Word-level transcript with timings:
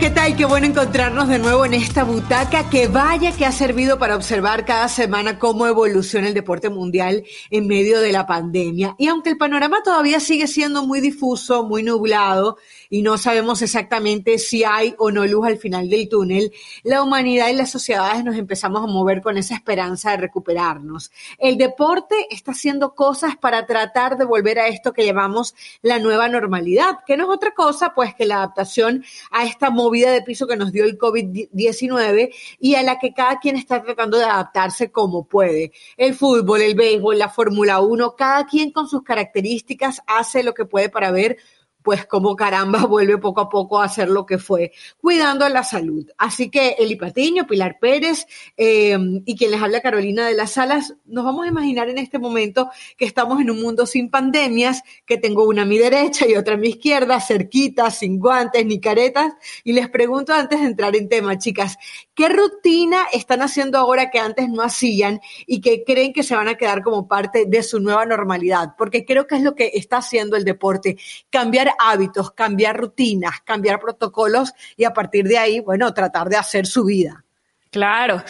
¿qué 0.00 0.08
tal? 0.08 0.34
Qué 0.34 0.46
bueno 0.46 0.66
encontrarnos 0.66 1.28
de 1.28 1.38
nuevo 1.38 1.66
en 1.66 1.74
esta 1.74 2.04
butaca 2.04 2.70
que 2.70 2.88
vaya 2.88 3.36
que 3.36 3.44
ha 3.44 3.52
servido 3.52 3.98
para 3.98 4.16
observar 4.16 4.64
cada 4.64 4.88
semana 4.88 5.38
cómo 5.38 5.66
evoluciona 5.66 6.26
el 6.26 6.32
deporte 6.32 6.70
mundial 6.70 7.24
en 7.50 7.66
medio 7.66 8.00
de 8.00 8.10
la 8.10 8.26
pandemia. 8.26 8.94
Y 8.98 9.08
aunque 9.08 9.28
el 9.28 9.36
panorama 9.36 9.82
todavía 9.84 10.18
sigue 10.18 10.46
siendo 10.46 10.86
muy 10.86 11.00
difuso, 11.00 11.64
muy 11.64 11.82
nublado, 11.82 12.56
y 12.90 13.02
no 13.02 13.16
sabemos 13.16 13.62
exactamente 13.62 14.38
si 14.38 14.64
hay 14.64 14.94
o 14.98 15.12
no 15.12 15.24
luz 15.24 15.46
al 15.46 15.58
final 15.58 15.88
del 15.88 16.08
túnel, 16.08 16.52
la 16.82 17.02
humanidad 17.02 17.48
y 17.48 17.54
las 17.54 17.70
sociedades 17.70 18.24
nos 18.24 18.36
empezamos 18.36 18.82
a 18.82 18.88
mover 18.88 19.22
con 19.22 19.38
esa 19.38 19.54
esperanza 19.54 20.10
de 20.10 20.16
recuperarnos. 20.16 21.12
El 21.38 21.56
deporte 21.56 22.26
está 22.30 22.50
haciendo 22.50 22.96
cosas 22.96 23.36
para 23.36 23.64
tratar 23.64 24.18
de 24.18 24.24
volver 24.24 24.58
a 24.58 24.66
esto 24.66 24.92
que 24.92 25.06
llamamos 25.06 25.54
la 25.82 26.00
nueva 26.00 26.28
normalidad, 26.28 26.98
que 27.06 27.16
no 27.16 27.24
es 27.24 27.30
otra 27.30 27.54
cosa 27.54 27.92
pues 27.94 28.14
que 28.14 28.26
la 28.26 28.38
adaptación 28.38 29.04
a 29.30 29.44
esta 29.44 29.70
movida 29.70 30.10
de 30.10 30.22
piso 30.22 30.48
que 30.48 30.56
nos 30.56 30.72
dio 30.72 30.84
el 30.84 30.98
COVID-19 30.98 32.34
y 32.58 32.74
a 32.74 32.82
la 32.82 32.98
que 32.98 33.14
cada 33.14 33.38
quien 33.38 33.56
está 33.56 33.82
tratando 33.82 34.18
de 34.18 34.24
adaptarse 34.24 34.90
como 34.90 35.24
puede. 35.24 35.72
El 35.96 36.14
fútbol, 36.14 36.60
el 36.62 36.74
béisbol, 36.74 37.18
la 37.18 37.28
Fórmula 37.28 37.78
1, 37.78 38.16
cada 38.16 38.46
quien 38.46 38.72
con 38.72 38.88
sus 38.88 39.04
características 39.04 40.02
hace 40.08 40.42
lo 40.42 40.54
que 40.54 40.64
puede 40.64 40.88
para 40.88 41.12
ver 41.12 41.38
pues 41.82 42.06
como 42.06 42.36
caramba 42.36 42.84
vuelve 42.86 43.18
poco 43.18 43.40
a 43.42 43.48
poco 43.48 43.80
a 43.80 43.88
ser 43.88 44.08
lo 44.08 44.26
que 44.26 44.38
fue, 44.38 44.72
cuidando 45.00 45.48
la 45.48 45.62
salud. 45.62 46.06
Así 46.18 46.50
que 46.50 46.76
Eli 46.78 46.96
Patiño, 46.96 47.46
Pilar 47.46 47.78
Pérez 47.80 48.26
eh, 48.56 48.98
y 49.24 49.36
quien 49.36 49.50
les 49.50 49.62
habla 49.62 49.80
Carolina 49.80 50.26
de 50.26 50.34
las 50.34 50.52
Salas, 50.52 50.94
nos 51.06 51.24
vamos 51.24 51.44
a 51.44 51.48
imaginar 51.48 51.88
en 51.88 51.98
este 51.98 52.18
momento 52.18 52.70
que 52.96 53.04
estamos 53.04 53.40
en 53.40 53.50
un 53.50 53.62
mundo 53.62 53.86
sin 53.86 54.10
pandemias, 54.10 54.82
que 55.06 55.16
tengo 55.16 55.44
una 55.44 55.62
a 55.62 55.64
mi 55.64 55.78
derecha 55.78 56.26
y 56.26 56.34
otra 56.34 56.54
a 56.54 56.56
mi 56.56 56.68
izquierda, 56.68 57.20
cerquita, 57.20 57.90
sin 57.90 58.18
guantes 58.18 58.64
ni 58.64 58.80
caretas, 58.80 59.32
y 59.64 59.72
les 59.72 59.88
pregunto 59.88 60.32
antes 60.32 60.60
de 60.60 60.66
entrar 60.66 60.96
en 60.96 61.08
tema, 61.08 61.38
chicas, 61.38 61.76
¿qué 62.14 62.28
rutina 62.28 63.06
están 63.12 63.42
haciendo 63.42 63.78
ahora 63.78 64.10
que 64.10 64.18
antes 64.18 64.48
no 64.48 64.62
hacían 64.62 65.20
y 65.46 65.60
que 65.60 65.84
creen 65.84 66.12
que 66.12 66.22
se 66.22 66.34
van 66.34 66.48
a 66.48 66.56
quedar 66.56 66.82
como 66.82 67.08
parte 67.08 67.44
de 67.46 67.62
su 67.62 67.80
nueva 67.80 68.06
normalidad? 68.06 68.74
Porque 68.76 69.04
creo 69.04 69.26
que 69.26 69.36
es 69.36 69.42
lo 69.42 69.54
que 69.54 69.72
está 69.74 69.98
haciendo 69.98 70.36
el 70.36 70.44
deporte, 70.44 70.96
cambiar 71.30 71.69
hábitos, 71.78 72.32
cambiar 72.32 72.76
rutinas, 72.76 73.40
cambiar 73.44 73.80
protocolos 73.80 74.52
y 74.76 74.84
a 74.84 74.92
partir 74.92 75.26
de 75.26 75.38
ahí, 75.38 75.60
bueno, 75.60 75.92
tratar 75.94 76.28
de 76.28 76.36
hacer 76.36 76.66
su 76.66 76.84
vida. 76.84 77.24
Claro. 77.70 78.22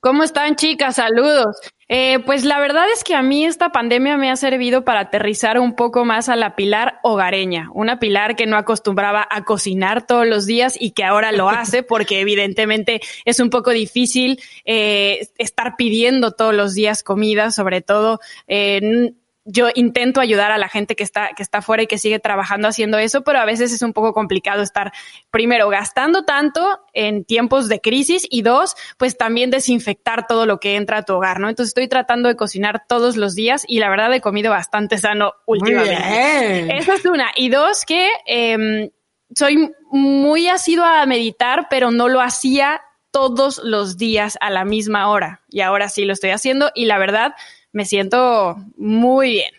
¿Cómo 0.00 0.22
están 0.22 0.56
chicas? 0.56 0.96
Saludos. 0.96 1.58
Eh, 1.92 2.20
pues 2.24 2.44
la 2.44 2.58
verdad 2.60 2.84
es 2.94 3.04
que 3.04 3.14
a 3.14 3.22
mí 3.22 3.44
esta 3.44 3.70
pandemia 3.70 4.16
me 4.16 4.30
ha 4.30 4.36
servido 4.36 4.84
para 4.84 5.00
aterrizar 5.00 5.58
un 5.58 5.74
poco 5.74 6.04
más 6.04 6.28
a 6.28 6.36
la 6.36 6.54
Pilar 6.54 7.00
hogareña, 7.02 7.68
una 7.74 7.98
Pilar 7.98 8.36
que 8.36 8.46
no 8.46 8.56
acostumbraba 8.56 9.26
a 9.28 9.44
cocinar 9.44 10.06
todos 10.06 10.26
los 10.26 10.46
días 10.46 10.76
y 10.80 10.92
que 10.92 11.04
ahora 11.04 11.32
lo 11.32 11.50
hace 11.50 11.82
porque 11.82 12.20
evidentemente 12.20 13.00
es 13.24 13.40
un 13.40 13.50
poco 13.50 13.72
difícil 13.72 14.40
eh, 14.64 15.28
estar 15.36 15.74
pidiendo 15.76 16.30
todos 16.30 16.54
los 16.54 16.74
días 16.74 17.02
comida, 17.02 17.50
sobre 17.50 17.82
todo 17.82 18.20
eh, 18.46 19.12
yo 19.44 19.68
intento 19.74 20.20
ayudar 20.20 20.52
a 20.52 20.58
la 20.58 20.68
gente 20.68 20.96
que 20.96 21.02
está, 21.02 21.30
que 21.34 21.42
está 21.42 21.62
fuera 21.62 21.82
y 21.82 21.86
que 21.86 21.98
sigue 21.98 22.18
trabajando 22.18 22.68
haciendo 22.68 22.98
eso, 22.98 23.22
pero 23.22 23.38
a 23.38 23.44
veces 23.44 23.72
es 23.72 23.82
un 23.82 23.92
poco 23.92 24.12
complicado 24.12 24.62
estar, 24.62 24.92
primero, 25.30 25.68
gastando 25.68 26.24
tanto 26.24 26.80
en 26.92 27.24
tiempos 27.24 27.68
de 27.68 27.80
crisis 27.80 28.26
y 28.30 28.42
dos, 28.42 28.76
pues 28.98 29.16
también 29.16 29.50
desinfectar 29.50 30.26
todo 30.26 30.46
lo 30.46 30.60
que 30.60 30.76
entra 30.76 30.98
a 30.98 31.02
tu 31.02 31.14
hogar, 31.14 31.40
¿no? 31.40 31.48
Entonces 31.48 31.70
estoy 31.70 31.88
tratando 31.88 32.28
de 32.28 32.36
cocinar 32.36 32.84
todos 32.86 33.16
los 33.16 33.34
días 33.34 33.64
y 33.66 33.78
la 33.78 33.88
verdad 33.88 34.12
he 34.12 34.20
comido 34.20 34.50
bastante 34.50 34.98
sano 34.98 35.32
últimamente. 35.46 36.76
Esa 36.76 36.94
es 36.94 37.04
una. 37.06 37.30
Y 37.34 37.48
dos, 37.48 37.84
que 37.86 38.10
eh, 38.26 38.90
soy 39.34 39.72
muy 39.90 40.48
asidua 40.48 41.02
a 41.02 41.06
meditar, 41.06 41.66
pero 41.70 41.90
no 41.90 42.08
lo 42.08 42.20
hacía 42.20 42.82
todos 43.10 43.60
los 43.64 43.96
días 43.96 44.38
a 44.40 44.50
la 44.50 44.64
misma 44.64 45.08
hora. 45.08 45.40
Y 45.48 45.60
ahora 45.60 45.88
sí 45.88 46.04
lo 46.04 46.12
estoy 46.12 46.30
haciendo 46.30 46.70
y 46.74 46.84
la 46.84 46.98
verdad 46.98 47.34
me 47.72 47.84
siento 47.84 48.56
muy 48.76 49.30
bien. 49.30 49.52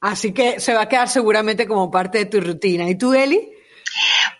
Así 0.00 0.32
que 0.32 0.60
se 0.60 0.74
va 0.74 0.82
a 0.82 0.88
quedar 0.88 1.08
seguramente 1.08 1.66
como 1.66 1.90
parte 1.90 2.18
de 2.18 2.26
tu 2.26 2.40
rutina. 2.40 2.88
¿Y 2.88 2.96
tú, 2.96 3.14
Eli? 3.14 3.52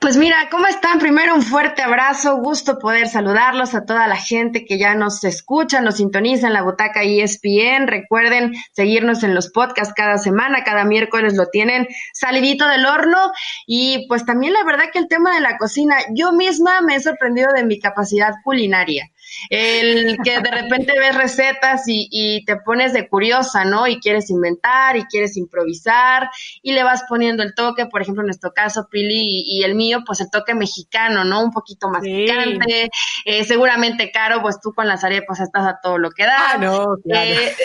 Pues 0.01 0.17
mira, 0.17 0.49
¿cómo 0.51 0.67
están? 0.67 0.99
Primero 0.99 1.35
un 1.35 1.43
fuerte 1.43 1.83
abrazo, 1.83 2.37
gusto 2.37 2.79
poder 2.79 3.09
saludarlos 3.09 3.75
a 3.75 3.87
toda 3.87 4.07
la 4.07 4.17
gente 4.17 4.67
que 4.67 4.79
ya 4.79 4.95
nos 4.95 5.25
escucha, 5.25 5.81
nos 5.81 5.97
sintoniza 5.97 6.49
en 6.49 6.53
la 6.53 6.63
butaca 6.63 7.03
ESPN. 7.03 7.87
Recuerden 7.87 8.55
seguirnos 8.73 9.23
en 9.23 9.35
los 9.35 9.51
podcasts 9.51 9.95
cada 9.97 10.19
semana, 10.19 10.65
cada 10.65 10.85
miércoles 10.85 11.35
lo 11.35 11.47
tienen 11.47 11.89
salidito 12.13 12.69
del 12.69 12.85
horno. 12.85 13.33
Y 13.67 14.07
pues 14.09 14.27
también 14.27 14.53
la 14.53 14.65
verdad 14.65 14.91
que 14.93 14.99
el 14.99 15.09
tema 15.09 15.35
de 15.35 15.41
la 15.41 15.57
cocina, 15.57 15.97
yo 16.15 16.33
misma 16.33 16.83
me 16.83 16.97
he 16.97 17.01
sorprendido 17.01 17.49
de 17.55 17.65
mi 17.65 17.81
capacidad 17.81 18.35
culinaria 18.45 19.11
el 19.51 20.19
que 20.23 20.41
de 20.41 20.51
repente 20.51 20.99
ves 20.99 21.15
recetas 21.17 21.85
y, 21.87 22.45
te 22.47 22.57
pones 22.57 22.93
de 22.93 23.09
curiosa, 23.09 23.65
¿no? 23.65 23.87
Y 23.87 23.99
quieres 23.99 24.31
inventar 24.31 24.97
y 24.97 25.05
quieres 25.05 25.37
improvisar 25.37 26.31
y 26.63 26.73
le 26.73 26.83
vas 26.83 27.05
poniendo 27.09 27.43
el 27.43 27.55
toque, 27.55 27.87
por 27.87 28.03
ejemplo, 28.03 28.23
en 28.23 28.27
nuestro 28.27 28.53
caso, 28.53 28.89
Pili 28.91 29.43
y, 29.47 29.63
el 29.65 29.75
mío, 29.75 30.03
pues 30.07 30.21
el 30.21 30.31
toque 30.31 30.55
mexicano, 30.55 31.25
¿no? 31.25 31.43
Un 31.43 31.51
poquito 31.51 31.89
más 31.89 32.03
picante, 32.03 32.91
eh, 33.25 33.45
seguramente 33.45 34.11
caro, 34.11 34.43
pues 34.43 34.61
tú 34.61 34.73
con 34.75 34.87
las 34.87 35.05
arepas 35.05 35.41
estás 35.41 35.67
a 35.67 35.79
todo 35.83 35.99
lo 35.99 36.11
que 36.11 36.25
da. 36.25 36.53
Ah, 36.55 36.59
no, 36.59 36.97
claro. 37.05 37.31
Eh, 37.31 37.57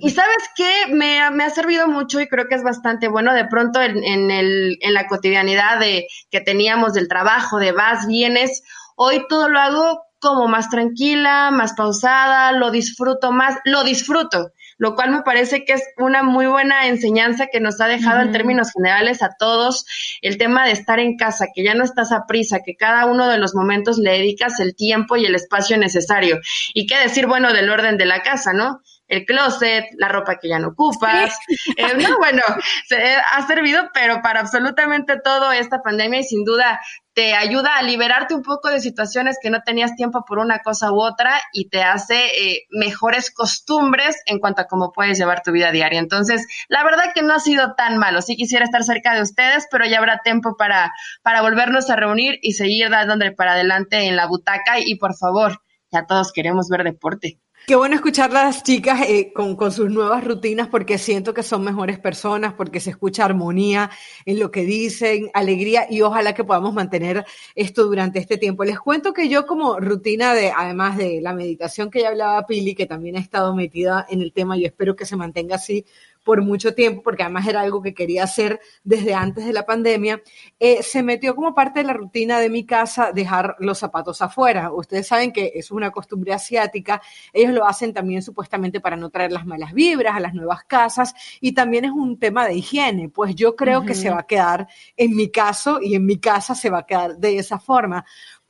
y 0.00 0.10
sabes 0.10 0.50
qué, 0.56 0.92
me, 0.92 1.20
ha 1.20 1.50
servido 1.50 1.88
mucho 1.88 2.20
y 2.20 2.28
creo 2.28 2.46
que 2.48 2.54
es 2.54 2.62
bastante 2.62 3.08
bueno 3.08 3.34
de 3.34 3.46
pronto 3.46 3.80
en, 3.80 4.02
en, 4.02 4.30
el, 4.30 4.78
en 4.80 4.94
la 4.94 5.06
cotidianidad 5.06 5.78
de 5.78 6.06
que 6.30 6.40
teníamos 6.40 6.94
del 6.94 7.08
trabajo, 7.08 7.58
de 7.58 7.72
vas, 7.72 8.06
vienes, 8.06 8.62
hoy 8.96 9.24
todo 9.28 9.48
lo 9.48 9.60
hago 9.60 10.02
como 10.24 10.48
más 10.48 10.70
tranquila, 10.70 11.50
más 11.50 11.74
pausada, 11.74 12.52
lo 12.52 12.70
disfruto 12.70 13.30
más, 13.30 13.58
lo 13.64 13.84
disfruto, 13.84 14.52
lo 14.78 14.94
cual 14.94 15.10
me 15.10 15.22
parece 15.22 15.64
que 15.64 15.74
es 15.74 15.82
una 15.98 16.22
muy 16.22 16.46
buena 16.46 16.88
enseñanza 16.88 17.48
que 17.52 17.60
nos 17.60 17.80
ha 17.80 17.86
dejado 17.86 18.22
en 18.22 18.32
términos 18.32 18.72
generales 18.72 19.22
a 19.22 19.30
todos 19.38 19.84
el 20.22 20.38
tema 20.38 20.64
de 20.64 20.72
estar 20.72 20.98
en 20.98 21.16
casa, 21.16 21.46
que 21.54 21.62
ya 21.62 21.74
no 21.74 21.84
estás 21.84 22.10
a 22.10 22.26
prisa, 22.26 22.60
que 22.64 22.74
cada 22.74 23.06
uno 23.06 23.28
de 23.28 23.38
los 23.38 23.54
momentos 23.54 23.98
le 23.98 24.12
dedicas 24.12 24.58
el 24.60 24.74
tiempo 24.74 25.16
y 25.16 25.26
el 25.26 25.34
espacio 25.34 25.76
necesario. 25.76 26.40
Y 26.72 26.86
qué 26.86 26.98
decir, 26.98 27.26
bueno, 27.26 27.52
del 27.52 27.70
orden 27.70 27.98
de 27.98 28.06
la 28.06 28.22
casa, 28.22 28.52
¿no? 28.52 28.80
el 29.06 29.24
closet, 29.26 29.84
la 29.98 30.08
ropa 30.08 30.38
que 30.40 30.48
ya 30.48 30.58
no 30.58 30.68
ocupas. 30.68 31.38
Eh, 31.76 31.94
no, 31.96 32.18
bueno, 32.18 32.42
se, 32.86 32.96
ha 33.16 33.46
servido, 33.46 33.90
pero 33.92 34.22
para 34.22 34.40
absolutamente 34.40 35.18
todo 35.22 35.50
esta 35.50 35.82
pandemia 35.82 36.20
y 36.20 36.24
sin 36.24 36.44
duda 36.44 36.80
te 37.14 37.34
ayuda 37.34 37.76
a 37.76 37.82
liberarte 37.82 38.34
un 38.34 38.42
poco 38.42 38.68
de 38.68 38.80
situaciones 38.80 39.38
que 39.40 39.48
no 39.48 39.62
tenías 39.62 39.94
tiempo 39.94 40.24
por 40.26 40.38
una 40.38 40.58
cosa 40.58 40.92
u 40.92 41.00
otra 41.00 41.40
y 41.52 41.68
te 41.68 41.82
hace 41.82 42.26
eh, 42.26 42.66
mejores 42.70 43.32
costumbres 43.32 44.16
en 44.26 44.40
cuanto 44.40 44.62
a 44.62 44.66
cómo 44.66 44.92
puedes 44.92 45.16
llevar 45.16 45.42
tu 45.42 45.52
vida 45.52 45.70
diaria. 45.70 46.00
Entonces, 46.00 46.46
la 46.68 46.82
verdad 46.82 47.12
que 47.14 47.22
no 47.22 47.32
ha 47.32 47.38
sido 47.38 47.74
tan 47.74 47.98
malo. 47.98 48.20
Sí 48.20 48.36
quisiera 48.36 48.64
estar 48.64 48.82
cerca 48.82 49.14
de 49.14 49.22
ustedes, 49.22 49.66
pero 49.70 49.86
ya 49.86 49.98
habrá 49.98 50.18
tiempo 50.24 50.56
para, 50.56 50.92
para 51.22 51.40
volvernos 51.40 51.88
a 51.88 51.96
reunir 51.96 52.38
y 52.42 52.52
seguir 52.52 52.90
dándole 52.90 53.30
para 53.32 53.52
adelante 53.52 54.08
en 54.08 54.16
la 54.16 54.26
butaca 54.26 54.80
y 54.80 54.96
por 54.96 55.16
favor, 55.16 55.60
ya 55.92 56.06
todos 56.06 56.32
queremos 56.32 56.68
ver 56.68 56.82
deporte. 56.82 57.38
Qué 57.66 57.76
bueno 57.76 57.94
escuchar 57.94 58.30
a 58.36 58.44
las 58.44 58.62
chicas 58.62 59.00
eh, 59.08 59.32
con, 59.32 59.56
con, 59.56 59.72
sus 59.72 59.90
nuevas 59.90 60.22
rutinas 60.22 60.68
porque 60.68 60.98
siento 60.98 61.32
que 61.32 61.42
son 61.42 61.64
mejores 61.64 61.98
personas, 61.98 62.52
porque 62.52 62.78
se 62.78 62.90
escucha 62.90 63.24
armonía 63.24 63.90
en 64.26 64.38
lo 64.38 64.50
que 64.50 64.64
dicen, 64.64 65.30
alegría 65.32 65.86
y 65.88 66.02
ojalá 66.02 66.34
que 66.34 66.44
podamos 66.44 66.74
mantener 66.74 67.24
esto 67.54 67.84
durante 67.84 68.18
este 68.18 68.36
tiempo. 68.36 68.64
Les 68.64 68.78
cuento 68.78 69.14
que 69.14 69.30
yo 69.30 69.46
como 69.46 69.80
rutina 69.80 70.34
de, 70.34 70.52
además 70.54 70.98
de 70.98 71.22
la 71.22 71.32
meditación 71.32 71.90
que 71.90 72.02
ya 72.02 72.08
hablaba 72.08 72.46
Pili, 72.46 72.74
que 72.74 72.84
también 72.84 73.16
ha 73.16 73.20
estado 73.20 73.54
metida 73.54 74.04
en 74.10 74.20
el 74.20 74.34
tema 74.34 74.58
y 74.58 74.66
espero 74.66 74.94
que 74.94 75.06
se 75.06 75.16
mantenga 75.16 75.56
así 75.56 75.86
por 76.24 76.42
mucho 76.42 76.74
tiempo, 76.74 77.02
porque 77.02 77.22
además 77.22 77.46
era 77.46 77.60
algo 77.60 77.82
que 77.82 77.94
quería 77.94 78.24
hacer 78.24 78.60
desde 78.82 79.14
antes 79.14 79.44
de 79.44 79.52
la 79.52 79.66
pandemia, 79.66 80.22
eh, 80.58 80.82
se 80.82 81.02
metió 81.02 81.34
como 81.34 81.54
parte 81.54 81.80
de 81.80 81.86
la 81.86 81.92
rutina 81.92 82.40
de 82.40 82.50
mi 82.50 82.64
casa 82.64 83.12
dejar 83.12 83.56
los 83.58 83.78
zapatos 83.78 84.22
afuera. 84.22 84.72
Ustedes 84.72 85.06
saben 85.06 85.32
que 85.32 85.52
es 85.54 85.70
una 85.70 85.90
costumbre 85.90 86.32
asiática, 86.32 87.02
ellos 87.32 87.52
lo 87.52 87.66
hacen 87.66 87.92
también 87.92 88.22
supuestamente 88.22 88.80
para 88.80 88.96
no 88.96 89.10
traer 89.10 89.32
las 89.32 89.46
malas 89.46 89.72
vibras 89.72 90.16
a 90.16 90.20
las 90.20 90.34
nuevas 90.34 90.64
casas 90.64 91.14
y 91.40 91.52
también 91.52 91.84
es 91.84 91.92
un 91.92 92.18
tema 92.18 92.46
de 92.46 92.54
higiene, 92.54 93.08
pues 93.08 93.34
yo 93.34 93.54
creo 93.54 93.84
que 93.84 93.94
se 93.94 94.10
va 94.10 94.20
a 94.20 94.26
quedar 94.26 94.66
en 94.96 95.14
mi 95.14 95.30
caso 95.30 95.80
y 95.80 95.94
en 95.94 96.06
mi 96.06 96.18
casa 96.18 96.54
se 96.54 96.70
va 96.70 96.78
a 96.78 96.86
quedar 96.86 97.18
de 97.18 97.38
esa 97.38 97.58
forma 97.58 98.04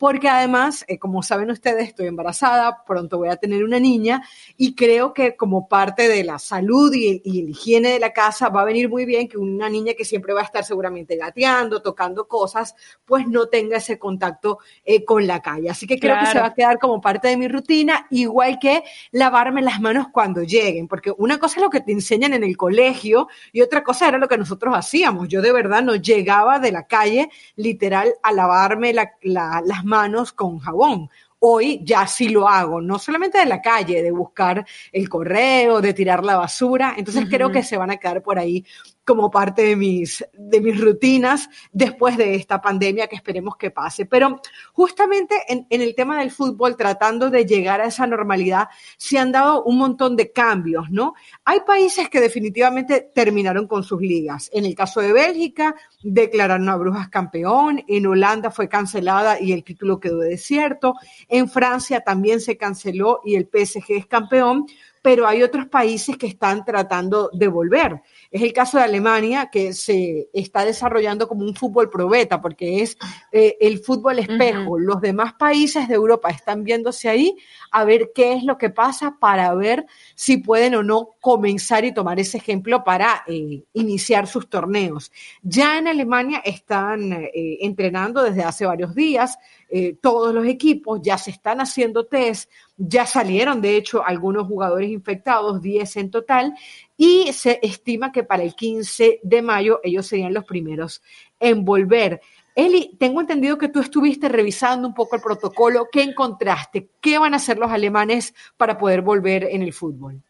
porque 0.05 0.29
además, 0.29 0.85
eh, 0.87 0.99
como 0.99 1.23
saben 1.23 1.51
ustedes, 1.51 1.89
estoy 1.89 2.09
embarazada, 2.09 2.85
pronto 2.85 3.17
voy 3.17 3.31
a 3.31 3.37
tener 3.37 3.65
una 3.65 3.81
niña 3.81 4.23
y 4.55 4.75
creo 4.75 5.15
que 5.15 5.35
como 5.35 5.67
parte 5.67 6.09
de 6.09 6.23
la 6.25 6.39
salud 6.39 6.93
y, 6.93 7.23
el 7.25 7.49
higiene 7.49 7.89
de 7.89 7.99
la 7.99 8.13
casa 8.13 8.51
va 8.51 8.61
a 8.61 8.65
venir 8.67 8.91
muy 8.91 9.07
bien 9.07 9.29
que 9.29 9.39
una 9.39 9.67
niña 9.71 9.95
que 9.97 10.05
siempre 10.05 10.35
va 10.35 10.43
a 10.43 10.45
estar 10.45 10.63
seguramente 10.63 11.17
gateando, 11.17 11.81
tocando 11.81 12.29
cosas, 12.29 12.75
pues 13.07 13.27
no 13.27 13.47
tenga 13.47 13.79
ese 13.79 13.99
contacto 13.99 14.59
eh, 14.85 15.07
con 15.07 15.27
la 15.27 15.41
calle. 15.41 15.71
Así 15.71 15.87
que 15.87 15.99
creo 15.99 16.21
que 16.21 16.27
se 16.27 16.39
va 16.39 16.49
a 16.49 16.55
quedar 16.55 16.79
como 16.79 17.01
parte 17.01 17.29
de 17.29 17.39
mi 17.39 17.49
rutina, 17.49 18.07
igual 18.11 18.59
que 18.59 18.85
lavarme 19.11 19.63
las 19.63 19.81
manos 19.81 20.09
cuando 20.13 20.43
lleguen, 20.43 20.87
porque 20.87 21.15
una 21.17 21.39
cosa 21.39 21.61
es 21.61 21.63
lo 21.63 21.71
que 21.71 21.81
te 21.81 21.93
enseñan 21.93 22.35
en 22.35 22.45
el 22.45 22.59
colegio 22.59 23.29
y 23.53 23.63
otra 23.63 23.83
cosa 23.83 24.07
era 24.07 24.19
lo 24.19 24.29
que 24.29 24.37
nosotros 24.37 24.75
hacíamos. 24.77 25.29
Yo 25.29 25.41
de 25.41 25.53
verdad 25.55 25.83
no 25.83 25.95
llegaba 25.95 26.59
de 26.59 26.73
la 26.73 26.87
calle 26.87 27.31
literal 27.57 28.13
a 28.23 28.33
lavarme 28.33 28.93
las 28.93 29.83
manos 29.83 29.94
manos 29.95 30.33
con 30.33 30.59
jabón 30.59 31.09
hoy 31.47 31.81
ya 31.85 32.07
sí 32.07 32.31
lo 32.31 32.49
hago, 32.49 32.81
no 32.81 32.99
solamente 32.99 33.39
de 33.39 33.45
la 33.45 33.61
calle, 33.61 34.03
de 34.03 34.11
buscar 34.11 34.65
el 34.91 35.09
correo, 35.11 35.83
de 35.83 35.93
tirar 35.93 36.25
la 36.25 36.39
basura. 36.39 36.95
Entonces 36.97 37.27
creo 37.29 37.53
que 37.53 37.63
se 37.63 37.77
van 37.77 37.91
a 37.91 37.99
quedar 37.99 38.23
por 38.23 38.39
ahí 38.39 38.65
como 39.05 39.31
parte 39.31 39.63
de 39.63 39.77
mis, 39.77 40.25
de 40.33 40.61
mis 40.61 40.81
rutinas 40.81 41.49
después 41.73 42.17
de 42.17 42.35
esta 42.35 42.61
pandemia 42.61 43.07
que 43.07 43.17
esperemos 43.17 43.57
que 43.57 43.71
pase. 43.71 44.07
Pero 44.07 44.41
justamente 44.73 45.35
en, 45.49 45.67
en, 45.71 45.83
el 45.83 45.95
tema 45.95 46.19
del 46.19 46.31
fútbol, 46.31 46.77
tratando 46.77 47.31
de 47.31 47.45
llegar 47.45 47.81
a 47.81 47.87
esa 47.87 48.07
normalidad, 48.07 48.69
se 48.97 49.19
han 49.19 49.33
dado 49.33 49.63
un 49.65 49.79
montón 49.79 50.17
de 50.17 50.33
cambios, 50.33 50.91
¿no? 50.91 51.15
Hay 51.45 51.61
países 51.61 52.09
que 52.09 52.21
definitivamente 52.21 53.11
terminaron 53.15 53.67
con 53.67 53.85
sus 53.85 54.01
ligas. 54.01 54.51
En 54.53 54.65
el 54.65 54.75
caso 54.75 55.01
de 55.01 55.13
Bélgica, 55.13 55.75
declararon 56.03 56.69
a 56.69 56.77
Brujas 56.77 57.09
campeón. 57.09 57.85
En 57.89 58.07
Holanda 58.07 58.51
fue 58.51 58.69
cancelada 58.69 59.41
y 59.41 59.53
el 59.53 59.65
título 59.65 60.01
quedó 60.01 60.19
desierto. 60.19 60.95
En 61.29 61.49
Francia 61.49 62.01
también 62.01 62.41
se 62.41 62.57
canceló 62.57 63.21
y 63.25 63.37
el 63.37 63.45
PSG 63.45 63.85
es 63.93 64.07
campeón 64.07 64.67
pero 65.05 65.29
hay 65.29 65.43
otros 65.43 65.67
países 65.67 66.17
que 66.17 66.27
están 66.27 66.65
tratando 66.65 67.29
de 67.35 67.47
volver. 67.47 68.01
Es 68.31 68.41
el 68.41 68.55
caso 68.55 68.79
de 68.79 68.85
Alemania, 68.85 69.51
que 69.53 69.75
se 69.75 70.31
está 70.33 70.65
desarrollando 70.65 71.29
como 71.29 71.45
un 71.45 71.55
fútbol 71.55 71.91
probeta, 71.91 72.41
porque 72.41 72.81
es 72.81 72.97
eh, 73.31 73.55
el 73.61 73.81
fútbol 73.81 74.21
espejo. 74.21 74.79
Los 74.79 75.03
demás 75.03 75.35
países 75.35 75.89
de 75.89 75.95
Europa 75.95 76.31
están 76.31 76.65
viéndose 76.65 77.11
ahí 77.11 77.37
a 77.71 77.85
ver 77.85 78.13
qué 78.15 78.33
es 78.33 78.45
lo 78.45 78.57
que 78.57 78.71
pasa 78.71 79.19
para 79.21 79.55
ver 79.55 79.85
si 80.15 80.39
pueden 80.39 80.75
o 80.75 80.83
no 80.83 81.11
comenzar 81.21 81.85
y 81.85 81.93
tomar 81.93 82.19
ese 82.19 82.39
ejemplo 82.39 82.83
para 82.83 83.25
eh, 83.27 83.63
iniciar 83.75 84.27
sus 84.27 84.49
torneos. 84.49 85.13
Ya 85.43 85.77
en 85.77 85.89
Alemania 85.89 86.41
están 86.47 87.13
eh, 87.13 87.59
entrenando 87.61 88.23
desde 88.23 88.43
hace 88.43 88.65
varios 88.65 88.95
días. 88.95 89.37
Todos 90.01 90.33
los 90.33 90.47
equipos 90.47 91.01
ya 91.03 91.19
se 91.19 91.31
están 91.31 91.61
haciendo 91.61 92.07
test, 92.07 92.51
ya 92.77 93.07
salieron 93.07 93.61
de 93.61 93.77
hecho 93.77 94.05
algunos 94.05 94.47
jugadores 94.47 94.89
infectados, 94.91 95.61
10 95.61 95.97
en 95.97 96.11
total, 96.11 96.55
y 96.97 97.33
se 97.33 97.59
estima 97.63 98.13
que 98.13 98.23
para 98.23 98.45
el 98.45 98.55
15 98.55 99.21
de 99.23 99.43
mayo 99.43 99.81
ellos 99.83 100.07
serían 100.07 100.33
los 100.33 100.45
primeros 100.45 101.03
en 101.41 101.65
volver. 101.65 102.21
Eli, 102.55 102.97
tengo 103.01 103.21
entendido 103.21 103.59
que 103.59 103.69
tú 103.69 103.81
estuviste 103.81 104.29
revisando 104.29 104.87
un 104.87 104.95
poco 104.95 105.17
el 105.17 105.23
protocolo. 105.23 105.89
¿Qué 105.91 106.03
encontraste? 106.03 106.89
¿Qué 107.01 107.19
van 107.19 107.35
a 107.35 107.39
hacer 107.39 107.59
los 107.59 107.71
alemanes 107.71 108.33
para 108.57 108.79
poder 108.79 109.03
volver 109.03 109.45
en 109.51 109.63
el 109.63 109.73
fútbol? 109.73 110.23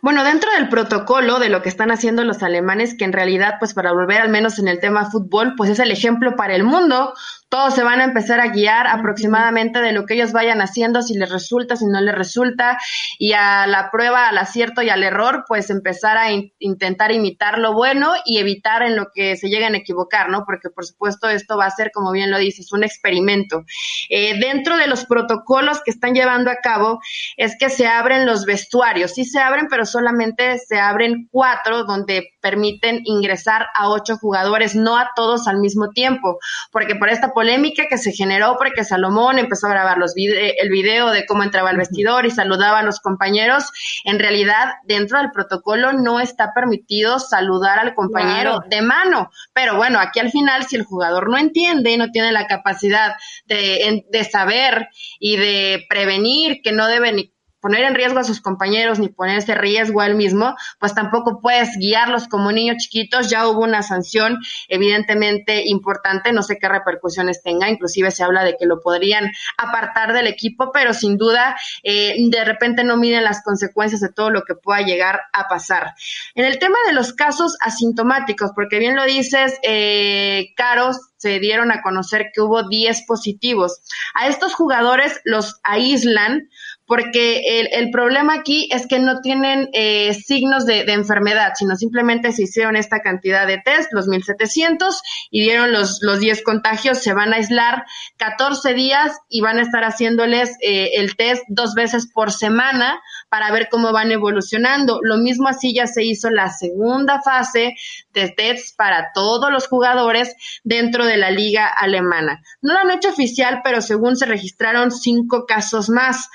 Bueno, 0.00 0.24
dentro 0.24 0.50
del 0.52 0.68
protocolo 0.68 1.38
de 1.38 1.48
lo 1.48 1.62
que 1.62 1.68
están 1.68 1.90
haciendo 1.90 2.24
los 2.24 2.42
alemanes, 2.42 2.96
que 2.96 3.04
en 3.04 3.12
realidad, 3.12 3.54
pues 3.58 3.72
para 3.74 3.92
volver 3.92 4.20
al 4.20 4.30
menos 4.30 4.58
en 4.58 4.68
el 4.68 4.80
tema 4.80 5.10
fútbol, 5.10 5.54
pues 5.56 5.70
es 5.70 5.78
el 5.78 5.90
ejemplo 5.90 6.34
para 6.34 6.54
el 6.54 6.64
mundo. 6.64 7.14
Todos 7.48 7.74
se 7.74 7.84
van 7.84 8.00
a 8.00 8.04
empezar 8.04 8.40
a 8.40 8.48
guiar 8.48 8.86
aproximadamente 8.86 9.80
de 9.80 9.92
lo 9.92 10.06
que 10.06 10.14
ellos 10.14 10.32
vayan 10.32 10.62
haciendo, 10.62 11.02
si 11.02 11.14
les 11.14 11.30
resulta, 11.30 11.76
si 11.76 11.84
no 11.84 12.00
les 12.00 12.14
resulta, 12.14 12.78
y 13.18 13.34
a 13.34 13.66
la 13.66 13.90
prueba, 13.90 14.28
al 14.28 14.38
acierto 14.38 14.80
y 14.80 14.88
al 14.88 15.02
error, 15.04 15.44
pues 15.46 15.68
empezar 15.68 16.16
a 16.16 16.28
intentar 16.58 17.12
imitar 17.12 17.58
lo 17.58 17.74
bueno 17.74 18.14
y 18.24 18.38
evitar 18.38 18.82
en 18.82 18.96
lo 18.96 19.10
que 19.14 19.36
se 19.36 19.48
lleguen 19.48 19.74
a 19.74 19.78
equivocar, 19.78 20.30
¿no? 20.30 20.44
Porque 20.46 20.70
por 20.70 20.86
supuesto 20.86 21.28
esto 21.28 21.58
va 21.58 21.66
a 21.66 21.70
ser, 21.70 21.92
como 21.92 22.10
bien 22.10 22.30
lo 22.30 22.38
dices, 22.38 22.72
un 22.72 22.84
experimento. 22.84 23.64
Eh, 24.08 24.40
dentro 24.40 24.76
de 24.78 24.86
los 24.86 25.04
protocolos 25.04 25.82
que 25.84 25.90
están 25.90 26.14
llevando 26.14 26.50
a 26.50 26.56
cabo 26.56 27.00
es 27.36 27.56
que 27.58 27.68
se 27.68 27.86
abren 27.86 28.24
los 28.24 28.46
vestuarios, 28.46 29.12
sí 29.12 29.24
se 29.26 29.40
abren 29.40 29.61
pero 29.68 29.86
solamente 29.86 30.58
se 30.58 30.78
abren 30.78 31.28
cuatro 31.30 31.84
donde 31.84 32.30
permiten 32.40 33.00
ingresar 33.04 33.66
a 33.74 33.88
ocho 33.88 34.16
jugadores, 34.16 34.74
no 34.74 34.96
a 34.96 35.10
todos 35.14 35.48
al 35.48 35.58
mismo 35.58 35.90
tiempo, 35.90 36.38
porque 36.70 36.96
por 36.96 37.08
esta 37.08 37.32
polémica 37.32 37.86
que 37.88 37.98
se 37.98 38.12
generó, 38.12 38.56
porque 38.58 38.84
Salomón 38.84 39.38
empezó 39.38 39.66
a 39.66 39.70
grabar 39.70 39.98
los 39.98 40.14
el 40.16 40.70
video 40.70 41.10
de 41.10 41.26
cómo 41.26 41.42
entraba 41.42 41.70
al 41.70 41.76
vestidor 41.76 42.26
y 42.26 42.30
saludaba 42.30 42.80
a 42.80 42.82
los 42.82 43.00
compañeros, 43.00 43.70
en 44.04 44.18
realidad 44.18 44.74
dentro 44.84 45.18
del 45.18 45.30
protocolo 45.30 45.92
no 45.92 46.20
está 46.20 46.52
permitido 46.54 47.18
saludar 47.18 47.78
al 47.78 47.94
compañero 47.94 48.60
de 48.68 48.82
mano, 48.82 49.30
pero 49.52 49.76
bueno, 49.76 49.98
aquí 49.98 50.20
al 50.20 50.30
final 50.30 50.64
si 50.64 50.76
el 50.76 50.84
jugador 50.84 51.30
no 51.30 51.38
entiende 51.38 51.92
y 51.92 51.96
no 51.96 52.10
tiene 52.10 52.32
la 52.32 52.46
capacidad 52.46 53.14
de, 53.46 54.04
de 54.10 54.24
saber 54.24 54.88
y 55.18 55.36
de 55.36 55.84
prevenir 55.88 56.60
que 56.62 56.72
no 56.72 56.86
debe 56.88 57.12
ni 57.12 57.32
poner 57.62 57.84
en 57.84 57.94
riesgo 57.94 58.18
a 58.18 58.24
sus 58.24 58.42
compañeros 58.42 58.98
ni 58.98 59.08
ponerse 59.08 59.54
riesgo 59.54 60.00
a 60.00 60.06
él 60.06 60.16
mismo, 60.16 60.54
pues 60.78 60.94
tampoco 60.94 61.40
puedes 61.40 61.76
guiarlos 61.78 62.28
como 62.28 62.52
niños 62.52 62.78
chiquitos. 62.78 63.30
Ya 63.30 63.46
hubo 63.46 63.62
una 63.62 63.82
sanción 63.82 64.38
evidentemente 64.68 65.62
importante, 65.66 66.32
no 66.32 66.42
sé 66.42 66.58
qué 66.58 66.68
repercusiones 66.68 67.42
tenga, 67.42 67.70
inclusive 67.70 68.10
se 68.10 68.24
habla 68.24 68.44
de 68.44 68.56
que 68.58 68.66
lo 68.66 68.80
podrían 68.80 69.30
apartar 69.56 70.12
del 70.12 70.26
equipo, 70.26 70.72
pero 70.72 70.92
sin 70.92 71.16
duda 71.16 71.56
eh, 71.84 72.16
de 72.18 72.44
repente 72.44 72.82
no 72.84 72.96
miden 72.96 73.24
las 73.24 73.42
consecuencias 73.42 74.00
de 74.00 74.12
todo 74.12 74.30
lo 74.30 74.42
que 74.42 74.56
pueda 74.56 74.82
llegar 74.82 75.20
a 75.32 75.46
pasar. 75.46 75.94
En 76.34 76.44
el 76.44 76.58
tema 76.58 76.76
de 76.86 76.92
los 76.92 77.12
casos 77.12 77.56
asintomáticos, 77.60 78.50
porque 78.54 78.80
bien 78.80 78.96
lo 78.96 79.04
dices, 79.04 79.58
eh, 79.62 80.52
Caros, 80.56 81.11
se 81.22 81.38
dieron 81.38 81.70
a 81.70 81.82
conocer 81.82 82.30
que 82.34 82.40
hubo 82.40 82.68
10 82.68 83.04
positivos. 83.06 83.80
A 84.14 84.26
estos 84.26 84.54
jugadores 84.54 85.20
los 85.24 85.60
aíslan 85.62 86.48
porque 86.84 87.68
el, 87.72 87.90
problema 87.90 88.34
aquí 88.34 88.68
es 88.70 88.86
que 88.86 88.98
no 88.98 89.20
tienen 89.22 89.70
eh, 89.72 90.12
signos 90.12 90.66
de, 90.66 90.80
enfermedad, 90.92 91.52
sino 91.54 91.74
simplemente 91.74 92.32
se 92.32 92.42
hicieron 92.42 92.76
esta 92.76 93.00
cantidad 93.00 93.46
de 93.46 93.56
test, 93.58 93.92
los 93.92 94.08
1700, 94.08 95.00
y 95.30 95.42
dieron 95.42 95.72
los, 95.72 96.00
los 96.02 96.20
10 96.20 96.42
contagios, 96.42 96.98
se 96.98 97.14
van 97.14 97.32
a 97.32 97.36
aislar 97.36 97.84
14 98.18 98.74
días 98.74 99.16
y 99.30 99.40
van 99.40 99.58
a 99.58 99.62
estar 99.62 99.84
haciéndoles 99.84 100.50
eh, 100.60 100.90
el 100.96 101.16
test 101.16 101.42
dos 101.48 101.72
veces 101.74 102.10
por 102.12 102.30
semana 102.30 103.00
para 103.30 103.50
ver 103.52 103.68
cómo 103.70 103.92
van 103.92 104.12
evolucionando. 104.12 105.00
Lo 105.02 105.16
mismo 105.16 105.48
así 105.48 105.74
ya 105.74 105.86
se 105.86 106.04
hizo 106.04 106.28
la 106.28 106.50
segunda 106.50 107.22
fase 107.22 107.74
de 108.12 108.28
tests 108.28 108.74
para 108.76 109.12
todos 109.14 109.50
los 109.50 109.66
jugadores 109.66 110.34
dentro 110.64 111.06
de 111.06 111.11
la 111.16 111.30
liga 111.30 111.66
alemana. 111.66 112.42
No 112.60 112.74
lo 112.74 112.80
han 112.80 112.90
hecho 112.90 113.10
oficial, 113.10 113.60
pero 113.64 113.80
según 113.80 114.16
se 114.16 114.26
registraron 114.26 114.90
cinco 114.90 115.46
casos 115.46 115.88
más. 115.88 116.28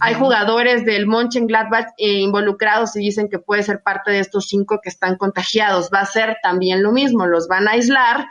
Hay 0.00 0.14
jugadores 0.14 0.84
del 0.84 1.06
Mönchengladbach 1.06 1.88
eh, 1.98 2.20
involucrados 2.20 2.96
y 2.96 3.00
dicen 3.00 3.28
que 3.28 3.38
puede 3.38 3.62
ser 3.62 3.82
parte 3.82 4.10
de 4.10 4.20
estos 4.20 4.48
cinco 4.48 4.80
que 4.82 4.88
están 4.88 5.16
contagiados. 5.16 5.90
Va 5.92 6.00
a 6.00 6.06
ser 6.06 6.36
también 6.42 6.82
lo 6.82 6.92
mismo, 6.92 7.26
los 7.26 7.48
van 7.48 7.68
a 7.68 7.72
aislar 7.72 8.26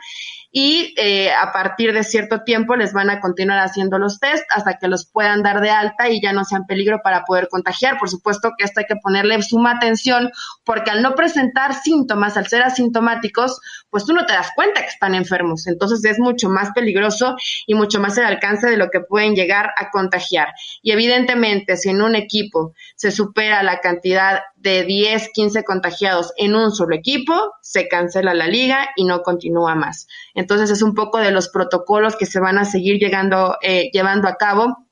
y 0.54 0.94
eh, 0.98 1.32
a 1.32 1.50
partir 1.50 1.94
de 1.94 2.04
cierto 2.04 2.42
tiempo 2.42 2.76
les 2.76 2.92
van 2.92 3.08
a 3.08 3.20
continuar 3.20 3.58
haciendo 3.60 3.98
los 3.98 4.20
test 4.20 4.44
hasta 4.54 4.76
que 4.76 4.86
los 4.86 5.06
puedan 5.06 5.42
dar 5.42 5.62
de 5.62 5.70
alta 5.70 6.10
y 6.10 6.20
ya 6.20 6.34
no 6.34 6.44
sean 6.44 6.66
peligro 6.66 7.00
para 7.02 7.24
poder 7.24 7.48
contagiar. 7.48 7.98
Por 7.98 8.10
supuesto 8.10 8.50
que 8.58 8.64
esto 8.64 8.80
hay 8.80 8.86
que 8.86 8.96
ponerle 8.96 9.40
suma 9.42 9.72
atención 9.72 10.30
porque 10.62 10.90
al 10.90 11.00
no 11.00 11.14
presentar 11.14 11.72
síntomas, 11.72 12.36
al 12.36 12.48
ser 12.48 12.62
asintomáticos, 12.62 13.60
pues 13.92 14.06
tú 14.06 14.14
no 14.14 14.24
te 14.24 14.32
das 14.32 14.50
cuenta 14.56 14.80
que 14.80 14.88
están 14.88 15.14
enfermos. 15.14 15.66
Entonces 15.66 16.02
es 16.04 16.18
mucho 16.18 16.48
más 16.48 16.70
peligroso 16.74 17.36
y 17.66 17.74
mucho 17.74 18.00
más 18.00 18.16
el 18.16 18.24
alcance 18.24 18.68
de 18.68 18.78
lo 18.78 18.88
que 18.88 19.00
pueden 19.00 19.34
llegar 19.34 19.70
a 19.76 19.90
contagiar. 19.90 20.48
Y 20.80 20.92
evidentemente, 20.92 21.76
si 21.76 21.90
en 21.90 22.00
un 22.00 22.14
equipo 22.14 22.72
se 22.96 23.10
supera 23.10 23.62
la 23.62 23.80
cantidad 23.80 24.40
de 24.56 24.84
10, 24.84 25.28
15 25.34 25.62
contagiados 25.64 26.32
en 26.38 26.54
un 26.54 26.72
solo 26.72 26.96
equipo, 26.96 27.34
se 27.60 27.86
cancela 27.86 28.32
la 28.32 28.46
liga 28.46 28.88
y 28.96 29.04
no 29.04 29.20
continúa 29.20 29.74
más. 29.74 30.06
Entonces 30.34 30.70
es 30.70 30.80
un 30.80 30.94
poco 30.94 31.18
de 31.18 31.30
los 31.30 31.50
protocolos 31.50 32.16
que 32.16 32.24
se 32.24 32.40
van 32.40 32.56
a 32.56 32.64
seguir 32.64 32.98
llegando, 32.98 33.58
eh, 33.60 33.90
llevando 33.92 34.26
a 34.26 34.36
cabo. 34.36 34.88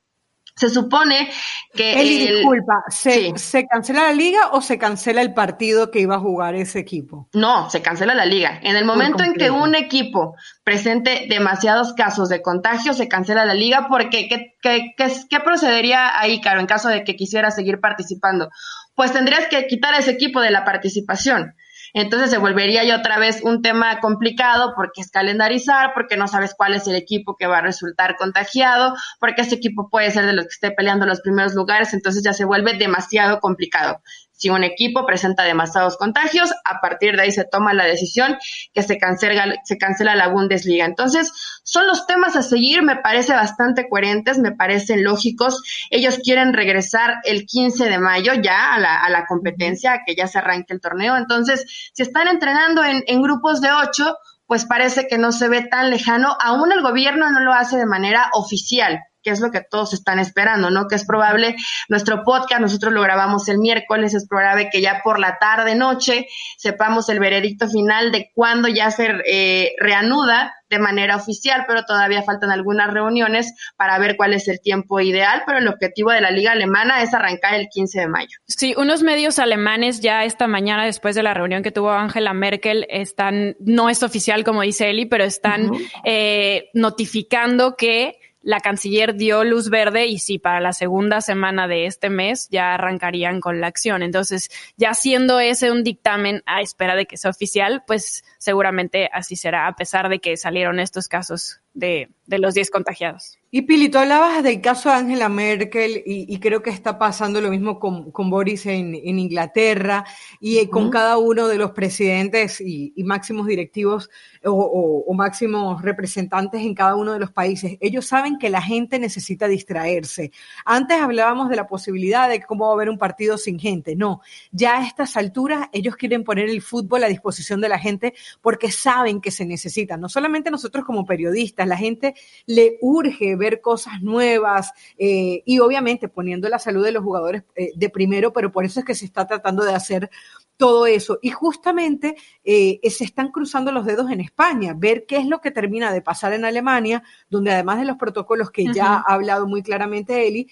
Se 0.61 0.69
supone 0.69 1.31
que... 1.73 1.99
Eli, 1.99 2.19
disculpa, 2.19 2.85
¿se, 2.91 3.33
¿se 3.39 3.67
cancela 3.67 4.03
la 4.03 4.13
liga 4.13 4.51
o 4.53 4.61
se 4.61 4.77
cancela 4.77 5.23
el 5.23 5.33
partido 5.33 5.91
que 5.91 6.01
iba 6.01 6.17
a 6.17 6.19
jugar 6.19 6.55
ese 6.55 6.79
equipo? 6.79 7.31
No, 7.33 7.71
se 7.71 7.81
cancela 7.81 8.15
la 8.15 8.27
liga. 8.27 8.61
En 8.63 8.77
el 8.77 8.85
momento 8.85 9.25
en 9.25 9.33
que 9.33 9.51
un 9.51 9.75
equipo 9.75 10.37
presente 10.63 11.29
demasiados 11.31 11.95
casos 11.95 12.29
de 12.29 12.43
contagio, 12.43 12.93
se 12.93 13.09
cancela 13.09 13.47
la 13.47 13.55
liga 13.55 13.87
porque 13.89 14.29
¿qué, 14.29 14.55
qué, 14.61 14.93
qué, 14.95 15.11
qué 15.31 15.41
procedería 15.41 16.21
ahí, 16.21 16.43
Caro, 16.43 16.61
en 16.61 16.67
caso 16.67 16.91
de 16.91 17.05
que 17.05 17.17
quisiera 17.17 17.51
seguir 17.51 17.81
participando? 17.81 18.51
Pues 18.95 19.15
tendrías 19.15 19.47
que 19.49 19.67
quitar 19.67 19.95
a 19.95 20.01
ese 20.01 20.11
equipo 20.11 20.43
de 20.43 20.51
la 20.51 20.67
participación. 20.67 21.55
Entonces 21.93 22.31
se 22.31 22.39
volvería 22.39 22.85
ya 22.85 22.97
otra 22.97 23.19
vez 23.19 23.41
un 23.43 23.63
tema 23.63 24.01
complicado 24.01 24.73
porque 24.77 25.01
es 25.01 25.11
calendarizar, 25.11 25.93
porque 25.95 26.17
no 26.17 26.29
sabes 26.29 26.55
cuál 26.57 26.75
es 26.75 26.87
el 26.87 26.95
equipo 26.95 27.37
que 27.37 27.47
va 27.47 27.59
a 27.59 27.63
resultar 27.63 28.17
contagiado, 28.17 28.95
porque 29.19 29.43
ese 29.43 29.57
equipo 29.57 29.89
puede 29.91 30.11
ser 30.11 30.27
de 30.27 30.33
los 30.33 30.45
que 30.45 30.53
esté 30.53 30.71
peleando 30.71 31.07
los 31.07 31.21
primeros 31.21 31.55
lugares, 31.55 31.95
entonces 31.95 32.23
ya 32.23 32.33
se 32.33 32.45
vuelve 32.45 32.75
demasiado 32.75 33.41
complicado. 33.41 34.01
Si 34.41 34.49
un 34.49 34.65
equipo 34.65 35.05
presenta 35.05 35.43
demasiados 35.45 35.99
contagios, 35.99 36.51
a 36.65 36.81
partir 36.81 37.15
de 37.15 37.25
ahí 37.25 37.31
se 37.31 37.45
toma 37.45 37.75
la 37.75 37.85
decisión 37.85 38.39
que 38.73 38.83
se 38.83 38.97
cancela, 38.97 39.53
se 39.65 39.77
cancela 39.77 40.17
la 40.17 40.29
Bundesliga. 40.29 40.87
Entonces, 40.87 41.31
son 41.63 41.87
los 41.87 42.07
temas 42.07 42.37
a 42.37 42.43
seguir, 42.43 42.83
me 42.83 42.97
parece 42.97 43.35
bastante 43.35 43.87
coherentes, 43.87 44.39
me 44.39 44.53
parecen 44.53 45.05
lógicos. 45.05 45.63
Ellos 45.91 46.21
quieren 46.25 46.55
regresar 46.55 47.17
el 47.25 47.45
15 47.45 47.91
de 47.91 47.99
mayo 47.99 48.33
ya 48.33 48.73
a 48.73 48.79
la, 48.79 48.97
a 48.97 49.11
la 49.11 49.27
competencia, 49.27 50.01
que 50.07 50.15
ya 50.15 50.27
se 50.27 50.39
arranque 50.39 50.73
el 50.73 50.81
torneo. 50.81 51.19
Entonces, 51.19 51.91
si 51.93 52.03
están 52.03 52.27
entrenando 52.27 52.83
en, 52.83 53.05
en 53.09 53.21
grupos 53.21 53.61
de 53.61 53.71
ocho, 53.73 54.17
pues 54.47 54.65
parece 54.65 55.07
que 55.07 55.19
no 55.19 55.33
se 55.33 55.51
ve 55.51 55.67
tan 55.67 55.91
lejano. 55.91 56.35
Aún 56.41 56.73
el 56.73 56.81
gobierno 56.81 57.31
no 57.31 57.41
lo 57.41 57.53
hace 57.53 57.77
de 57.77 57.85
manera 57.85 58.31
oficial 58.33 59.01
que 59.23 59.31
es 59.31 59.41
lo 59.41 59.51
que 59.51 59.63
todos 59.63 59.93
están 59.93 60.19
esperando, 60.19 60.71
¿no? 60.71 60.87
Que 60.89 60.95
es 60.97 61.05
probable, 61.05 61.57
nuestro 61.89 62.23
podcast, 62.23 62.61
nosotros 62.61 62.93
lo 62.93 63.03
grabamos 63.03 63.49
el 63.49 63.59
miércoles, 63.59 64.15
es 64.15 64.27
probable 64.27 64.69
que 64.71 64.81
ya 64.81 65.01
por 65.03 65.19
la 65.19 65.39
tarde, 65.39 65.75
noche, 65.75 66.27
sepamos 66.59 67.09
el 67.09 67.21
veredicto 67.21 67.69
final 67.69 68.13
de 68.13 68.31
cuándo 68.35 68.69
ya 68.69 68.91
se 68.91 69.11
eh, 69.27 69.75
reanuda 69.79 70.55
de 70.71 70.79
manera 70.79 71.17
oficial, 71.17 71.65
pero 71.67 71.85
todavía 71.85 72.23
faltan 72.23 72.53
algunas 72.53 72.93
reuniones 72.95 73.53
para 73.77 73.99
ver 73.99 74.17
cuál 74.17 74.35
es 74.35 74.47
el 74.47 74.61
tiempo 74.61 75.01
ideal, 75.01 75.43
pero 75.45 75.59
el 75.59 75.67
objetivo 75.67 76.13
de 76.13 76.21
la 76.21 76.31
liga 76.31 76.53
alemana 76.53 77.03
es 77.03 77.13
arrancar 77.13 77.55
el 77.55 77.69
15 77.69 78.01
de 78.01 78.09
mayo. 78.09 78.39
Sí, 78.47 78.75
unos 78.77 79.03
medios 79.03 79.41
alemanes 79.41 80.01
ya 80.01 80.25
esta 80.25 80.47
mañana, 80.47 80.85
después 80.85 81.17
de 81.17 81.25
la 81.25 81.35
reunión 81.35 81.65
que 81.65 81.73
tuvo 81.73 81.91
Angela 81.91 82.33
Merkel, 82.33 82.87
están, 82.89 83.57
no 83.59 83.91
es 83.91 84.05
oficial 84.05 84.45
como 84.45 84.63
dice 84.63 84.91
Eli, 84.91 85.07
pero 85.07 85.25
están 85.25 85.73
eh, 86.05 86.71
notificando 86.73 87.75
que 87.77 88.20
la 88.43 88.61
canciller 88.61 89.15
dio 89.15 89.45
luz 89.45 89.69
verde 89.69 90.07
y 90.07 90.19
sí, 90.19 90.39
para 90.39 90.61
la 90.61 90.73
segunda 90.73 91.21
semana 91.21 91.69
de 91.69 91.87
este 91.87 92.11
mes 92.11 92.49
ya 92.51 92.75
arrancarían 92.75 93.41
con 93.41 93.61
la 93.61 93.67
acción. 93.67 94.03
Entonces, 94.03 94.51
ya 94.77 94.95
siendo 94.95 95.41
ese 95.41 95.71
un 95.71 95.85
dictamen 95.85 96.43
a 96.47 96.63
espera 96.63 96.95
de 96.95 97.07
que 97.07 97.17
sea 97.17 97.31
oficial, 97.31 97.85
pues 97.87 98.25
seguramente 98.39 99.11
así 99.13 99.37
será, 99.37 99.67
a 99.67 99.77
pesar 99.77 100.09
de 100.09 100.21
que 100.21 100.37
salieron 100.37 100.81
estos 100.81 101.09
casos 101.09 101.61
de, 101.75 102.09
de 102.27 102.39
los 102.39 102.55
10 102.55 102.71
contagiados. 102.71 103.41
Y 103.53 103.63
Pili, 103.63 103.89
tú 103.89 103.99
hablabas 103.99 104.45
del 104.45 104.61
caso 104.61 104.91
de 104.91 104.95
Angela 104.95 105.29
Merkel 105.29 106.05
y, 106.07 106.39
creo 106.39 106.63
que 106.63 106.71
está 106.71 107.01
pasando 107.01 107.41
lo 107.41 107.51
mismo 107.51 107.81
con, 107.81 108.13
con 108.13 108.31
Boris 108.31 108.65
en, 108.67 108.95
en, 108.95 109.19
Inglaterra 109.19 110.05
y 110.39 110.59
eh, 110.59 110.71
con 110.71 110.89
cada 110.89 111.19
uno 111.19 111.49
de 111.49 111.59
los 111.59 111.73
presidentes 111.73 112.61
y, 112.61 112.95
máximos 113.03 113.49
directivos 113.49 114.09
o, 114.45 115.05
o, 115.05 115.13
máximos 115.15 115.83
representantes 115.83 116.61
en 116.61 116.75
cada 116.77 116.95
uno 116.95 117.13
de 117.13 117.19
los 117.19 117.33
países. 117.33 117.77
Ellos 117.81 118.07
saben 118.07 118.39
que 118.39 118.51
la 118.51 118.63
gente 118.63 119.01
necesita 119.01 119.49
distraerse. 119.49 120.31
Antes 120.65 121.01
hablábamos 121.01 121.49
de 121.49 121.57
la 121.57 121.67
posibilidad 121.67 122.29
de 122.29 122.41
cómo 122.43 122.67
va 122.67 122.71
a 122.71 122.75
haber 122.75 122.89
un 122.89 122.99
partido 122.99 123.37
sin 123.37 123.59
gente. 123.59 123.97
No, 123.97 124.21
ya 124.53 124.79
a 124.79 124.87
estas 124.87 125.17
alturas 125.17 125.67
ellos 125.73 125.97
quieren 125.97 126.23
poner 126.23 126.49
el 126.49 126.63
fútbol 126.63 127.03
a 127.03 127.09
disposición 127.09 127.61
de 127.61 127.69
la 127.69 127.81
gente 127.81 128.15
porque 128.41 128.71
saben 128.71 129.21
que 129.21 129.33
se 129.33 129.45
necesita. 129.45 129.97
No 129.97 130.09
solamente 130.09 130.53
nosotros 130.53 130.85
como 130.85 131.05
periodistas, 131.05 131.60
la 131.67 131.77
gente 131.77 132.15
le 132.47 132.79
urge 132.81 133.37
ver 133.37 133.61
cosas 133.61 134.03
nuevas 134.03 134.73
eh, 134.99 135.43
y 135.45 135.59
obviamente 135.61 136.09
poniendo 136.09 136.49
la 136.49 136.59
salud 136.59 136.85
de 136.85 136.93
los 136.93 137.05
jugadores 137.05 137.45
eh, 137.55 137.71
de 137.75 137.91
primero, 137.91 138.33
pero 138.33 138.53
por 138.53 138.65
eso 138.65 138.81
es 138.81 138.87
que 138.87 138.95
se 138.95 139.05
está 139.05 139.27
tratando 139.27 139.65
de 139.65 139.75
hacer 139.75 140.11
todo 140.57 140.87
eso. 140.87 141.19
Y 141.23 141.31
justamente 141.31 142.17
eh, 142.45 142.81
se 142.91 143.05
están 143.05 143.31
cruzando 143.31 143.73
los 143.73 143.87
dedos 143.87 144.11
en 144.11 144.21
España, 144.21 144.75
ver 144.77 145.07
qué 145.07 145.17
es 145.17 145.27
lo 145.27 145.41
que 145.41 145.51
termina 145.51 145.91
de 145.93 146.03
pasar 146.03 146.35
en 146.35 146.45
Alemania, 146.45 147.03
donde 147.31 147.51
además 147.51 147.79
de 147.79 147.87
los 147.87 147.97
protocolos 147.97 148.51
que 148.51 148.67
ya 148.73 148.97
ha 148.97 149.15
hablado 149.15 149.47
muy 149.47 149.63
claramente 149.63 150.27
Eli, 150.29 150.51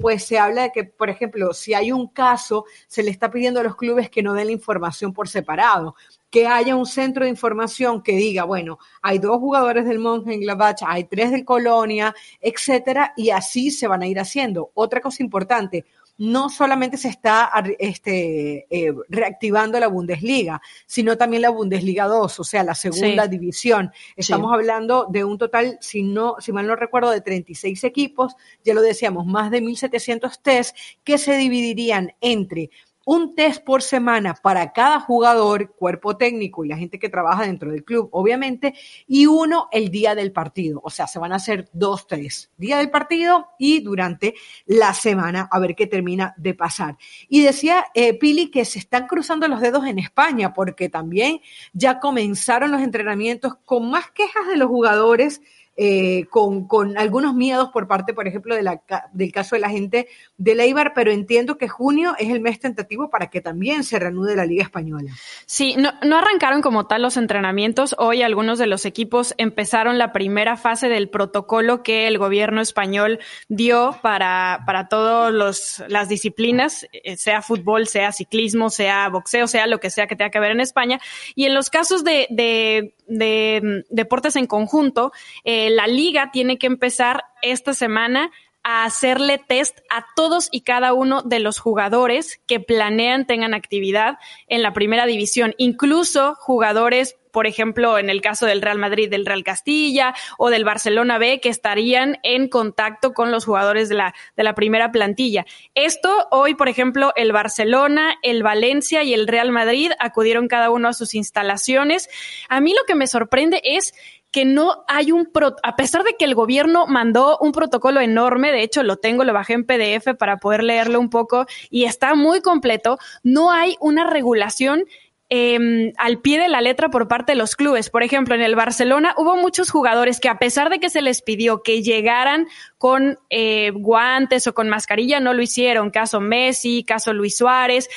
pues 0.00 0.24
se 0.24 0.38
habla 0.38 0.64
de 0.64 0.72
que, 0.72 0.84
por 0.84 1.08
ejemplo, 1.08 1.54
si 1.54 1.72
hay 1.72 1.90
un 1.90 2.08
caso, 2.08 2.66
se 2.86 3.02
le 3.02 3.10
está 3.10 3.30
pidiendo 3.30 3.60
a 3.60 3.62
los 3.62 3.76
clubes 3.76 4.10
que 4.10 4.22
no 4.22 4.34
den 4.34 4.46
la 4.46 4.52
información 4.52 5.14
por 5.14 5.26
separado 5.26 5.94
que 6.36 6.46
haya 6.46 6.76
un 6.76 6.84
centro 6.84 7.24
de 7.24 7.30
información 7.30 8.02
que 8.02 8.12
diga, 8.12 8.44
bueno, 8.44 8.78
hay 9.00 9.18
dos 9.18 9.38
jugadores 9.38 9.86
del 9.86 9.98
Mönchengladbach, 9.98 10.82
hay 10.86 11.04
tres 11.04 11.30
del 11.30 11.46
Colonia, 11.46 12.14
etcétera, 12.42 13.14
y 13.16 13.30
así 13.30 13.70
se 13.70 13.88
van 13.88 14.02
a 14.02 14.06
ir 14.06 14.20
haciendo. 14.20 14.70
Otra 14.74 15.00
cosa 15.00 15.22
importante, 15.22 15.86
no 16.18 16.50
solamente 16.50 16.98
se 16.98 17.08
está 17.08 17.50
este, 17.78 18.66
eh, 18.68 18.92
reactivando 19.08 19.80
la 19.80 19.88
Bundesliga, 19.88 20.60
sino 20.84 21.16
también 21.16 21.40
la 21.40 21.48
Bundesliga 21.48 22.04
2, 22.04 22.40
o 22.40 22.44
sea, 22.44 22.62
la 22.62 22.74
segunda 22.74 23.26
división. 23.26 23.90
Estamos 24.14 24.52
hablando 24.52 25.06
de 25.10 25.24
un 25.24 25.38
total, 25.38 25.78
si, 25.80 26.02
no, 26.02 26.36
si 26.38 26.52
mal 26.52 26.66
no 26.66 26.76
recuerdo, 26.76 27.12
de 27.12 27.22
36 27.22 27.82
equipos, 27.84 28.36
ya 28.62 28.74
lo 28.74 28.82
decíamos, 28.82 29.24
más 29.24 29.50
de 29.50 29.62
1.700 29.62 30.38
test 30.42 30.76
que 31.02 31.16
se 31.16 31.34
dividirían 31.38 32.12
entre 32.20 32.68
un 33.06 33.36
test 33.36 33.62
por 33.62 33.82
semana 33.82 34.34
para 34.34 34.72
cada 34.72 34.98
jugador, 34.98 35.76
cuerpo 35.76 36.16
técnico 36.16 36.64
y 36.64 36.68
la 36.68 36.76
gente 36.76 36.98
que 36.98 37.08
trabaja 37.08 37.44
dentro 37.44 37.70
del 37.70 37.84
club, 37.84 38.08
obviamente, 38.10 38.74
y 39.06 39.26
uno 39.26 39.68
el 39.70 39.92
día 39.92 40.16
del 40.16 40.32
partido. 40.32 40.80
O 40.82 40.90
sea, 40.90 41.06
se 41.06 41.20
van 41.20 41.32
a 41.32 41.36
hacer 41.36 41.70
dos 41.72 42.08
test, 42.08 42.50
día 42.56 42.78
del 42.78 42.90
partido 42.90 43.46
y 43.60 43.78
durante 43.78 44.34
la 44.66 44.92
semana, 44.92 45.48
a 45.52 45.58
ver 45.60 45.76
qué 45.76 45.86
termina 45.86 46.34
de 46.36 46.54
pasar. 46.54 46.96
Y 47.28 47.42
decía 47.42 47.86
eh, 47.94 48.18
Pili 48.18 48.50
que 48.50 48.64
se 48.64 48.80
están 48.80 49.06
cruzando 49.06 49.46
los 49.46 49.60
dedos 49.60 49.86
en 49.86 50.00
España 50.00 50.52
porque 50.52 50.88
también 50.88 51.40
ya 51.72 52.00
comenzaron 52.00 52.72
los 52.72 52.82
entrenamientos 52.82 53.54
con 53.64 53.88
más 53.88 54.10
quejas 54.10 54.48
de 54.48 54.56
los 54.56 54.66
jugadores 54.66 55.42
eh, 55.76 56.24
con, 56.30 56.66
con, 56.66 56.96
algunos 56.96 57.34
miedos 57.34 57.68
por 57.70 57.86
parte, 57.86 58.14
por 58.14 58.26
ejemplo, 58.26 58.54
de 58.54 58.62
la, 58.62 58.82
del 59.12 59.32
caso 59.32 59.56
de 59.56 59.60
la 59.60 59.68
gente 59.68 60.08
de 60.38 60.54
Leibar, 60.54 60.92
pero 60.94 61.10
entiendo 61.10 61.58
que 61.58 61.68
junio 61.68 62.14
es 62.18 62.30
el 62.30 62.40
mes 62.40 62.58
tentativo 62.60 63.10
para 63.10 63.28
que 63.28 63.40
también 63.40 63.84
se 63.84 63.98
reanude 63.98 64.36
la 64.36 64.46
Liga 64.46 64.62
Española. 64.62 65.12
Sí, 65.46 65.74
no, 65.76 65.92
no 66.02 66.16
arrancaron 66.18 66.62
como 66.62 66.86
tal 66.86 67.02
los 67.02 67.16
entrenamientos. 67.16 67.94
Hoy 67.98 68.22
algunos 68.22 68.58
de 68.58 68.66
los 68.66 68.84
equipos 68.84 69.34
empezaron 69.36 69.98
la 69.98 70.12
primera 70.12 70.56
fase 70.56 70.88
del 70.88 71.08
protocolo 71.08 71.82
que 71.82 72.06
el 72.06 72.18
gobierno 72.18 72.60
español 72.60 73.20
dio 73.48 73.98
para, 74.02 74.62
para 74.66 74.88
todas 74.88 75.84
las 75.88 76.08
disciplinas, 76.08 76.86
eh, 76.92 77.16
sea 77.16 77.42
fútbol, 77.42 77.86
sea 77.86 78.12
ciclismo, 78.12 78.70
sea 78.70 79.08
boxeo, 79.08 79.46
sea 79.46 79.66
lo 79.66 79.80
que 79.80 79.90
sea 79.90 80.06
que 80.06 80.16
tenga 80.16 80.30
que 80.30 80.40
ver 80.40 80.52
en 80.52 80.60
España. 80.60 81.00
Y 81.34 81.44
en 81.44 81.54
los 81.54 81.70
casos 81.70 82.04
de, 82.04 82.26
de, 82.30 82.94
de 83.06 83.60
mm, 83.62 83.94
deportes 83.94 84.36
en 84.36 84.46
conjunto, 84.46 85.12
eh, 85.44 85.70
la 85.70 85.86
liga 85.86 86.30
tiene 86.32 86.58
que 86.58 86.66
empezar 86.66 87.24
esta 87.42 87.74
semana 87.74 88.30
a 88.68 88.82
hacerle 88.82 89.38
test 89.38 89.78
a 89.88 90.06
todos 90.16 90.48
y 90.50 90.62
cada 90.62 90.92
uno 90.92 91.22
de 91.22 91.38
los 91.38 91.60
jugadores 91.60 92.40
que 92.48 92.58
planean 92.58 93.24
tengan 93.24 93.54
actividad 93.54 94.18
en 94.48 94.60
la 94.60 94.72
primera 94.72 95.06
división, 95.06 95.54
incluso 95.56 96.34
jugadores 96.34 97.16
por 97.36 97.46
ejemplo, 97.46 97.98
en 97.98 98.08
el 98.08 98.22
caso 98.22 98.46
del 98.46 98.62
Real 98.62 98.78
Madrid, 98.78 99.10
del 99.10 99.26
Real 99.26 99.44
Castilla 99.44 100.14
o 100.38 100.48
del 100.48 100.64
Barcelona 100.64 101.18
B, 101.18 101.38
que 101.38 101.50
estarían 101.50 102.18
en 102.22 102.48
contacto 102.48 103.12
con 103.12 103.30
los 103.30 103.44
jugadores 103.44 103.90
de 103.90 103.94
la, 103.94 104.14
de 104.38 104.42
la 104.42 104.54
primera 104.54 104.90
plantilla. 104.90 105.44
Esto 105.74 106.28
hoy, 106.30 106.54
por 106.54 106.70
ejemplo, 106.70 107.12
el 107.14 107.32
Barcelona, 107.32 108.14
el 108.22 108.42
Valencia 108.42 109.02
y 109.02 109.12
el 109.12 109.28
Real 109.28 109.52
Madrid 109.52 109.92
acudieron 109.98 110.48
cada 110.48 110.70
uno 110.70 110.88
a 110.88 110.94
sus 110.94 111.14
instalaciones. 111.14 112.08
A 112.48 112.62
mí 112.62 112.72
lo 112.72 112.86
que 112.86 112.94
me 112.94 113.06
sorprende 113.06 113.60
es 113.62 113.92
que 114.36 114.44
no 114.44 114.84
hay 114.86 115.12
un, 115.12 115.24
pro 115.24 115.56
a 115.62 115.76
pesar 115.76 116.04
de 116.04 116.12
que 116.18 116.26
el 116.26 116.34
gobierno 116.34 116.86
mandó 116.86 117.38
un 117.40 117.52
protocolo 117.52 118.02
enorme, 118.02 118.52
de 118.52 118.62
hecho 118.62 118.82
lo 118.82 118.98
tengo, 118.98 119.24
lo 119.24 119.32
bajé 119.32 119.54
en 119.54 119.64
PDF 119.64 120.14
para 120.18 120.36
poder 120.36 120.62
leerlo 120.62 121.00
un 121.00 121.08
poco 121.08 121.46
y 121.70 121.84
está 121.84 122.14
muy 122.14 122.42
completo, 122.42 122.98
no 123.22 123.50
hay 123.50 123.76
una 123.80 124.04
regulación 124.04 124.84
eh, 125.30 125.90
al 125.96 126.20
pie 126.20 126.38
de 126.38 126.48
la 126.48 126.60
letra 126.60 126.90
por 126.90 127.08
parte 127.08 127.32
de 127.32 127.38
los 127.38 127.56
clubes. 127.56 127.88
Por 127.88 128.02
ejemplo, 128.02 128.34
en 128.34 128.42
el 128.42 128.54
Barcelona 128.54 129.14
hubo 129.16 129.36
muchos 129.36 129.70
jugadores 129.70 130.20
que 130.20 130.28
a 130.28 130.38
pesar 130.38 130.68
de 130.68 130.80
que 130.80 130.90
se 130.90 131.00
les 131.00 131.22
pidió 131.22 131.62
que 131.62 131.82
llegaran 131.82 132.46
con 132.76 133.18
eh, 133.30 133.70
guantes 133.70 134.46
o 134.46 134.52
con 134.52 134.68
mascarilla, 134.68 135.18
no 135.18 135.32
lo 135.32 135.40
hicieron. 135.40 135.88
Caso 135.88 136.20
Messi, 136.20 136.84
caso 136.84 137.14
Luis 137.14 137.38
Suárez 137.38 137.88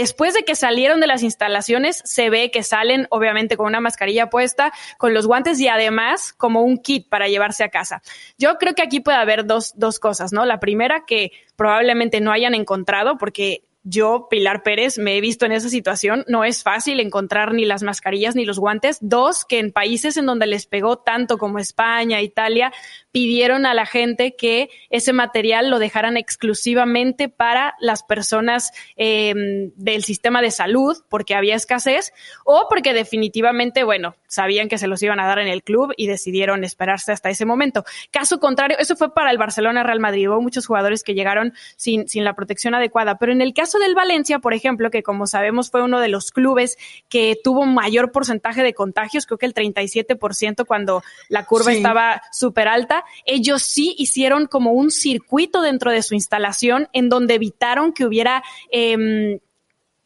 después 0.00 0.34
de 0.34 0.42
que 0.42 0.54
salieron 0.54 1.00
de 1.00 1.06
las 1.06 1.22
instalaciones, 1.22 2.02
se 2.04 2.28
ve 2.28 2.50
que 2.50 2.62
salen 2.62 3.06
obviamente 3.08 3.56
con 3.56 3.66
una 3.66 3.80
mascarilla 3.80 4.28
puesta, 4.28 4.70
con 4.98 5.14
los 5.14 5.26
guantes 5.26 5.58
y 5.58 5.68
además 5.68 6.34
como 6.34 6.60
un 6.60 6.76
kit 6.76 7.08
para 7.08 7.28
llevarse 7.28 7.64
a 7.64 7.70
casa. 7.70 8.02
Yo 8.36 8.58
creo 8.58 8.74
que 8.74 8.82
aquí 8.82 9.00
puede 9.00 9.16
haber 9.16 9.46
dos, 9.46 9.72
dos 9.74 9.98
cosas, 9.98 10.34
¿no? 10.34 10.44
La 10.44 10.60
primera 10.60 11.04
que 11.06 11.32
probablemente 11.56 12.20
no 12.20 12.30
hayan 12.30 12.54
encontrado 12.54 13.16
porque 13.16 13.65
yo, 13.88 14.26
Pilar 14.28 14.64
Pérez, 14.64 14.98
me 14.98 15.16
he 15.16 15.20
visto 15.20 15.46
en 15.46 15.52
esa 15.52 15.68
situación. 15.68 16.24
No 16.26 16.42
es 16.42 16.64
fácil 16.64 16.98
encontrar 16.98 17.54
ni 17.54 17.64
las 17.64 17.84
mascarillas 17.84 18.34
ni 18.34 18.44
los 18.44 18.58
guantes. 18.58 18.98
Dos, 19.00 19.44
que 19.44 19.60
en 19.60 19.70
países 19.70 20.16
en 20.16 20.26
donde 20.26 20.48
les 20.48 20.66
pegó 20.66 20.98
tanto 20.98 21.38
como 21.38 21.60
España, 21.60 22.20
Italia, 22.20 22.72
pidieron 23.12 23.64
a 23.64 23.74
la 23.74 23.86
gente 23.86 24.34
que 24.34 24.70
ese 24.90 25.12
material 25.12 25.70
lo 25.70 25.78
dejaran 25.78 26.16
exclusivamente 26.16 27.28
para 27.28 27.76
las 27.78 28.02
personas 28.02 28.72
em, 28.96 29.70
del 29.76 30.02
sistema 30.02 30.42
de 30.42 30.50
salud, 30.50 30.96
porque 31.08 31.36
había 31.36 31.54
escasez, 31.54 32.12
o 32.44 32.66
porque 32.68 32.92
definitivamente, 32.92 33.84
bueno, 33.84 34.16
sabían 34.26 34.68
que 34.68 34.78
se 34.78 34.88
los 34.88 35.00
iban 35.04 35.20
a 35.20 35.28
dar 35.28 35.38
en 35.38 35.46
el 35.46 35.62
club 35.62 35.92
y 35.96 36.08
decidieron 36.08 36.64
esperarse 36.64 37.12
hasta 37.12 37.30
ese 37.30 37.46
momento. 37.46 37.84
Caso 38.10 38.40
contrario, 38.40 38.78
eso 38.80 38.96
fue 38.96 39.14
para 39.14 39.30
el 39.30 39.38
Barcelona 39.38 39.84
Real 39.84 40.00
Madrid. 40.00 40.28
Hubo 40.28 40.40
muchos 40.40 40.66
jugadores 40.66 41.04
que 41.04 41.14
llegaron 41.14 41.54
sin, 41.76 42.08
sin 42.08 42.24
la 42.24 42.34
protección 42.34 42.74
adecuada, 42.74 43.18
pero 43.18 43.30
en 43.30 43.40
el 43.40 43.54
caso 43.54 43.75
del 43.78 43.94
Valencia, 43.94 44.38
por 44.38 44.54
ejemplo, 44.54 44.90
que 44.90 45.02
como 45.02 45.26
sabemos 45.26 45.70
fue 45.70 45.82
uno 45.82 46.00
de 46.00 46.08
los 46.08 46.30
clubes 46.30 46.76
que 47.08 47.38
tuvo 47.42 47.64
mayor 47.64 48.12
porcentaje 48.12 48.62
de 48.62 48.74
contagios, 48.74 49.26
creo 49.26 49.38
que 49.38 49.46
el 49.46 49.54
37% 49.54 50.66
cuando 50.66 51.02
la 51.28 51.44
curva 51.44 51.72
estaba 51.72 52.22
súper 52.32 52.68
alta, 52.68 53.04
ellos 53.24 53.62
sí 53.62 53.94
hicieron 53.98 54.46
como 54.46 54.72
un 54.72 54.90
circuito 54.90 55.62
dentro 55.62 55.90
de 55.90 56.02
su 56.02 56.14
instalación 56.14 56.88
en 56.92 57.08
donde 57.08 57.34
evitaron 57.34 57.92
que 57.92 58.04
hubiera... 58.04 58.42
Eh, 58.70 59.40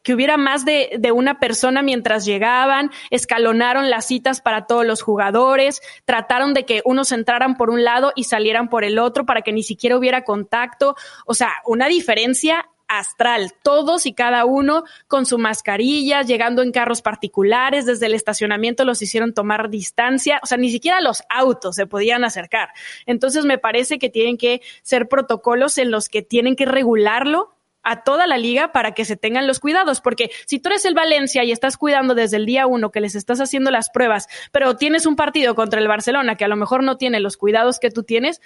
que 0.03 0.15
hubiera 0.15 0.37
más 0.37 0.65
de, 0.65 0.97
de, 0.99 1.13
una 1.13 1.39
persona 1.39 1.83
mientras 1.83 2.25
llegaban, 2.25 2.91
escalonaron 3.11 3.91
las 3.91 4.07
citas 4.07 4.41
para 4.41 4.67
todos 4.67 4.87
los 4.87 5.03
jugadores, 5.03 5.83
trataron 6.05 6.55
de 6.55 6.65
que 6.65 6.81
unos 6.85 7.13
entraran 7.13 7.57
por 7.57 7.71
un 7.71 7.85
lado 7.85 8.13
y 8.17 8.25
salieran 8.25 8.69
por 8.69 8.85
el 8.85 8.99
otro 8.99 9.27
para 9.27 9.43
que 9.43 9.53
ni 9.53 9.63
siquiera 9.63 9.97
hubiera 9.97 10.25
contacto. 10.25 10.97
O 11.27 11.35
sea, 11.35 11.51
una 11.67 11.89
diferencia 11.89 12.70
astral, 12.91 13.55
todos 13.63 14.05
y 14.05 14.13
cada 14.13 14.45
uno 14.45 14.83
con 15.07 15.25
su 15.25 15.39
mascarilla, 15.39 16.23
llegando 16.23 16.63
en 16.63 16.73
carros 16.73 17.03
particulares, 17.03 17.87
desde 17.87 18.07
el 18.07 18.15
estacionamiento 18.15 18.85
los 18.85 19.01
hicieron 19.01 19.33
tomar 19.33 19.71
distancia, 19.71 20.41
o 20.43 20.47
sea, 20.47 20.59
ni 20.59 20.71
siquiera 20.71 21.01
los 21.01 21.23
autos 21.29 21.77
se 21.77 21.87
podían 21.87 22.25
acercar. 22.25 22.71
Entonces 23.07 23.45
me 23.45 23.59
parece 23.59 24.01
que 24.01 24.11
tienen 24.11 24.37
que 24.37 24.61
ser 24.83 25.09
protocolos 25.09 25.79
en 25.79 25.93
los 25.93 26.09
que 26.09 26.23
tienen 26.23 26.57
que 26.57 26.67
regularlo 26.67 27.55
a 27.85 28.03
toda 28.03 28.27
la 28.27 28.37
liga 28.37 28.73
para 28.73 28.93
que 28.93 29.05
se 29.05 29.17
tengan 29.17 29.47
los 29.47 29.61
cuidados, 29.61 30.01
porque 30.01 30.31
si 30.45 30.59
tú 30.59 30.69
eres 30.69 30.85
el 30.85 30.95
Valencia 30.95 31.45
y 31.45 31.53
estás 31.53 31.77
cuidando 31.77 32.17
desde 32.17 32.39
el 32.39 32.45
día 32.45 32.67
uno 32.67 32.91
que 32.91 33.01
les 33.01 33.15
estás 33.15 33.41
haciendo 33.41 33.71
las 33.71 33.89
pruebas, 33.89 34.27
pero 34.51 34.77
tienes 34.77 35.07
un 35.07 35.15
partido 35.15 35.55
contra 35.55 35.81
el 35.81 35.89
Barcelona 35.89 36.35
que 36.35 36.45
a 36.45 36.49
lo 36.49 36.57
mejor 36.57 36.83
no 36.83 36.97
tiene 36.97 37.21
los 37.21 37.37
cuidados 37.37 37.79
que 37.79 37.91
tú 37.91 38.03
tienes, 38.03 38.43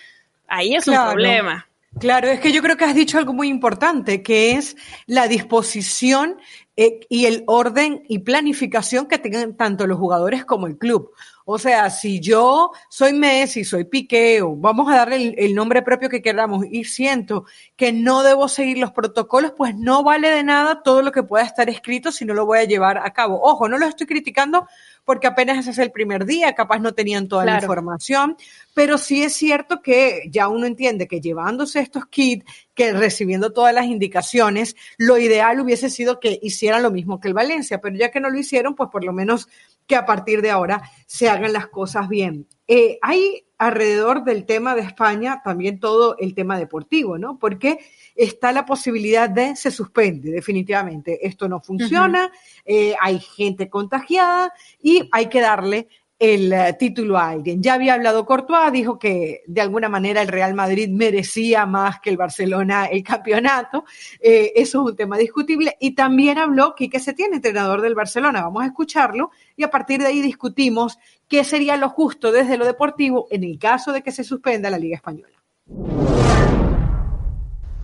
ahí 0.46 0.74
es 0.74 0.86
un 0.86 0.96
problema. 0.96 1.66
Claro, 1.98 2.28
es 2.28 2.40
que 2.40 2.52
yo 2.52 2.60
creo 2.60 2.76
que 2.76 2.84
has 2.84 2.94
dicho 2.94 3.18
algo 3.18 3.32
muy 3.32 3.48
importante, 3.48 4.22
que 4.22 4.52
es 4.52 4.76
la 5.06 5.28
disposición 5.28 6.36
eh, 6.76 7.00
y 7.08 7.26
el 7.26 7.44
orden 7.46 8.02
y 8.08 8.20
planificación 8.20 9.06
que 9.06 9.18
tengan 9.18 9.56
tanto 9.56 9.86
los 9.86 9.98
jugadores 9.98 10.44
como 10.44 10.66
el 10.66 10.76
club. 10.76 11.12
O 11.46 11.58
sea, 11.58 11.90
si 11.90 12.20
yo 12.20 12.72
soy 12.88 13.12
Messi, 13.12 13.64
soy 13.64 13.84
Piqué, 13.84 14.40
o 14.40 14.56
vamos 14.56 14.90
a 14.90 14.96
darle 14.96 15.34
el, 15.36 15.54
nombre 15.54 15.82
propio 15.82 16.08
que 16.08 16.22
queramos 16.22 16.64
y 16.70 16.84
siento 16.84 17.44
que 17.76 17.92
no 17.92 18.22
debo 18.22 18.48
seguir 18.48 18.78
los 18.78 18.92
protocolos, 18.92 19.52
pues 19.54 19.76
no 19.76 20.02
vale 20.02 20.30
de 20.30 20.42
nada 20.42 20.82
todo 20.82 21.02
lo 21.02 21.12
que 21.12 21.22
pueda 21.22 21.44
estar 21.44 21.68
escrito 21.68 22.10
si 22.12 22.24
no 22.24 22.32
lo 22.32 22.46
voy 22.46 22.60
a 22.60 22.64
llevar 22.64 22.96
a 22.96 23.12
cabo. 23.12 23.42
Ojo, 23.42 23.68
no 23.68 23.76
lo 23.76 23.86
estoy 23.86 24.06
criticando 24.06 24.66
porque 25.04 25.26
apenas 25.26 25.58
ese 25.58 25.72
es 25.72 25.78
el 25.78 25.92
primer 25.92 26.24
día, 26.24 26.54
capaz 26.54 26.78
no 26.78 26.94
tenían 26.94 27.28
toda 27.28 27.44
la 27.44 27.56
información, 27.56 28.38
pero 28.72 28.96
sí 28.96 29.22
es 29.22 29.34
cierto 29.34 29.82
que 29.82 30.22
ya 30.30 30.48
uno 30.48 30.66
entiende 30.66 31.06
que 31.06 31.20
llevándose 31.20 31.80
estos 31.80 32.06
kits, 32.06 32.46
que 32.74 32.92
recibiendo 32.92 33.52
todas 33.52 33.74
las 33.74 33.84
indicaciones, 33.84 34.76
lo 34.96 35.18
ideal 35.18 35.60
hubiese 35.60 35.90
sido 35.90 36.20
que 36.20 36.38
hicieran 36.42 36.82
lo 36.82 36.90
mismo 36.90 37.20
que 37.20 37.28
el 37.28 37.34
Valencia, 37.34 37.82
pero 37.82 37.96
ya 37.96 38.10
que 38.10 38.20
no 38.20 38.30
lo 38.30 38.38
hicieron, 38.38 38.74
pues 38.74 38.88
por 38.90 39.04
lo 39.04 39.12
menos 39.12 39.48
que 39.86 39.96
a 39.96 40.06
partir 40.06 40.42
de 40.42 40.50
ahora 40.50 40.82
se 41.06 41.28
hagan 41.28 41.52
las 41.52 41.68
cosas 41.68 42.08
bien. 42.08 42.46
Eh, 42.66 42.98
hay 43.02 43.44
alrededor 43.58 44.24
del 44.24 44.46
tema 44.46 44.74
de 44.74 44.82
España 44.82 45.40
también 45.44 45.78
todo 45.78 46.16
el 46.18 46.34
tema 46.34 46.58
deportivo, 46.58 47.18
¿no? 47.18 47.38
Porque 47.38 47.78
está 48.14 48.52
la 48.52 48.66
posibilidad 48.66 49.28
de 49.30 49.56
se 49.56 49.70
suspende 49.70 50.30
definitivamente. 50.30 51.26
Esto 51.26 51.48
no 51.48 51.60
funciona, 51.60 52.32
eh, 52.64 52.94
hay 53.00 53.20
gente 53.20 53.68
contagiada 53.68 54.52
y 54.82 55.08
hay 55.12 55.28
que 55.28 55.40
darle 55.40 55.88
el 56.18 56.52
eh, 56.52 56.76
título 56.78 57.18
a 57.18 57.30
alguien. 57.30 57.62
Ya 57.62 57.74
había 57.74 57.94
hablado 57.94 58.24
Courtois, 58.24 58.72
dijo 58.72 58.98
que 58.98 59.42
de 59.46 59.60
alguna 59.60 59.88
manera 59.88 60.22
el 60.22 60.28
Real 60.28 60.54
Madrid 60.54 60.88
merecía 60.88 61.66
más 61.66 62.00
que 62.00 62.10
el 62.10 62.16
Barcelona 62.16 62.86
el 62.86 63.02
campeonato. 63.02 63.84
Eh, 64.20 64.52
eso 64.56 64.82
es 64.82 64.90
un 64.90 64.96
tema 64.96 65.18
discutible. 65.18 65.76
Y 65.80 65.94
también 65.94 66.38
habló 66.38 66.74
Quique 66.74 67.00
Setién, 67.00 67.34
entrenador 67.34 67.80
del 67.80 67.94
Barcelona. 67.94 68.42
Vamos 68.42 68.62
a 68.62 68.66
escucharlo 68.66 69.30
y 69.56 69.64
a 69.64 69.70
partir 69.70 70.00
de 70.00 70.06
ahí 70.06 70.22
discutimos 70.22 70.98
qué 71.28 71.44
sería 71.44 71.76
lo 71.76 71.88
justo 71.88 72.30
desde 72.30 72.56
lo 72.56 72.64
deportivo 72.64 73.26
en 73.30 73.44
el 73.44 73.58
caso 73.58 73.92
de 73.92 74.02
que 74.02 74.12
se 74.12 74.24
suspenda 74.24 74.70
la 74.70 74.78
Liga 74.78 74.96
Española. 74.96 75.34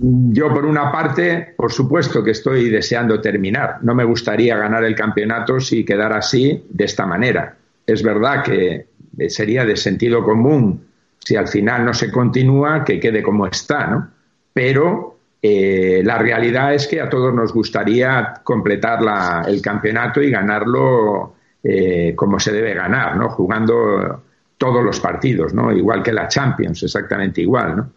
Yo, 0.03 0.49
por 0.49 0.65
una 0.65 0.91
parte, 0.91 1.55
por 1.57 1.71
supuesto 1.71 2.25
que 2.25 2.31
estoy 2.31 2.71
deseando 2.71 3.21
terminar. 3.21 3.79
No 3.83 3.95
me 3.95 4.05
gustaría 4.05 4.57
ganar 4.57 4.83
el 4.85 4.95
campeonato 4.95 5.61
si 5.61 5.85
quedara 5.85 6.19
así, 6.19 6.65
de 6.71 6.85
esta 6.85 7.05
manera 7.05 7.60
es 7.93 8.03
verdad 8.03 8.43
que 8.43 8.87
sería 9.29 9.65
de 9.65 9.77
sentido 9.77 10.23
común 10.23 10.87
si 11.19 11.37
al 11.37 11.49
final 11.49 11.85
no 11.85 11.95
se 11.95 12.11
continúa, 12.11 12.85
que 12.85 12.99
quede 12.99 13.23
como 13.23 13.47
está, 13.47 13.87
¿no? 13.87 14.09
Pero 14.53 15.19
eh, 15.43 16.03
la 16.05 16.19
realidad 16.19 16.75
es 16.75 16.87
que 16.87 17.01
a 17.01 17.09
todos 17.09 17.35
nos 17.35 17.53
gustaría 17.53 18.35
completar 18.43 19.01
el 19.47 19.61
campeonato 19.61 20.23
y 20.23 20.31
ganarlo 20.31 21.35
eh, 21.63 22.15
como 22.17 22.41
se 22.41 22.53
debe 22.53 22.75
ganar, 22.75 23.17
¿no? 23.17 23.29
Jugando 23.31 24.23
todos 24.57 24.83
los 24.83 24.99
partidos, 25.01 25.55
¿no? 25.55 25.73
Igual 25.73 26.03
que 26.03 26.13
la 26.13 26.29
Champions, 26.29 26.83
exactamente 26.83 27.43
igual, 27.43 27.77
¿no? 27.77 27.91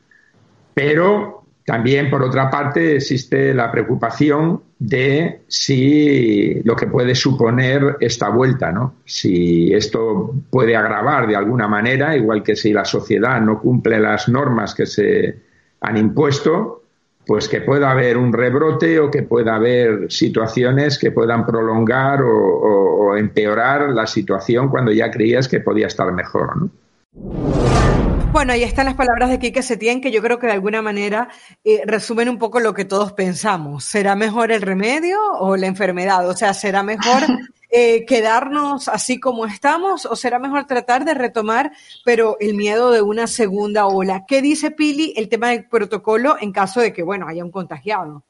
Pero 0.74 1.42
también, 1.65 2.10
por 2.10 2.21
otra 2.23 2.49
parte, 2.49 2.97
existe 2.97 3.54
la 3.54 3.71
preocupación 3.71 4.62
de 4.80 5.41
si 5.47 6.62
lo 6.63 6.76
que 6.76 6.88
puede 6.88 7.15
suponer 7.15 7.95
esta 8.02 8.28
vuelta, 8.30 8.71
¿no? 8.71 8.95
Si 9.06 9.73
esto 9.73 10.34
puede 10.49 10.76
agravar 10.76 11.26
de 11.26 11.38
alguna 11.38 11.69
manera, 11.69 12.17
igual 12.17 12.43
que 12.43 12.58
si 12.58 12.73
la 12.73 12.84
sociedad 12.84 13.39
no 13.39 13.62
cumple 13.62 13.99
las 13.99 14.28
normas 14.28 14.76
que 14.76 14.86
se 14.86 15.38
han 15.80 15.95
impuesto, 15.95 16.84
pues 17.26 17.47
que 17.47 17.62
pueda 17.62 17.91
haber 17.91 18.17
un 18.17 18.34
rebrote 18.34 18.99
o 18.99 19.10
que 19.10 19.23
pueda 19.23 19.56
haber 19.56 20.12
situaciones 20.12 20.99
que 20.99 21.12
puedan 21.12 21.45
prolongar 21.45 22.21
o, 22.23 23.15
empeorar 23.15 23.91
la 23.91 24.08
situación 24.08 24.69
cuando 24.69 24.91
ya 24.91 25.12
creías 25.12 25.47
que 25.47 25.60
podía 25.60 25.86
estar 25.86 26.12
mejor, 26.12 26.58
¿no? 26.58 28.12
Bueno, 28.34 28.52
ahí 28.52 28.63
están 28.63 28.88
las 28.88 28.96
palabras 28.96 29.30
de 29.30 29.38
Quique 29.38 29.62
Setién 29.62 30.02
que 30.02 30.10
yo 30.10 30.19
creo 30.24 30.39
que 30.39 30.48
de 30.48 30.54
alguna 30.54 30.82
manera 30.82 31.30
eh, 31.63 31.84
resumen 31.86 32.30
un 32.30 32.39
poco 32.39 32.60
lo 32.60 32.74
que 32.74 32.84
todos 32.84 33.13
pensamos. 33.13 33.84
¿Será 33.84 34.15
mejor 34.15 34.52
el 34.52 34.63
remedio 34.63 35.19
o 35.38 35.56
la 35.56 35.67
enfermedad? 35.67 36.28
O 36.28 36.36
sea, 36.36 36.56
¿será 36.56 36.82
mejor 36.82 37.22
eh, 37.69 38.06
quedarnos 38.06 38.88
así 38.88 39.19
como 39.19 39.46
estamos 39.46 40.08
o 40.08 40.15
será 40.15 40.39
mejor 40.39 40.65
tratar 40.65 41.06
de 41.06 41.13
retomar, 41.13 41.74
pero 42.04 42.36
el 42.39 42.56
miedo 42.56 42.89
de 42.89 43.04
una 43.04 43.28
segunda 43.28 43.86
ola? 43.86 44.26
¿Qué 44.28 44.41
dice 44.41 44.72
Pili 44.72 45.13
el 45.15 45.30
tema 45.30 45.50
del 45.50 45.67
protocolo 45.67 46.36
en 46.41 46.52
caso 46.52 46.82
de 46.82 46.91
que, 46.91 47.04
bueno, 47.04 47.28
haya 47.28 47.46
un 47.46 47.52
contagiado? 47.52 48.24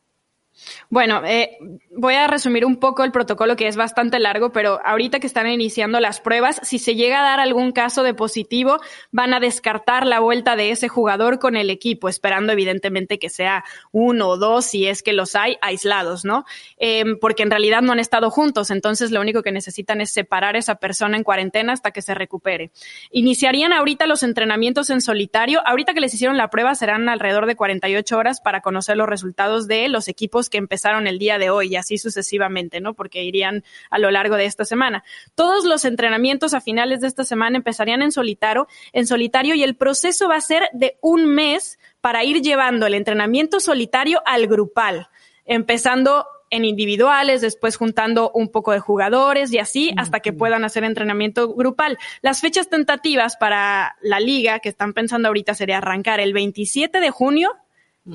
Bueno, 0.89 1.22
eh, 1.26 1.58
voy 1.92 2.13
a 2.13 2.28
resumir 2.28 2.66
un 2.66 2.78
poco 2.78 3.04
el 3.04 3.12
protocolo 3.12 3.56
que 3.56 3.68
es 3.68 3.76
bastante 3.76 4.20
largo, 4.20 4.52
pero 4.52 4.80
ahorita 4.86 5.20
que 5.20 5.28
están 5.28 5.48
iniciando 5.48 6.00
las 6.00 6.20
pruebas, 6.20 6.60
si 6.63 6.80
se 6.80 6.96
llega 6.96 7.20
a 7.20 7.24
dar 7.24 7.39
algún 7.39 7.72
caso 7.72 8.04
de 8.04 8.13
positivo, 8.13 8.80
van 9.12 9.34
a 9.34 9.39
descartar 9.39 10.06
la 10.06 10.20
vuelta 10.20 10.56
de 10.56 10.72
ese 10.72 10.88
jugador 10.88 11.39
con 11.39 11.56
el 11.56 11.70
equipo, 11.70 12.10
esperando 12.10 12.54
evidentemente 12.54 13.20
que 13.20 13.30
sea 13.30 13.63
uno 13.92 14.30
o 14.30 14.38
dos, 14.38 14.66
si 14.66 14.88
es 14.88 15.04
que 15.04 15.13
los 15.13 15.36
hay, 15.36 15.58
aislados, 15.62 16.26
¿no? 16.26 16.46
Em, 16.78 17.18
porque 17.20 17.44
en 17.44 17.52
realidad 17.52 17.82
no 17.82 17.92
han 17.92 18.00
estado 18.00 18.30
juntos, 18.30 18.70
entonces 18.70 19.12
lo 19.12 19.22
único 19.22 19.42
que 19.42 19.52
necesitan 19.52 20.02
es 20.02 20.12
separar 20.12 20.56
a 20.56 20.60
esa 20.60 20.76
persona 20.76 21.18
en 21.18 21.24
cuarentena 21.24 21.74
hasta 21.74 21.92
que 21.92 22.02
se 22.02 22.13
recupere. 22.13 22.72
Iniciarían 23.12 23.74
ahorita 23.74 24.06
los 24.06 24.24
entrenamientos 24.24 24.89
en 24.89 25.02
solitario. 25.02 25.62
Ahorita 25.66 25.94
que 25.94 26.02
les 26.02 26.13
hicieron 26.13 26.38
la 26.38 26.50
prueba 26.50 26.76
serán 26.76 27.10
alrededor 27.10 27.46
de 27.46 27.56
48 27.56 28.18
horas 28.18 28.42
para 28.42 28.62
conocer 28.62 28.98
los 28.98 29.10
resultados 29.10 29.68
de 29.68 29.89
los 29.89 30.08
equipos 30.08 30.43
que 30.50 30.58
empezaron 30.58 31.08
el 31.08 31.20
día 31.20 31.38
de 31.38 31.50
hoy 31.50 31.70
y 31.70 31.76
así 31.76 31.98
sucesivamente, 31.98 32.82
¿no? 32.82 32.94
Porque 32.94 33.24
irían 33.24 33.64
a 33.90 34.00
lo 34.00 34.12
largo 34.12 34.36
de 34.36 34.46
esta 34.46 34.66
semana. 34.66 35.04
Todos 35.36 35.66
los 35.66 35.86
entrenamientos 35.86 36.54
a 36.54 36.62
finales 36.62 37.02
de 37.02 37.08
esta 37.08 37.24
semana 37.24 37.58
empezarían 37.58 38.02
en 38.02 38.12
solitario, 38.12 38.68
en 38.92 39.08
solitario 39.08 39.56
y 39.56 39.64
el 39.64 39.76
proceso 39.76 40.28
va 40.28 40.36
a 40.36 40.42
ser 40.42 40.70
de 40.74 40.98
un 41.02 41.26
mes 41.26 41.80
para 42.02 42.24
ir 42.24 42.42
llevando 42.42 42.86
el 42.86 42.94
entrenamiento 42.94 43.60
solitario 43.60 44.22
al 44.26 44.48
grupal, 44.48 45.08
empezando 45.46 46.26
en 46.54 46.66
individuales, 46.66 47.42
después 47.42 47.78
juntando 47.78 48.30
un 48.36 48.48
poco 48.48 48.74
de 48.74 48.80
jugadores 48.80 49.52
y 49.52 49.58
así 49.58 49.92
hasta 49.98 50.20
que 50.20 50.34
puedan 50.34 50.64
hacer 50.64 50.84
entrenamiento 50.84 51.52
grupal. 51.56 51.98
Las 52.22 52.42
fechas 52.42 52.70
tentativas 52.70 53.38
para 53.38 53.96
la 54.04 54.20
liga 54.20 54.60
que 54.60 54.70
están 54.70 54.94
pensando 54.94 55.30
ahorita 55.30 55.56
sería 55.56 55.80
arrancar 55.80 56.20
el 56.20 56.32
27 56.32 57.00
de 57.00 57.10
junio 57.10 57.50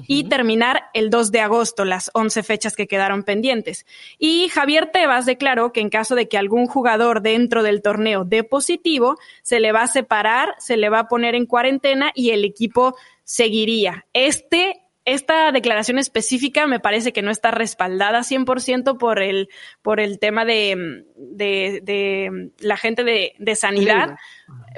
y 0.07 0.25
terminar 0.25 0.91
el 0.93 1.11
2 1.11 1.33
de 1.33 1.41
agosto, 1.41 1.85
las 1.85 2.11
11 2.15 2.43
fechas 2.43 2.77
que 2.77 2.87
quedaron 2.87 3.23
pendientes. 3.23 3.87
Y 4.19 4.49
Javier 4.49 4.91
Tebas 4.93 5.27
declaró 5.27 5.73
que 5.73 5.81
en 5.81 5.89
caso 5.89 6.15
de 6.15 6.29
que 6.29 6.39
algún 6.39 6.67
jugador 6.67 7.23
dentro 7.23 7.63
del 7.63 7.83
torneo 7.83 8.25
dé 8.25 8.45
positivo, 8.45 9.17
se 9.43 9.61
le 9.61 9.73
va 9.73 9.83
a 9.83 9.89
separar, 9.89 10.55
se 10.59 10.77
le 10.77 10.91
va 10.91 11.01
a 11.01 11.09
poner 11.09 11.35
en 11.35 11.47
cuarentena 11.47 12.13
y 12.15 12.31
el 12.31 12.45
equipo 12.45 12.97
seguiría. 13.25 14.07
Este 14.13 14.83
esta 15.05 15.51
declaración 15.53 15.99
específica 15.99 16.67
me 16.67 16.81
parece 16.81 17.15
que 17.15 17.23
no 17.23 17.31
está 17.31 17.51
respaldada 17.51 18.21
100% 18.21 18.99
por 18.99 19.23
el, 19.23 19.49
por 19.81 20.01
el 20.01 20.19
tema 20.19 20.45
de, 20.45 21.05
de, 21.17 21.81
de 21.83 22.51
la 22.59 22.77
gente 22.77 23.05
de, 23.05 23.33
de 23.39 23.57
sanidad 23.57 24.17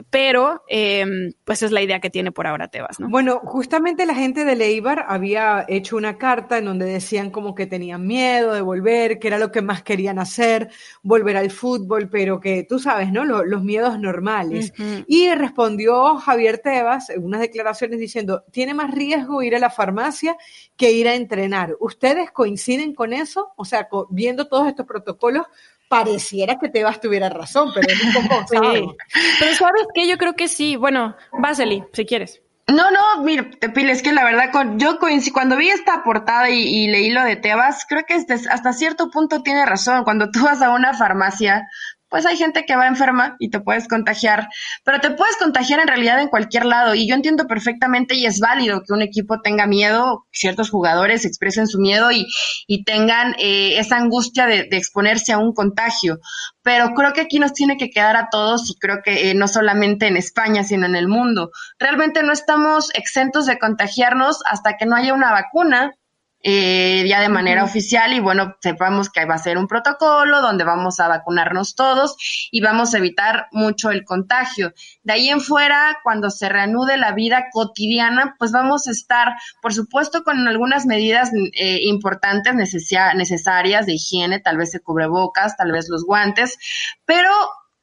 pero 0.09 0.65
eh, 0.69 1.33
pues 1.45 1.63
es 1.63 1.73
la 1.73 1.83
idea 1.83 2.01
que 2.01 2.11
tiene 2.11 2.33
por 2.33 2.47
ahora 2.47 2.69
Tebas, 2.69 3.01
¿no? 3.01 3.09
Bueno, 3.09 3.41
justamente 3.45 4.07
la 4.07 4.15
gente 4.15 4.45
de 4.45 4.57
Leibar 4.57 5.05
había 5.09 5.65
hecho 5.69 5.97
una 5.97 6.17
carta 6.17 6.59
en 6.59 6.65
donde 6.65 6.87
decían 6.87 7.31
como 7.31 7.55
que 7.55 7.67
tenían 7.67 8.07
miedo 8.07 8.53
de 8.55 8.61
volver, 8.61 9.19
que 9.19 9.29
era 9.29 9.39
lo 9.39 9.53
que 9.53 9.63
más 9.63 9.83
querían 9.83 10.19
hacer, 10.19 10.71
volver 11.03 11.37
al 11.37 11.51
fútbol, 11.51 12.09
pero 12.09 12.41
que 12.41 12.65
tú 12.69 12.79
sabes, 12.79 13.13
¿no? 13.13 13.25
Los, 13.25 13.61
miedos 13.61 13.99
normales. 13.99 14.73
Y 15.07 15.29
respondió 15.35 16.17
Javier 16.17 16.59
Tebas 16.59 17.11
en 17.11 17.23
unas 17.23 17.41
declaraciones 17.41 18.01
diciendo, 18.01 18.45
tiene 18.51 18.73
más 18.73 18.91
riesgo 18.91 19.43
ir 19.43 19.55
a 19.55 19.59
la 19.59 19.69
farmacia 19.69 20.37
que 20.77 20.93
ir 20.93 21.07
a 21.09 21.15
entrenar. 21.15 21.77
¿Ustedes 21.79 22.31
coinciden 22.31 22.95
con 22.95 23.13
eso? 23.13 23.53
O 23.57 23.67
sea, 23.67 23.89
viendo 24.09 24.49
todos 24.49 24.67
estos 24.67 24.87
protocolos, 24.87 25.47
pareciera 25.91 26.57
que 26.61 26.69
Tebas 26.69 27.01
tuviera 27.01 27.29
razón, 27.29 27.73
pero 27.75 27.93
es 27.93 28.01
un 28.01 28.13
poco, 28.13 28.47
Pero 29.41 29.55
sabes 29.57 29.87
qué, 29.93 30.07
yo 30.07 30.19
creo 30.19 30.37
que 30.37 30.47
sí. 30.47 30.77
Bueno, 30.77 31.17
Vaseli, 31.33 31.83
si 31.93 32.07
quieres. 32.07 32.41
No, 32.69 32.93
no, 32.93 33.25
mira, 33.25 33.51
Pile, 33.75 33.91
es 33.91 34.01
que 34.01 34.13
la 34.13 34.23
verdad, 34.23 34.53
yo 34.77 34.99
cuando 35.33 35.57
vi 35.57 35.71
esta 35.71 36.05
portada 36.05 36.49
y, 36.49 36.87
leí 36.87 37.11
lo 37.11 37.25
de 37.25 37.35
Tebas, 37.35 37.85
creo 37.89 38.05
que 38.07 38.15
hasta 38.15 38.73
cierto 38.73 39.11
punto 39.11 39.43
tiene 39.43 39.67
razón. 39.67 40.05
Cuando 40.05 40.31
tú 40.31 40.45
vas 40.45 40.63
a 40.63 40.71
una 40.71 40.95
farmacia, 40.95 41.67
pues 42.11 42.27
hay 42.27 42.37
gente 42.37 42.65
que 42.67 42.77
va 42.77 42.89
enferma 42.89 43.37
y 43.39 43.51
te 43.51 43.61
puedes 43.61 43.89
contagiar, 43.89 44.49
pero 44.85 45.01
te 45.01 45.11
puedes 45.11 45.37
contagiar 45.37 45.81
en 45.81 45.89
realidad 45.89 46.21
en 46.21 46.29
cualquier 46.29 46.67
lado. 46.67 46.95
Y 46.95 47.09
yo 47.09 47.15
entiendo 47.15 47.47
perfectamente 47.47 48.17
y 48.17 48.27
es 48.27 48.41
válido 48.41 48.83
que 48.87 48.93
un 48.93 49.01
equipo 49.01 49.41
tenga 49.41 49.67
miedo, 49.67 50.27
ciertos 50.33 50.71
jugadores 50.71 51.25
expresen 51.25 51.69
su 51.69 51.79
miedo 51.79 52.11
y, 52.11 52.27
y 52.67 52.85
tengan 52.85 53.35
eh, 53.39 53.79
esa 53.79 53.97
angustia 53.97 54.47
de, 54.47 54.69
exponerse 54.73 55.33
a 55.33 55.39
un 55.39 55.55
contagio. 55.55 56.19
Pero 56.63 56.95
creo 56.95 57.13
que 57.13 57.23
aquí 57.23 57.39
nos 57.39 57.53
tiene 57.53 57.77
que 57.77 57.91
quedar 57.91 58.17
a 58.17 58.29
todos 58.31 58.71
y 58.71 58.75
creo 58.79 59.03
que 59.05 59.31
eh, 59.31 59.35
no 59.35 59.49
solamente 59.49 60.09
en 60.09 60.17
España, 60.17 60.65
sino 60.65 60.87
en 60.87 60.97
el 60.97 61.09
mundo. 61.09 61.51
Realmente 61.79 62.23
no 62.23 62.33
estamos 62.33 62.91
exentos 62.95 63.47
de 63.47 63.59
contagiarnos 63.59 64.43
hasta 64.51 64.77
que 64.77 64.87
no 64.87 64.97
haya 64.97 65.15
una 65.15 65.31
vacuna 65.31 65.95
eh, 66.43 67.05
ya 67.07 67.21
de 67.21 67.29
manera 67.29 67.65
oficial 67.65 68.15
y 68.15 68.21
bueno, 68.21 68.57
sepamos 68.61 69.11
que 69.11 69.27
va 69.27 69.35
a 69.35 69.39
ser 69.39 69.59
un 69.59 69.67
protocolo 69.67 70.41
donde 70.41 70.65
vamos 70.65 70.99
a 70.99 71.09
vacunarnos 71.09 71.75
todos 71.75 72.17
y 72.51 72.63
vamos 72.63 72.95
a 72.95 72.99
evitar 72.99 73.49
mucho 73.53 73.91
el 73.91 74.05
contagio. 74.05 74.73
De 75.03 75.13
ahí 75.13 75.29
en 75.29 75.41
fuera, 75.43 75.99
cuando 76.03 76.31
se 76.31 76.49
reanude 76.49 76.97
la 76.97 77.13
vida 77.13 77.47
cotidiana, 77.53 78.37
pues 78.39 78.53
vamos 78.53 78.89
a 78.89 78.93
estar, 78.93 79.35
por 79.61 79.75
supuesto, 79.75 80.23
con 80.25 80.49
algunas 80.49 80.87
medidas 80.87 81.31
eh, 81.35 81.81
importantes 81.83 82.55
necesarias 82.55 83.87
de 83.87 83.93
higiene, 83.93 84.41
tal 84.41 84.57
vez 84.57 84.71
se 84.71 84.81
cubrebocas, 84.81 85.57
tal 85.57 85.73
vez 85.73 85.89
los 85.91 86.05
guantes, 86.05 86.57
pero 87.05 87.31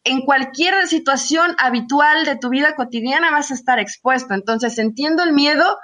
en 0.08 0.22
cualquier 0.22 0.88
situación 0.88 1.56
habitual 1.60 2.24
de 2.24 2.38
tu 2.38 2.50
vida 2.50 2.76
cotidiana 2.76 3.30
vas 3.30 3.52
a 3.52 3.54
estar 3.54 3.78
expuesto. 3.78 4.34
Entonces 4.34 4.78
entiendo 4.78 5.22
el 5.24 5.34
miedo, 5.34 5.78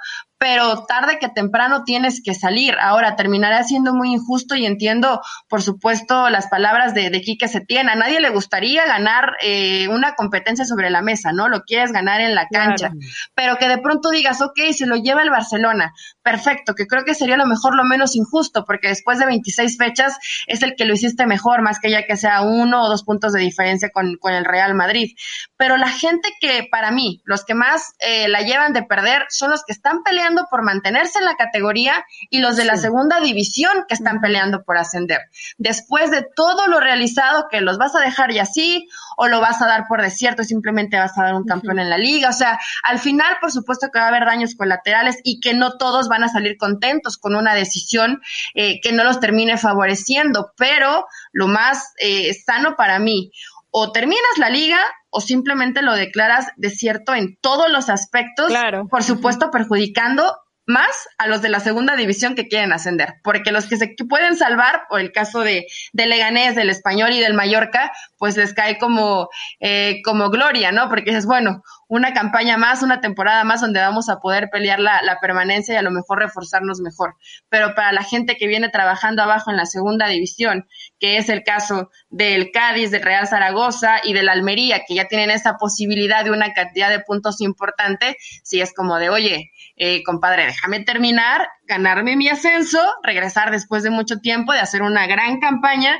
pero 0.44 0.84
tarde 0.84 1.18
que 1.18 1.30
temprano 1.30 1.84
tienes 1.84 2.22
que 2.22 2.34
salir. 2.34 2.76
Ahora, 2.78 3.16
terminará 3.16 3.64
siendo 3.64 3.94
muy 3.94 4.12
injusto 4.12 4.54
y 4.54 4.66
entiendo, 4.66 5.22
por 5.48 5.62
supuesto, 5.62 6.28
las 6.28 6.48
palabras 6.48 6.92
de, 6.92 7.08
de 7.08 7.22
Quique 7.22 7.48
Setién. 7.48 7.88
A 7.88 7.94
nadie 7.94 8.20
le 8.20 8.28
gustaría 8.28 8.84
ganar 8.84 9.36
eh, 9.40 9.88
una 9.88 10.14
competencia 10.16 10.66
sobre 10.66 10.90
la 10.90 11.00
mesa, 11.00 11.32
¿no? 11.32 11.48
Lo 11.48 11.62
quieres 11.62 11.92
ganar 11.92 12.20
en 12.20 12.34
la 12.34 12.46
cancha. 12.48 12.90
Pero 13.34 13.56
que 13.56 13.68
de 13.68 13.78
pronto 13.78 14.10
digas, 14.10 14.42
ok, 14.42 14.60
se 14.76 14.84
lo 14.84 14.96
lleva 14.96 15.22
el 15.22 15.30
Barcelona. 15.30 15.94
Perfecto, 16.22 16.74
que 16.74 16.86
creo 16.86 17.06
que 17.06 17.14
sería 17.14 17.38
lo 17.38 17.46
mejor, 17.46 17.74
lo 17.74 17.84
menos 17.84 18.14
injusto, 18.14 18.66
porque 18.66 18.88
después 18.88 19.18
de 19.18 19.24
26 19.24 19.78
fechas 19.78 20.18
es 20.46 20.62
el 20.62 20.74
que 20.76 20.84
lo 20.84 20.92
hiciste 20.92 21.24
mejor, 21.24 21.62
más 21.62 21.80
que 21.80 21.90
ya 21.90 22.04
que 22.04 22.18
sea 22.18 22.42
uno 22.42 22.82
o 22.82 22.88
dos 22.90 23.02
puntos 23.02 23.32
de 23.32 23.40
diferencia 23.40 23.88
con, 23.88 24.16
con 24.20 24.34
el 24.34 24.44
Real 24.44 24.74
Madrid. 24.74 25.16
Pero 25.56 25.78
la 25.78 25.88
gente 25.88 26.28
que, 26.38 26.68
para 26.70 26.90
mí, 26.90 27.22
los 27.24 27.46
que 27.46 27.54
más 27.54 27.94
eh, 28.00 28.28
la 28.28 28.42
llevan 28.42 28.74
de 28.74 28.82
perder 28.82 29.24
son 29.30 29.50
los 29.50 29.64
que 29.64 29.72
están 29.72 30.02
peleando 30.02 30.33
por 30.50 30.62
mantenerse 30.62 31.18
en 31.18 31.24
la 31.24 31.36
categoría 31.36 32.04
y 32.30 32.40
los 32.40 32.56
de 32.56 32.64
la 32.64 32.76
segunda 32.76 33.20
división 33.20 33.84
que 33.88 33.94
están 33.94 34.20
peleando 34.20 34.64
por 34.64 34.78
ascender. 34.78 35.20
Después 35.58 36.10
de 36.10 36.26
todo 36.34 36.66
lo 36.66 36.80
realizado, 36.80 37.46
que 37.50 37.60
los 37.60 37.78
vas 37.78 37.94
a 37.94 38.00
dejar 38.00 38.32
y 38.32 38.38
así, 38.38 38.88
o 39.16 39.28
lo 39.28 39.40
vas 39.40 39.62
a 39.62 39.66
dar 39.66 39.86
por 39.88 40.02
desierto 40.02 40.44
simplemente 40.44 40.98
vas 40.98 41.16
a 41.18 41.24
dar 41.24 41.34
un 41.34 41.44
campeón 41.44 41.78
en 41.78 41.90
la 41.90 41.98
liga. 41.98 42.30
O 42.30 42.32
sea, 42.32 42.58
al 42.82 42.98
final, 42.98 43.36
por 43.40 43.52
supuesto 43.52 43.88
que 43.92 43.98
va 43.98 44.06
a 44.06 44.08
haber 44.08 44.24
daños 44.24 44.54
colaterales 44.54 45.18
y 45.24 45.40
que 45.40 45.54
no 45.54 45.76
todos 45.76 46.08
van 46.08 46.24
a 46.24 46.28
salir 46.28 46.56
contentos 46.56 47.16
con 47.16 47.34
una 47.34 47.54
decisión 47.54 48.20
eh, 48.54 48.80
que 48.80 48.92
no 48.92 49.04
los 49.04 49.20
termine 49.20 49.56
favoreciendo, 49.56 50.52
pero 50.56 51.06
lo 51.32 51.48
más 51.48 51.92
eh, 51.98 52.32
sano 52.34 52.76
para 52.76 52.98
mí, 52.98 53.30
o 53.76 53.90
terminas 53.90 54.38
la 54.38 54.50
liga 54.50 54.78
o 55.10 55.20
simplemente 55.20 55.82
lo 55.82 55.94
declaras 55.94 56.46
desierto 56.56 57.12
en 57.12 57.36
todos 57.40 57.68
los 57.68 57.88
aspectos, 57.88 58.46
claro. 58.46 58.86
por 58.88 59.02
supuesto 59.02 59.50
perjudicando 59.50 60.36
más 60.66 61.08
a 61.18 61.26
los 61.26 61.42
de 61.42 61.48
la 61.48 61.60
segunda 61.60 61.96
división 61.96 62.34
que 62.34 62.48
quieren 62.48 62.72
ascender, 62.72 63.14
porque 63.22 63.52
los 63.52 63.66
que 63.66 63.76
se 63.76 63.94
pueden 64.08 64.36
salvar, 64.36 64.82
por 64.88 65.00
el 65.00 65.12
caso 65.12 65.40
de, 65.40 65.66
de 65.92 66.06
Leganés, 66.06 66.54
del 66.54 66.70
Español 66.70 67.12
y 67.12 67.20
del 67.20 67.34
Mallorca, 67.34 67.92
pues 68.18 68.36
les 68.36 68.54
cae 68.54 68.78
como, 68.78 69.28
eh, 69.60 70.00
como 70.04 70.30
gloria, 70.30 70.72
¿no? 70.72 70.88
Porque 70.88 71.10
es 71.10 71.26
bueno, 71.26 71.62
una 71.88 72.12
campaña 72.12 72.56
más, 72.56 72.82
una 72.82 73.00
temporada 73.00 73.44
más 73.44 73.60
donde 73.60 73.80
vamos 73.80 74.08
a 74.08 74.18
poder 74.18 74.48
pelear 74.50 74.80
la, 74.80 75.02
la, 75.02 75.20
permanencia 75.20 75.74
y 75.74 75.76
a 75.76 75.82
lo 75.82 75.90
mejor 75.90 76.18
reforzarnos 76.18 76.80
mejor. 76.80 77.14
Pero 77.48 77.74
para 77.74 77.92
la 77.92 78.02
gente 78.02 78.36
que 78.36 78.46
viene 78.46 78.68
trabajando 78.68 79.22
abajo 79.22 79.50
en 79.50 79.56
la 79.56 79.66
segunda 79.66 80.08
división, 80.08 80.66
que 80.98 81.18
es 81.18 81.28
el 81.28 81.44
caso 81.44 81.90
del 82.08 82.50
Cádiz, 82.50 82.90
del 82.90 83.02
Real 83.02 83.26
Zaragoza 83.26 84.00
y 84.02 84.12
del 84.14 84.28
Almería, 84.28 84.82
que 84.86 84.94
ya 84.94 85.06
tienen 85.06 85.30
esa 85.30 85.56
posibilidad 85.56 86.24
de 86.24 86.30
una 86.30 86.52
cantidad 86.52 86.90
de 86.90 87.00
puntos 87.00 87.40
importante, 87.40 88.16
sí 88.42 88.60
es 88.60 88.72
como 88.74 88.98
de, 88.98 89.10
oye, 89.10 89.50
eh, 89.76 90.02
compadre, 90.04 90.46
déjame 90.46 90.80
terminar, 90.80 91.48
ganarme 91.64 92.16
mi 92.16 92.28
ascenso, 92.28 92.80
regresar 93.02 93.50
después 93.50 93.82
de 93.82 93.90
mucho 93.90 94.18
tiempo, 94.18 94.52
de 94.52 94.60
hacer 94.60 94.82
una 94.82 95.06
gran 95.06 95.40
campaña 95.40 95.98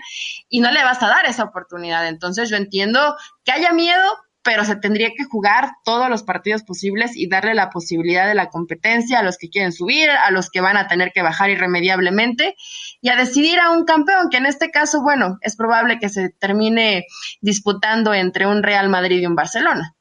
y 0.49 0.61
no 0.61 0.71
le 0.71 0.85
vas 0.85 1.03
a 1.03 1.09
dar 1.09 1.27
esa 1.27 1.45
oportunidad. 1.45 2.07
Entonces 2.07 2.49
yo 2.49 2.57
entiendo 2.57 3.17
que 3.45 3.53
haya 3.53 3.73
miedo, 3.73 4.05
pero 4.45 4.65
se 4.65 4.77
tendría 4.77 5.09
que 5.09 5.25
jugar 5.25 5.71
todos 5.85 6.09
los 6.11 6.23
partidos 6.23 6.63
posibles 6.63 7.17
y 7.17 7.29
darle 7.29 7.55
la 7.55 7.71
posibilidad 7.71 8.29
de 8.29 8.35
la 8.35 8.51
competencia 8.51 9.19
a 9.19 9.23
los 9.23 9.39
que 9.39 9.49
quieren 9.49 9.73
subir, 9.73 10.11
a 10.11 10.31
los 10.31 10.51
que 10.51 10.61
van 10.61 10.77
a 10.77 10.87
tener 10.87 11.13
que 11.13 11.23
bajar 11.23 11.51
irremediablemente 11.51 12.55
y 13.01 13.09
a 13.09 13.17
decidir 13.17 13.59
a 13.59 13.71
un 13.71 13.85
campeón, 13.85 14.29
que 14.31 14.37
en 14.37 14.47
este 14.47 14.71
caso, 14.71 15.03
bueno, 15.03 15.39
es 15.41 15.57
probable 15.57 15.99
que 15.99 16.11
se 16.11 16.29
termine 16.29 17.07
disputando 17.41 18.13
entre 18.13 18.47
un 18.47 18.63
Real 18.63 18.89
Madrid 18.91 19.21
y 19.21 19.27
un 19.27 19.35
Barcelona. 19.35 19.97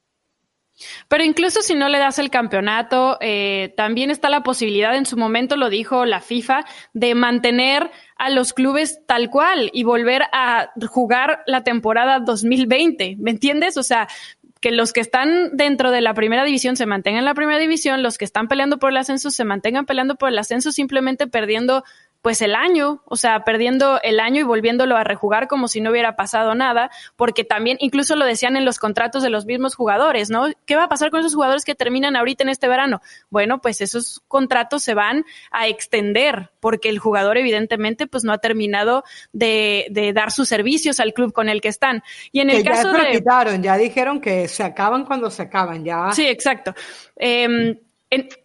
Pero 1.07 1.23
incluso 1.23 1.61
si 1.61 1.75
no 1.75 1.89
le 1.89 1.99
das 1.99 2.19
el 2.19 2.29
campeonato, 2.29 3.17
eh, 3.21 3.73
también 3.77 4.11
está 4.11 4.29
la 4.29 4.43
posibilidad, 4.43 4.95
en 4.95 5.05
su 5.05 5.17
momento 5.17 5.55
lo 5.55 5.69
dijo 5.69 6.05
la 6.05 6.21
FIFA, 6.21 6.65
de 6.93 7.15
mantener 7.15 7.91
a 8.17 8.29
los 8.29 8.53
clubes 8.53 9.01
tal 9.05 9.29
cual 9.29 9.69
y 9.73 9.83
volver 9.83 10.23
a 10.31 10.71
jugar 10.89 11.43
la 11.45 11.63
temporada 11.63 12.19
2020. 12.19 13.17
¿Me 13.19 13.31
entiendes? 13.31 13.77
O 13.77 13.83
sea, 13.83 14.07
que 14.63 14.71
los 14.71 14.93
que 14.93 15.01
están 15.01 15.57
dentro 15.57 15.91
de 15.91 15.99
la 15.99 16.13
primera 16.13 16.45
división 16.45 16.77
se 16.77 16.85
mantengan 16.85 17.19
en 17.19 17.25
la 17.25 17.33
primera 17.33 17.59
división, 17.59 18.01
los 18.01 18.17
que 18.17 18.23
están 18.23 18.47
peleando 18.47 18.79
por 18.79 18.91
el 18.91 18.97
ascenso 18.97 19.29
se 19.29 19.43
mantengan 19.43 19.85
peleando 19.85 20.15
por 20.15 20.29
el 20.29 20.39
ascenso, 20.39 20.71
simplemente 20.71 21.27
perdiendo 21.27 21.83
pues 22.23 22.41
el 22.41 22.55
año, 22.55 23.03
o 23.03 23.17
sea, 23.17 23.43
perdiendo 23.43 23.99
el 24.01 24.21
año 24.21 24.39
y 24.39 24.43
volviéndolo 24.43 24.95
a 24.95 25.03
rejugar 25.03 25.49
como 25.49 25.67
si 25.67 25.81
no 25.81 25.91
hubiera 25.91 26.15
pasado 26.15 26.55
nada, 26.55 26.89
porque 27.17 27.43
también 27.43 27.75
incluso 27.81 28.15
lo 28.15 28.25
decían 28.25 28.55
en 28.55 28.63
los 28.63 28.79
contratos 28.79 29.23
de 29.23 29.29
los 29.29 29.45
mismos 29.45 29.75
jugadores, 29.75 30.29
¿no? 30.29 30.45
¿Qué 30.65 30.77
va 30.77 30.85
a 30.85 30.87
pasar 30.87 31.11
con 31.11 31.19
esos 31.19 31.35
jugadores 31.35 31.65
que 31.65 31.75
terminan 31.75 32.15
ahorita 32.15 32.45
en 32.45 32.49
este 32.49 32.69
verano? 32.69 33.01
Bueno, 33.29 33.59
pues 33.59 33.81
esos 33.81 34.21
contratos 34.29 34.83
se 34.83 34.93
van 34.93 35.25
a 35.51 35.67
extender, 35.67 36.49
porque 36.61 36.87
el 36.87 36.97
jugador 36.97 37.37
evidentemente 37.37 38.07
pues 38.07 38.23
no 38.23 38.31
ha 38.31 38.37
terminado 38.37 39.03
de, 39.33 39.87
de 39.91 40.13
dar 40.13 40.31
sus 40.31 40.47
servicios 40.47 41.01
al 41.01 41.13
club 41.13 41.33
con 41.33 41.49
el 41.49 41.59
que 41.59 41.67
están. 41.67 42.03
Y 42.31 42.39
en 42.39 42.49
el 42.51 42.63
caso 42.63 42.93
ya 42.93 43.43
de... 43.43 43.61
ya 43.61 43.75
dijeron 43.75 44.21
que 44.21 44.47
se 44.47 44.63
acaban 44.63 45.03
cuando 45.03 45.29
se 45.29 45.41
acaban, 45.41 45.83
ya. 45.83 46.13
Sí, 46.13 46.25
exacto. 46.25 46.73
Eh, 47.17 47.81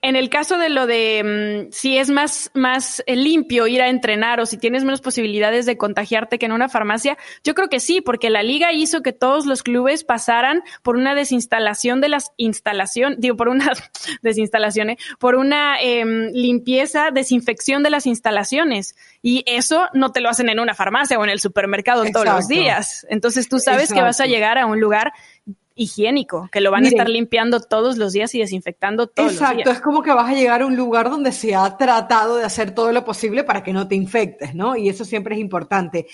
en, 0.02 0.16
el 0.16 0.30
caso 0.30 0.58
de 0.58 0.68
lo 0.68 0.86
de 0.86 1.66
mm, 1.68 1.72
si 1.72 1.98
es 1.98 2.10
más, 2.10 2.50
más 2.54 3.02
eh, 3.06 3.16
limpio 3.16 3.66
ir 3.66 3.82
a 3.82 3.88
entrenar 3.88 4.40
o 4.40 4.46
si 4.46 4.56
tienes 4.56 4.84
menos 4.84 5.00
posibilidades 5.00 5.66
de 5.66 5.76
contagiarte 5.76 6.38
que 6.38 6.46
en 6.46 6.52
una 6.52 6.68
farmacia, 6.68 7.18
yo 7.44 7.54
creo 7.54 7.68
que 7.68 7.80
sí, 7.80 8.00
porque 8.00 8.30
la 8.30 8.42
liga 8.42 8.72
hizo 8.72 9.02
que 9.02 9.12
todos 9.12 9.46
los 9.46 9.62
clubes 9.62 10.04
pasaran 10.04 10.62
por 10.82 10.96
una 10.96 11.14
desinstalación 11.14 12.00
de 12.00 12.08
las 12.08 12.32
instalaciones, 12.36 13.20
digo, 13.20 13.36
por 13.36 13.48
una 13.48 13.72
desinstalación, 14.22 14.90
¿eh? 14.90 14.98
por 15.18 15.34
una 15.34 15.80
em, 15.80 16.30
limpieza, 16.32 17.10
desinfección 17.10 17.82
de 17.82 17.90
las 17.90 18.06
instalaciones. 18.06 18.96
Y 19.22 19.44
eso 19.46 19.88
no 19.92 20.12
te 20.12 20.20
lo 20.20 20.30
hacen 20.30 20.48
en 20.48 20.60
una 20.60 20.74
farmacia 20.74 21.18
o 21.18 21.24
en 21.24 21.30
el 21.30 21.40
supermercado 21.40 22.04
todos 22.12 22.26
los 22.26 22.48
días. 22.48 23.06
Entonces 23.10 23.48
tú 23.48 23.58
sabes 23.58 23.92
que 23.92 24.00
vas 24.00 24.20
a 24.20 24.26
llegar 24.26 24.58
a 24.58 24.66
un 24.66 24.80
lugar 24.80 25.12
higiénico, 25.78 26.48
que 26.52 26.60
lo 26.60 26.70
van 26.70 26.84
a 26.84 26.88
estar 26.88 27.08
limpiando 27.08 27.60
todos 27.60 27.96
los 27.96 28.12
días 28.12 28.34
y 28.34 28.40
desinfectando 28.40 29.06
todos 29.06 29.32
los 29.32 29.38
días. 29.38 29.50
Exacto, 29.52 29.70
es 29.70 29.80
como 29.80 30.02
que 30.02 30.12
vas 30.12 30.30
a 30.30 30.34
llegar 30.34 30.62
a 30.62 30.66
un 30.66 30.76
lugar 30.76 31.08
donde 31.08 31.32
se 31.32 31.54
ha 31.54 31.76
tratado 31.76 32.36
de 32.36 32.44
hacer 32.44 32.72
todo 32.74 32.92
lo 32.92 33.04
posible 33.04 33.44
para 33.44 33.62
que 33.62 33.72
no 33.72 33.88
te 33.88 33.94
infectes, 33.94 34.54
¿no? 34.54 34.76
Y 34.76 34.88
eso 34.88 35.04
siempre 35.04 35.36
es 35.36 35.40
importante. 35.40 36.06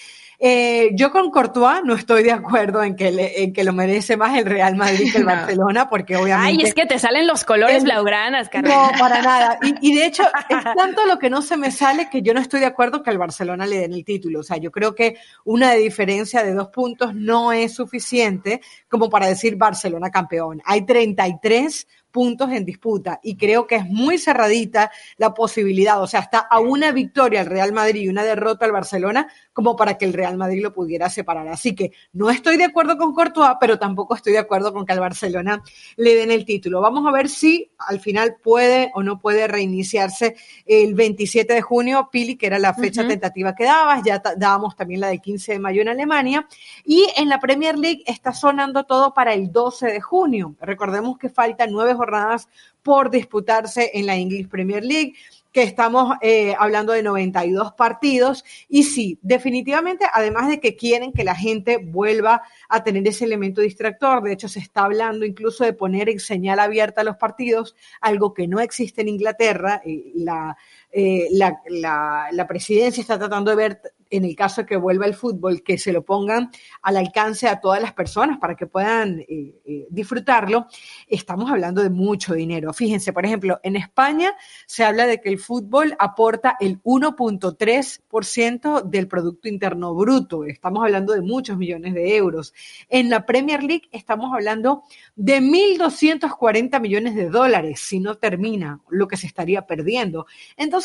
Eh, 0.47 0.91
yo 0.93 1.11
con 1.11 1.31
Courtois 1.31 1.81
no 1.85 1.95
estoy 1.95 2.23
de 2.23 2.31
acuerdo 2.31 2.83
en 2.83 2.97
que, 2.97 3.33
en 3.37 3.55
que 3.55 3.65
lo 3.65 3.73
merece 3.73 4.19
más 4.19 4.37
el 4.37 4.45
Real 4.45 4.77
Madrid 4.77 5.11
que 5.11 5.17
el 5.17 5.25
Barcelona, 5.25 5.89
porque 5.89 6.17
obviamente... 6.17 6.61
Ay, 6.61 6.69
es 6.69 6.75
que 6.75 6.85
te 6.85 6.99
salen 6.99 7.27
los 7.27 7.45
colores 7.45 7.83
blaugranas, 7.83 8.51
No, 8.63 8.91
para 8.99 9.23
nada. 9.23 9.59
Y, 9.63 9.75
y 9.81 9.95
de 9.95 10.05
hecho, 10.05 10.23
es 10.51 10.65
tanto 10.77 11.07
lo 11.07 11.19
que 11.19 11.31
no 11.31 11.41
se 11.41 11.57
me 11.57 11.71
sale 11.71 12.11
que 12.11 12.21
yo 12.21 12.35
no 12.35 12.41
estoy 12.41 12.61
de 12.61 12.67
acuerdo 12.67 13.03
que 13.03 13.09
al 13.09 13.17
Barcelona 13.17 13.65
le 13.65 13.79
den 13.79 13.95
el 13.95 14.05
título. 14.05 14.41
O 14.41 14.43
sea, 14.43 14.59
yo 14.59 14.71
creo 14.71 14.95
que 14.95 15.17
una 15.45 15.73
diferencia 15.73 16.45
de 16.45 16.53
dos 16.53 16.69
puntos 16.69 17.15
no 17.15 17.51
es 17.51 17.73
suficiente 17.73 18.61
como 18.91 19.09
para 19.09 19.27
decir 19.27 19.57
Barcelona 19.57 20.11
campeón. 20.11 20.61
Hay 20.67 20.85
33 20.85 21.87
puntos 22.15 22.53
en 22.53 22.65
disputa 22.65 23.19
y 23.25 23.37
creo 23.37 23.67
que 23.67 23.75
es 23.75 23.87
muy 23.87 24.19
cerradita 24.19 24.93
la 25.17 25.35
posibilidad, 25.35 26.01
o 26.01 26.07
sea, 26.07 26.21
está 26.21 26.39
a 26.39 26.61
una 26.61 26.93
victoria 26.93 27.41
el 27.41 27.47
Real 27.47 27.73
Madrid 27.73 28.03
y 28.03 28.09
una 28.09 28.23
derrota 28.23 28.65
al 28.67 28.71
Barcelona 28.71 29.27
como 29.55 29.75
para 29.75 29.97
que 29.97 30.05
el 30.05 30.13
Real 30.13 30.37
Madrid 30.37 30.63
lo 30.63 30.75
pudiera 30.75 31.09
separar. 31.09 31.49
Así 31.49 31.75
que 31.75 31.93
no 32.13 32.29
estoy 32.29 32.59
de 32.59 32.65
acuerdo 32.65 32.99
con 32.99 33.15
Courtois, 33.15 33.57
pero 33.59 33.79
tampoco 33.79 34.15
estoy 34.15 34.35
de 34.35 34.39
acuerdo 34.39 34.73
con 34.73 34.85
que 34.85 34.93
al 34.93 35.01
Barcelona 35.01 35.63
le 35.97 36.15
den 36.15 36.31
el 36.31 36.45
título. 36.45 36.81
Vamos 36.81 37.07
a 37.07 37.13
ver 37.13 37.29
si 37.29 37.71
al 37.79 38.01
final 38.01 38.37
puede 38.43 38.93
o 38.95 39.03
no 39.03 39.19
puede 39.19 39.49
reiniciarse 39.49 40.37
el 40.67 40.95
27 40.95 41.55
de 41.55 41.63
junio, 41.63 42.11
Pili, 42.13 42.37
que 42.37 42.47
era 42.47 42.59
la 42.59 42.75
fecha 42.75 43.07
tentativa 43.07 43.55
que 43.55 43.65
dabas, 43.65 44.03
ya 44.05 44.23
dábamos 44.37 44.77
también 44.77 45.01
la 45.01 45.09
del 45.09 45.21
15 45.21 45.53
de 45.53 45.59
mayo 45.59 45.83
en 45.83 45.89
Alemania, 45.89 46.47
y 46.85 47.07
en 47.17 47.29
la 47.29 47.41
Premier 47.41 47.79
League 47.79 48.03
está 48.07 48.33
sonando 48.33 48.85
todo 48.85 49.15
para 49.15 49.35
el 49.35 49.51
12 49.51 49.87
de 49.87 50.01
junio. 50.01 50.55
Recordemos 50.61 51.19
que 51.19 51.29
faltan 51.29 51.71
nueve 51.71 51.95
jornadas 51.95 52.05
jornadas 52.05 52.49
por 52.83 53.11
disputarse 53.11 53.91
en 53.95 54.07
la 54.07 54.17
English 54.17 54.49
Premier 54.49 54.85
League 54.85 55.15
que 55.55 55.63
estamos 55.63 56.17
eh, 56.21 56.57
hablando 56.59 56.93
de 56.93 57.05
92 57.05 57.73
partidos. 57.75 58.45
Y 58.69 58.83
sí, 58.83 59.21
definitivamente, 59.23 60.05
además 60.13 60.49
de 60.49 60.59
que 60.59 60.75
quieren 60.75 61.13
que 61.13 61.23
la 61.23 61.37
gente 61.37 61.79
vuelva 61.79 62.43
a 62.69 62.83
tener 62.83 63.07
ese 63.07 63.25
elemento 63.25 63.61
distractor, 63.61 64.21
de 64.25 64.33
hecho 64.33 64.49
se 64.49 64.59
está 64.59 64.83
hablando 64.83 65.25
incluso 65.25 65.63
de 65.63 65.73
poner 65.73 66.09
en 66.09 66.19
señal 66.19 66.59
abierta 66.59 67.05
los 67.05 67.17
partidos, 67.17 67.77
algo 68.01 68.35
que 68.35 68.49
no 68.49 68.59
existe 68.59 69.03
en 69.03 69.09
Inglaterra. 69.09 69.81
Eh, 69.87 70.11
la, 70.17 70.57
eh, 70.97 71.29
la, 71.33 72.47
presidencia 72.47 73.01
está 73.01 73.19
tratando 73.19 73.51
de 73.51 73.57
ver 73.57 73.81
en 74.11 74.25
el 74.25 74.37
caso 74.37 74.61
de 74.61 74.67
que 74.67 74.77
vuelva 74.77 75.07
el 75.07 75.15
fútbol, 75.15 75.65
que 75.65 75.77
se 75.77 75.93
lo 75.93 76.05
pongan 76.05 76.53
al 76.83 76.97
alcance 76.97 77.49
a 77.49 77.59
todas 77.61 77.83
las 77.83 77.93
personas 77.93 78.39
para 78.39 78.55
que 78.55 78.69
puedan 78.69 79.19
eh, 79.21 79.57
eh, 79.65 79.89
disfrutarlo, 79.91 80.69
estamos 81.09 81.51
hablando 81.51 81.83
de 81.83 81.91
mucho 81.91 82.35
dinero. 82.35 82.73
Fíjense, 82.73 83.13
por 83.13 83.27
ejemplo, 83.27 83.59
en 83.65 83.75
España 83.75 84.37
se 84.67 84.85
habla 84.85 85.07
de 85.07 85.21
que 85.21 85.31
el 85.31 85.41
fútbol 85.41 85.97
aporta 85.99 86.57
el 86.61 86.81
1.3% 86.85 88.83
del 88.85 89.09
Producto 89.09 89.49
Interno 89.49 89.95
Bruto. 89.95 90.45
Estamos 90.45 90.85
hablando 90.85 91.13
de 91.13 91.23
muchos 91.23 91.57
millones 91.57 91.95
de 91.95 92.15
euros. 92.15 92.55
En 92.89 93.11
la 93.11 93.27
Premier 93.27 93.65
League 93.65 93.89
estamos 93.91 94.33
hablando 94.33 94.85
de 95.17 95.41
1.240 95.41 96.81
millones 96.81 97.17
de 97.17 97.31
dólares 97.31 97.81
si 97.81 97.99
no 97.99 98.15
termina 98.17 98.81
lo 98.91 99.09
que 99.09 99.17
se 99.17 99.27
estaría 99.27 99.67
perdiendo. 99.67 100.27
Entonces, 100.57 100.84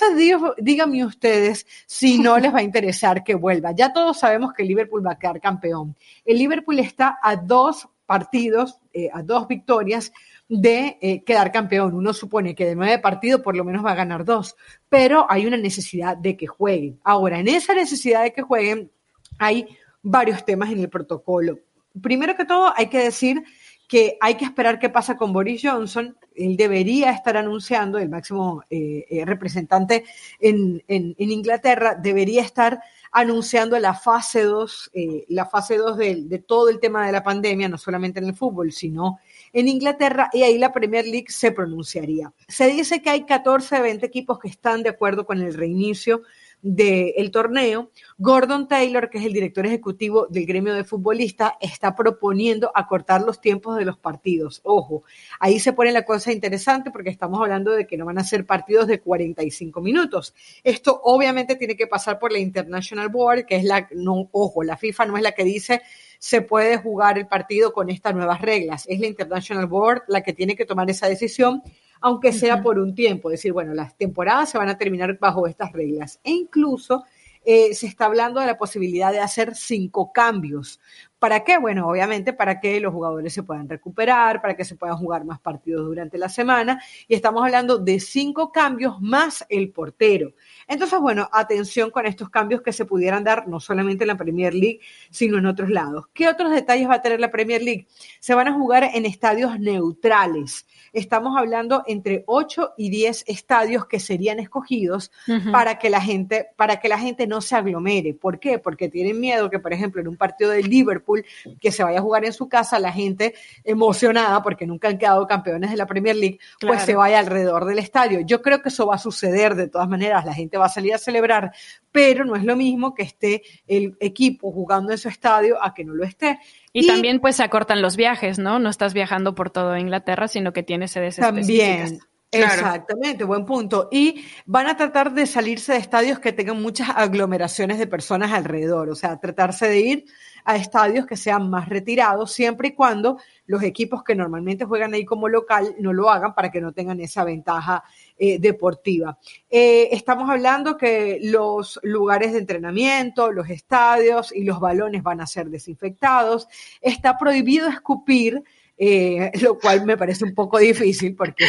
díganme 0.57 1.05
ustedes 1.05 1.65
si 1.85 2.19
no 2.19 2.37
les 2.37 2.53
va 2.53 2.59
a 2.59 2.63
interesar 2.63 3.23
que 3.23 3.35
vuelva. 3.35 3.71
Ya 3.71 3.93
todos 3.93 4.19
sabemos 4.19 4.53
que 4.53 4.63
Liverpool 4.63 5.05
va 5.05 5.13
a 5.13 5.19
quedar 5.19 5.39
campeón. 5.39 5.95
El 6.25 6.37
Liverpool 6.37 6.79
está 6.79 7.19
a 7.21 7.35
dos 7.35 7.87
partidos, 8.05 8.79
eh, 8.91 9.09
a 9.13 9.21
dos 9.21 9.47
victorias 9.47 10.11
de 10.47 10.97
eh, 10.99 11.23
quedar 11.23 11.51
campeón. 11.51 11.93
Uno 11.93 12.11
supone 12.11 12.55
que 12.55 12.65
de 12.65 12.75
nueve 12.75 12.97
partidos 12.97 13.41
por 13.41 13.55
lo 13.55 13.63
menos 13.63 13.85
va 13.85 13.91
a 13.91 13.95
ganar 13.95 14.25
dos, 14.25 14.55
pero 14.89 15.27
hay 15.29 15.45
una 15.45 15.57
necesidad 15.57 16.17
de 16.17 16.35
que 16.35 16.47
jueguen. 16.47 16.99
Ahora, 17.03 17.39
en 17.39 17.47
esa 17.47 17.75
necesidad 17.75 18.23
de 18.23 18.33
que 18.33 18.41
jueguen 18.41 18.91
hay 19.37 19.67
varios 20.01 20.43
temas 20.43 20.71
en 20.71 20.79
el 20.79 20.89
protocolo. 20.89 21.59
Primero 22.01 22.35
que 22.35 22.45
todo, 22.45 22.73
hay 22.75 22.87
que 22.87 22.99
decir 22.99 23.43
que 23.89 24.19
hay 24.21 24.35
que 24.35 24.45
esperar 24.45 24.77
qué 24.77 24.87
pasa 24.89 25.17
con 25.17 25.33
Boris 25.33 25.61
Johnson. 25.63 26.15
Él 26.35 26.55
debería 26.55 27.09
estar 27.11 27.35
anunciando, 27.35 27.97
el 27.97 28.07
máximo 28.07 28.63
eh, 28.69 29.23
representante 29.25 30.05
en, 30.39 30.83
en, 30.87 31.15
Inglaterra, 31.17 31.95
debería 31.95 32.43
estar 32.43 32.81
anunciando 33.11 33.77
la 33.79 33.95
fase 33.95 34.43
2, 34.43 34.91
eh, 34.93 35.25
la 35.29 35.47
fase 35.47 35.77
2 35.77 35.97
de, 35.97 36.43
todo 36.47 36.69
el 36.69 36.79
tema 36.79 37.07
de 37.07 37.11
la 37.11 37.23
pandemia, 37.23 37.67
no 37.67 37.79
solamente 37.79 38.19
en 38.19 38.27
el 38.27 38.35
fútbol, 38.35 38.71
sino 38.71 39.19
en 39.51 39.67
Inglaterra, 39.67 40.29
y 40.31 40.43
ahí 40.43 40.59
la 40.59 40.71
Premier 40.71 41.05
League 41.05 41.29
se 41.29 41.51
pronunciaría. 41.51 42.31
Se 42.47 42.67
dice 42.67 43.01
que 43.01 43.09
hay 43.09 43.25
14 43.25 43.81
20 43.81 44.05
equipos 44.05 44.37
que 44.37 44.49
están 44.49 44.83
de 44.83 44.89
acuerdo 44.89 45.25
con 45.25 45.41
el 45.41 45.55
reinicio 45.55 46.21
del 46.61 47.31
torneo. 47.31 47.91
Gordon 48.17 48.67
Taylor, 48.67 49.09
que 49.09 49.17
es 49.17 49.25
el 49.25 49.33
director 49.33 49.65
ejecutivo 49.65 50.27
del 50.29 50.45
gremio 50.45 50.73
de 50.73 50.83
futbolistas, 50.83 51.53
está 51.61 51.95
proponiendo 51.95 52.71
acortar 52.75 53.21
los 53.21 53.39
tiempos 53.39 53.77
de 53.77 53.85
los 53.85 53.97
partidos. 53.97 54.61
Ojo, 54.63 55.03
ahí 55.39 55.59
se 55.59 55.73
pone 55.73 55.91
la 55.91 56.03
cosa 56.03 56.31
interesante 56.31 56.91
porque 56.91 57.09
estamos 57.09 57.39
hablando 57.41 57.71
de 57.71 57.87
que 57.87 57.97
no 57.97 58.05
van 58.05 58.19
a 58.19 58.23
ser 58.23 58.45
partidos 58.45 58.87
de 58.87 58.99
45 58.99 59.81
minutos. 59.81 60.33
Esto 60.63 60.99
obviamente 61.03 61.55
tiene 61.55 61.75
que 61.75 61.87
pasar 61.87 62.19
por 62.19 62.31
la 62.31 62.39
International 62.39 63.09
Board, 63.09 63.45
que 63.45 63.55
es 63.55 63.63
la, 63.63 63.87
ojo, 64.31 64.63
la 64.63 64.77
FIFA 64.77 65.05
no 65.05 65.17
es 65.17 65.23
la 65.23 65.31
que 65.31 65.43
dice 65.43 65.81
se 66.19 66.41
puede 66.41 66.77
jugar 66.77 67.17
el 67.17 67.27
partido 67.27 67.71
con 67.71 67.89
estas 67.89 68.13
nuevas 68.13 68.41
reglas. 68.41 68.85
Es 68.89 68.99
la 68.99 69.07
International 69.07 69.67
Board 69.67 70.03
la 70.07 70.21
que 70.21 70.33
tiene 70.33 70.55
que 70.55 70.65
tomar 70.65 70.89
esa 70.89 71.07
decisión 71.07 71.63
aunque 72.01 72.31
sea 72.31 72.61
por 72.61 72.79
un 72.79 72.95
tiempo, 72.95 73.29
es 73.29 73.39
decir, 73.39 73.53
bueno, 73.53 73.73
las 73.73 73.95
temporadas 73.97 74.49
se 74.49 74.57
van 74.57 74.69
a 74.69 74.77
terminar 74.77 75.17
bajo 75.19 75.47
estas 75.47 75.71
reglas. 75.71 76.19
E 76.23 76.31
incluso 76.31 77.03
eh, 77.45 77.73
se 77.73 77.87
está 77.87 78.05
hablando 78.05 78.39
de 78.39 78.47
la 78.47 78.57
posibilidad 78.57 79.11
de 79.11 79.19
hacer 79.19 79.55
cinco 79.55 80.11
cambios. 80.11 80.79
¿Para 81.19 81.43
qué? 81.43 81.57
Bueno, 81.57 81.87
obviamente 81.87 82.31
para 82.33 82.59
que 82.59 82.79
los 82.79 82.93
jugadores 82.93 83.33
se 83.33 83.43
puedan 83.43 83.67
recuperar, 83.67 84.41
para 84.41 84.55
que 84.55 84.65
se 84.65 84.75
puedan 84.75 84.97
jugar 84.97 85.25
más 85.25 85.39
partidos 85.39 85.85
durante 85.85 86.17
la 86.17 86.29
semana. 86.29 86.81
Y 87.07 87.15
estamos 87.15 87.43
hablando 87.43 87.77
de 87.77 87.99
cinco 87.99 88.51
cambios 88.51 89.01
más 89.01 89.45
el 89.49 89.71
portero. 89.71 90.33
Entonces, 90.69 90.99
bueno, 90.99 91.27
atención 91.33 91.89
con 91.89 92.05
estos 92.05 92.29
cambios 92.29 92.61
que 92.61 92.71
se 92.71 92.85
pudieran 92.85 93.23
dar 93.23 93.47
no 93.47 93.59
solamente 93.59 94.03
en 94.03 94.09
la 94.09 94.17
Premier 94.17 94.53
League, 94.53 94.79
sino 95.09 95.39
en 95.39 95.47
otros 95.47 95.69
lados. 95.69 96.05
¿Qué 96.13 96.27
otros 96.27 96.51
detalles 96.51 96.87
va 96.87 96.95
a 96.95 97.01
tener 97.01 97.19
la 97.19 97.31
Premier 97.31 97.61
League? 97.61 97.87
Se 98.19 98.35
van 98.35 98.47
a 98.47 98.53
jugar 98.53 98.83
en 98.93 99.05
estadios 99.05 99.59
neutrales. 99.59 100.67
Estamos 100.93 101.35
hablando 101.37 101.83
entre 101.87 102.23
8 102.27 102.73
y 102.77 102.89
10 102.89 103.25
estadios 103.27 103.87
que 103.87 103.99
serían 103.99 104.39
escogidos 104.39 105.11
para 105.51 105.79
que 105.79 105.89
la 105.89 106.01
gente, 106.01 106.49
para 106.55 106.79
que 106.79 106.87
la 106.87 106.99
gente 106.99 107.25
no 107.25 107.41
se 107.41 107.55
aglomere. 107.55 108.13
¿Por 108.13 108.39
qué? 108.39 108.59
Porque 108.59 108.89
tienen 108.89 109.19
miedo 109.19 109.49
que, 109.49 109.59
por 109.59 109.73
ejemplo, 109.73 110.01
en 110.01 110.07
un 110.07 110.17
partido 110.17 110.51
de 110.51 110.61
Liverpool 110.61 111.25
que 111.59 111.71
se 111.71 111.83
vaya 111.83 111.99
a 111.99 112.01
jugar 112.01 112.25
en 112.25 112.33
su 112.33 112.47
casa, 112.47 112.79
la 112.79 112.91
gente 112.91 113.33
emocionada 113.63 114.43
porque 114.43 114.67
nunca 114.67 114.87
han 114.87 114.99
quedado 114.99 115.25
campeones 115.25 115.71
de 115.71 115.77
la 115.77 115.87
Premier 115.87 116.15
League, 116.15 116.39
pues 116.59 116.83
se 116.83 116.95
vaya 116.95 117.17
alrededor 117.17 117.65
del 117.65 117.79
estadio. 117.79 118.21
Yo 118.21 118.43
creo 118.43 118.61
que 118.61 118.69
eso 118.69 118.85
va 118.85 118.95
a 118.95 118.99
suceder 118.99 119.55
de 119.55 119.67
todas 119.67 119.89
maneras. 119.89 120.25
La 120.25 120.33
gente 120.33 120.58
va 120.59 120.67
a 120.67 120.69
salir 120.69 120.93
a 120.93 120.97
celebrar, 120.97 121.51
pero 121.91 122.25
no 122.25 122.35
es 122.35 122.43
lo 122.43 122.55
mismo 122.55 122.93
que 122.93 123.03
esté 123.03 123.41
el 123.67 123.95
equipo 123.99 124.51
jugando 124.51 124.91
en 124.91 124.97
su 124.97 125.09
estadio 125.09 125.61
a 125.63 125.73
que 125.73 125.83
no 125.83 125.93
lo 125.93 126.03
esté. 126.03 126.39
Y, 126.71 126.85
también 126.85 127.19
pues 127.19 127.37
se 127.37 127.43
acortan 127.43 127.81
los 127.81 127.95
viajes, 127.95 128.37
¿no? 128.37 128.59
No 128.59 128.69
estás 128.69 128.93
viajando 128.93 129.33
por 129.35 129.49
toda 129.49 129.79
Inglaterra, 129.79 130.27
sino 130.27 130.53
que 130.53 130.63
tienes 130.63 130.91
sedes 130.91 131.15
También. 131.15 131.99
Exactamente, 132.31 133.23
buen 133.23 133.45
punto. 133.45 133.87
Y 133.91 134.23
van 134.45 134.67
a 134.67 134.77
tratar 134.77 135.13
de 135.13 135.25
salirse 135.25 135.73
de 135.73 135.79
estadios 135.79 136.19
que 136.19 136.31
tengan 136.31 136.61
muchas 136.61 136.89
aglomeraciones 136.89 137.79
de 137.79 137.87
personas 137.87 138.31
alrededor, 138.31 138.89
o 138.89 138.95
sea, 138.95 139.19
tratarse 139.19 139.67
de 139.67 139.79
ir 139.79 140.05
a 140.45 140.55
estadios 140.55 141.05
que 141.05 141.17
sean 141.17 141.49
más 141.49 141.67
retirados, 141.69 142.31
siempre 142.31 142.69
y 142.69 142.73
cuando 142.73 143.17
los 143.47 143.63
equipos 143.63 144.03
que 144.03 144.15
normalmente 144.15 144.65
juegan 144.65 144.93
ahí 144.93 145.05
como 145.05 145.27
local 145.27 145.75
no 145.79 145.91
lo 145.91 146.09
hagan 146.09 146.35
para 146.35 146.51
que 146.51 146.61
no 146.61 146.71
tengan 146.71 146.99
esa 146.99 147.23
ventaja 147.23 147.83
eh, 148.17 148.37
deportiva. 148.39 149.17
Eh, 149.49 149.89
estamos 149.91 150.29
hablando 150.29 150.77
que 150.77 151.19
los 151.21 151.79
lugares 151.83 152.33
de 152.33 152.39
entrenamiento, 152.39 153.31
los 153.31 153.49
estadios 153.49 154.31
y 154.31 154.43
los 154.43 154.59
balones 154.59 155.01
van 155.01 155.21
a 155.21 155.27
ser 155.27 155.49
desinfectados. 155.49 156.47
Está 156.79 157.17
prohibido 157.17 157.67
escupir 157.67 158.43
eh, 158.81 159.31
lo 159.41 159.59
cual 159.59 159.85
me 159.85 159.97
parece 159.97 160.23
un 160.23 160.33
poco 160.33 160.57
difícil 160.57 161.13
porque 161.13 161.43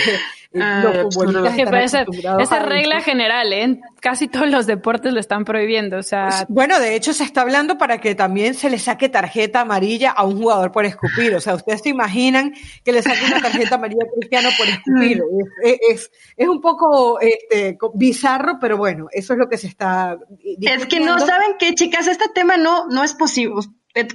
eh, 0.52 0.60
ah, 0.60 0.82
los 0.82 1.14
futbolistas 1.14 1.94
Esa 2.40 2.58
regla 2.58 3.00
general, 3.00 3.52
¿eh? 3.52 3.80
Casi 4.00 4.26
todos 4.26 4.50
los 4.50 4.66
deportes 4.66 5.12
lo 5.12 5.20
están 5.20 5.44
prohibiendo, 5.44 5.98
o 5.98 6.02
sea... 6.02 6.26
Pues, 6.26 6.46
bueno, 6.48 6.80
de 6.80 6.96
hecho 6.96 7.12
se 7.12 7.22
está 7.22 7.42
hablando 7.42 7.78
para 7.78 7.98
que 7.98 8.16
también 8.16 8.54
se 8.54 8.68
le 8.68 8.80
saque 8.80 9.08
tarjeta 9.08 9.60
amarilla 9.60 10.10
a 10.10 10.24
un 10.24 10.38
jugador 10.38 10.72
por 10.72 10.84
escupir, 10.86 11.32
o 11.36 11.40
sea, 11.40 11.54
ustedes 11.54 11.82
se 11.82 11.90
imaginan 11.90 12.52
que 12.84 12.90
le 12.90 13.00
saque 13.00 13.24
una 13.24 13.40
tarjeta 13.40 13.76
amarilla 13.76 14.02
a 14.02 14.18
Cristiano 14.18 14.48
por 14.58 14.66
escupir, 14.66 15.22
mm. 15.22 15.66
es, 15.92 16.10
es, 16.36 16.48
un 16.48 16.60
poco 16.60 17.20
este, 17.20 17.78
bizarro, 17.94 18.58
pero 18.60 18.76
bueno, 18.76 19.06
eso 19.12 19.34
es 19.34 19.38
lo 19.38 19.48
que 19.48 19.56
se 19.56 19.68
está... 19.68 20.18
Es 20.60 20.86
que 20.86 20.98
no 20.98 21.16
saben 21.20 21.52
qué, 21.60 21.76
chicas, 21.76 22.08
este 22.08 22.28
tema 22.34 22.56
no, 22.56 22.88
no 22.88 23.04
es 23.04 23.14
posible, 23.14 23.54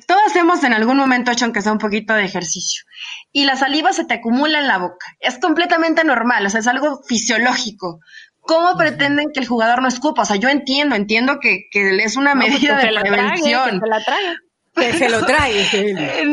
todos 0.07 0.35
hemos 0.35 0.63
en 0.63 0.73
algún 0.73 0.97
momento 0.97 1.31
hecho 1.31 1.45
aunque 1.45 1.61
sea 1.61 1.71
un 1.71 1.79
poquito 1.79 2.13
de 2.13 2.25
ejercicio 2.25 2.83
y 3.31 3.45
la 3.45 3.55
saliva 3.55 3.91
se 3.93 4.05
te 4.05 4.15
acumula 4.15 4.59
en 4.59 4.67
la 4.67 4.77
boca. 4.77 5.05
Es 5.19 5.37
completamente 5.39 6.03
normal, 6.03 6.45
o 6.45 6.49
sea, 6.49 6.61
es 6.61 6.67
algo 6.67 7.01
fisiológico. 7.07 7.99
¿cómo 8.45 8.77
pretenden 8.77 9.31
que 9.33 9.39
el 9.39 9.47
jugador 9.47 9.81
no 9.81 9.87
escupa? 9.87 10.21
O 10.21 10.25
sea, 10.25 10.37
yo 10.37 10.49
entiendo, 10.49 10.95
entiendo 10.95 11.39
que, 11.41 11.67
que 11.71 11.97
es 11.97 12.15
una 12.15 12.33
pues, 12.33 12.49
medida 12.49 12.77
de 12.77 12.87
prevención. 12.99 13.81
la 13.85 14.03
trague. 14.03 14.35
Que 14.75 14.93
se 14.93 15.09
lo 15.09 15.25
trae. 15.25 15.65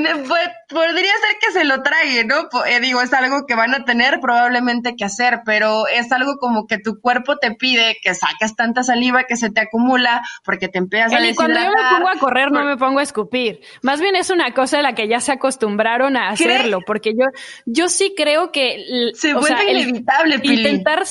Pues, 0.03 0.49
podría 0.69 1.13
ser 1.13 1.39
que 1.41 1.53
se 1.53 1.65
lo 1.65 1.83
trague, 1.83 2.25
¿no? 2.25 2.49
Eh, 2.67 2.81
digo, 2.81 3.01
es 3.01 3.13
algo 3.13 3.47
que 3.47 3.55
van 3.55 3.75
a 3.75 3.85
tener 3.85 4.21
probablemente 4.21 4.97
que 4.97 5.05
hacer, 5.05 5.41
pero 5.45 5.87
es 5.87 6.11
algo 6.13 6.37
como 6.39 6.67
que 6.67 6.79
tu 6.79 7.01
cuerpo 7.01 7.37
te 7.37 7.53
pide 7.55 7.97
que 8.03 8.15
saques 8.15 8.57
tanta 8.57 8.83
saliva 8.83 9.25
que 9.25 9.37
se 9.37 9.51
te 9.51 9.61
acumula 9.61 10.23
porque 10.45 10.69
te 10.69 10.79
empiezas 10.79 11.13
a 11.13 11.21
deshidratar. 11.21 11.37
cuando 11.37 11.61
yo 11.61 11.71
me 11.71 11.97
pongo 11.97 12.09
a 12.09 12.19
correr 12.19 12.53
no 12.53 12.65
me 12.65 12.77
pongo 12.77 12.99
a 12.99 13.03
escupir. 13.03 13.61
Más 13.83 14.01
bien 14.01 14.17
es 14.17 14.31
una 14.31 14.53
cosa 14.53 14.79
de 14.79 14.83
la 14.83 14.95
que 14.95 15.09
ya 15.09 15.21
se 15.21 15.33
acostumbraron 15.33 16.17
a 16.17 16.31
hacerlo, 16.31 16.81
porque 16.87 17.13
yo, 17.13 17.27
yo 17.67 17.89
sí 17.89 18.15
creo 18.17 18.51
que... 18.51 19.13
Se 19.15 19.35
vuelve 19.35 19.71
inevitable, 19.71 20.41
Intentar 20.43 21.05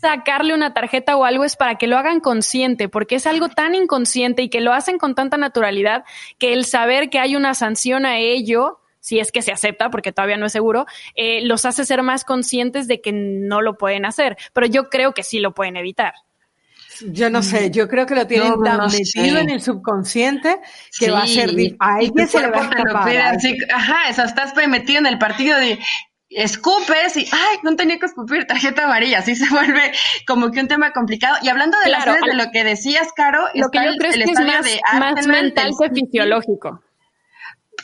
sacarle 0.00 0.54
una 0.54 0.74
tarjeta 0.74 1.16
o 1.16 1.24
algo 1.24 1.44
es 1.44 1.56
para 1.56 1.76
que 1.76 1.86
lo 1.86 1.98
hagan 1.98 2.20
consciente, 2.20 2.88
porque 2.88 3.16
es 3.16 3.26
algo 3.26 3.48
tan 3.48 3.74
inconsciente 3.74 4.42
y 4.42 4.48
que 4.48 4.60
lo 4.60 4.72
hacen 4.72 4.98
con 4.98 5.14
tanta 5.14 5.36
naturalidad 5.36 6.04
que 6.38 6.52
el 6.52 6.64
saber 6.64 7.10
que 7.10 7.18
hay 7.18 7.36
una 7.36 7.54
sanción 7.54 8.06
a 8.06 8.18
ello, 8.18 8.80
si 9.00 9.18
es 9.18 9.32
que 9.32 9.42
se 9.42 9.52
acepta, 9.52 9.90
porque 9.90 10.12
todavía 10.12 10.36
no 10.36 10.46
es 10.46 10.52
seguro, 10.52 10.86
eh, 11.14 11.40
los 11.42 11.64
hace 11.64 11.84
ser 11.84 12.02
más 12.02 12.24
conscientes 12.24 12.86
de 12.88 13.00
que 13.00 13.12
no 13.12 13.60
lo 13.62 13.76
pueden 13.76 14.04
hacer. 14.04 14.36
Pero 14.52 14.66
yo 14.66 14.88
creo 14.88 15.14
que 15.14 15.22
sí 15.22 15.40
lo 15.40 15.54
pueden 15.54 15.76
evitar. 15.76 16.14
Yo 17.00 17.30
no 17.30 17.42
sé, 17.42 17.70
yo 17.70 17.88
creo 17.88 18.06
que 18.06 18.14
lo 18.16 18.26
tienen 18.26 18.60
tan 18.62 18.90
metido 18.90 19.38
en 19.38 19.50
el 19.50 19.60
subconsciente 19.60 20.58
que 20.98 21.10
va 21.10 21.22
a 21.22 21.26
ser 21.26 21.50
a 21.78 21.94
alguien 21.94 22.26
se 22.26 22.40
le 22.40 22.50
va 22.50 22.58
a 22.58 22.62
escapar. 22.62 23.38
ajá, 23.72 24.08
eso 24.08 24.22
estás 24.24 24.52
metido 24.68 24.98
en 24.98 25.06
el 25.06 25.18
partido 25.18 25.56
de 25.58 25.78
escupes 26.30 27.16
y, 27.16 27.26
ay, 27.32 27.58
no 27.62 27.74
tenía 27.76 27.98
que 27.98 28.06
escupir 28.06 28.46
tarjeta 28.46 28.84
amarilla, 28.84 29.20
así 29.20 29.34
se 29.34 29.48
vuelve 29.48 29.92
como 30.26 30.50
que 30.50 30.60
un 30.60 30.68
tema 30.68 30.92
complicado. 30.92 31.36
Y 31.42 31.48
hablando 31.48 31.78
de 31.80 31.90
las 31.90 32.04
de 32.04 32.34
lo 32.34 32.50
que 32.52 32.64
decías, 32.64 33.08
Caro, 33.14 33.46
lo 33.54 33.68
que 33.70 33.78
yo 33.78 33.92
creo 33.98 34.10
es 34.10 34.16
que 34.16 34.22
es 34.24 34.40
más, 34.94 35.26
mental 35.26 35.70
que 35.80 35.90
fisiológico. 35.90 36.82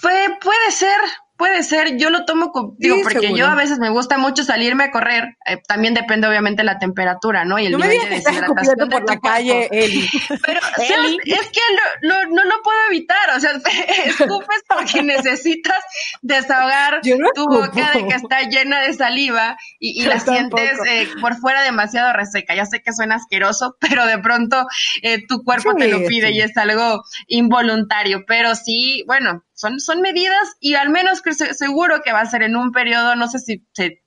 Puede, 0.02 0.37
puede 0.37 0.70
ser, 0.70 0.98
Puede 1.44 1.62
ser, 1.62 1.98
yo 1.98 2.09
lo 2.09 2.24
tomo, 2.24 2.52
con, 2.52 2.74
digo, 2.78 2.96
porque 3.02 3.35
yo 3.35 3.46
a 3.46 3.54
veces 3.54 3.78
me 3.78 3.90
gusta 3.90 4.16
mucho 4.16 4.44
salirme 4.44 4.85
a 4.85 4.90
correr, 4.90 5.37
eh, 5.44 5.59
también 5.68 5.92
depende 5.92 6.26
obviamente 6.26 6.64
la 6.64 6.78
temperatura, 6.78 7.44
¿no? 7.44 7.59
Y 7.59 7.66
el 7.66 7.72
no 7.72 7.80
nivel 7.80 8.00
de 8.00 8.09
deshidratación 8.16 8.88
por 8.88 9.07
la 9.07 9.20
calle, 9.20 9.68
Eli. 9.70 10.09
Pero 10.46 10.61
es 10.78 11.50
que 11.50 11.61
no 12.00 12.44
lo 12.44 12.62
puedo 12.62 12.78
evitar, 12.88 13.37
o 13.37 13.40
sea, 13.40 13.50
escupes 14.07 14.62
porque 14.66 15.02
necesitas 15.02 15.85
desahogar 16.22 17.02
tu 17.02 17.44
boca 17.44 17.90
de 17.92 18.07
que 18.07 18.14
está 18.14 18.40
llena 18.48 18.80
de 18.80 18.94
saliva 18.94 19.59
y, 19.78 20.02
la 20.07 20.20
sientes 20.20 20.78
eh, 20.88 21.11
por 21.20 21.37
fuera 21.37 21.61
demasiado 21.61 22.14
reseca. 22.14 22.54
Ya 22.54 22.64
sé 22.64 22.80
que 22.80 22.94
suena 22.94 23.16
asqueroso, 23.16 23.76
pero 23.80 24.07
de 24.07 24.18
pronto 24.18 24.66
eh, 25.02 25.26
tu 25.26 25.44
cuerpo 25.44 25.74
te 25.74 25.88
lo 25.88 26.07
pide 26.07 26.30
y 26.30 26.40
es 26.40 26.57
algo 26.57 27.04
involuntario, 27.26 28.24
pero 28.26 28.54
sí, 28.54 29.04
bueno, 29.07 29.44
son, 29.54 29.80
son 29.80 30.00
medidas 30.00 30.56
y 30.60 30.74
al 30.74 30.90
menos 30.90 31.22
que 31.22 31.32
seguro 31.32 32.02
que 32.02 32.12
va 32.12 32.20
a 32.20 32.26
ser 32.26 32.42
en 32.42 32.56
un 32.56 32.72
periodo, 32.72 33.16
no 33.16 33.28
sé 33.28 33.38
si 33.38 33.66
se 33.72 34.04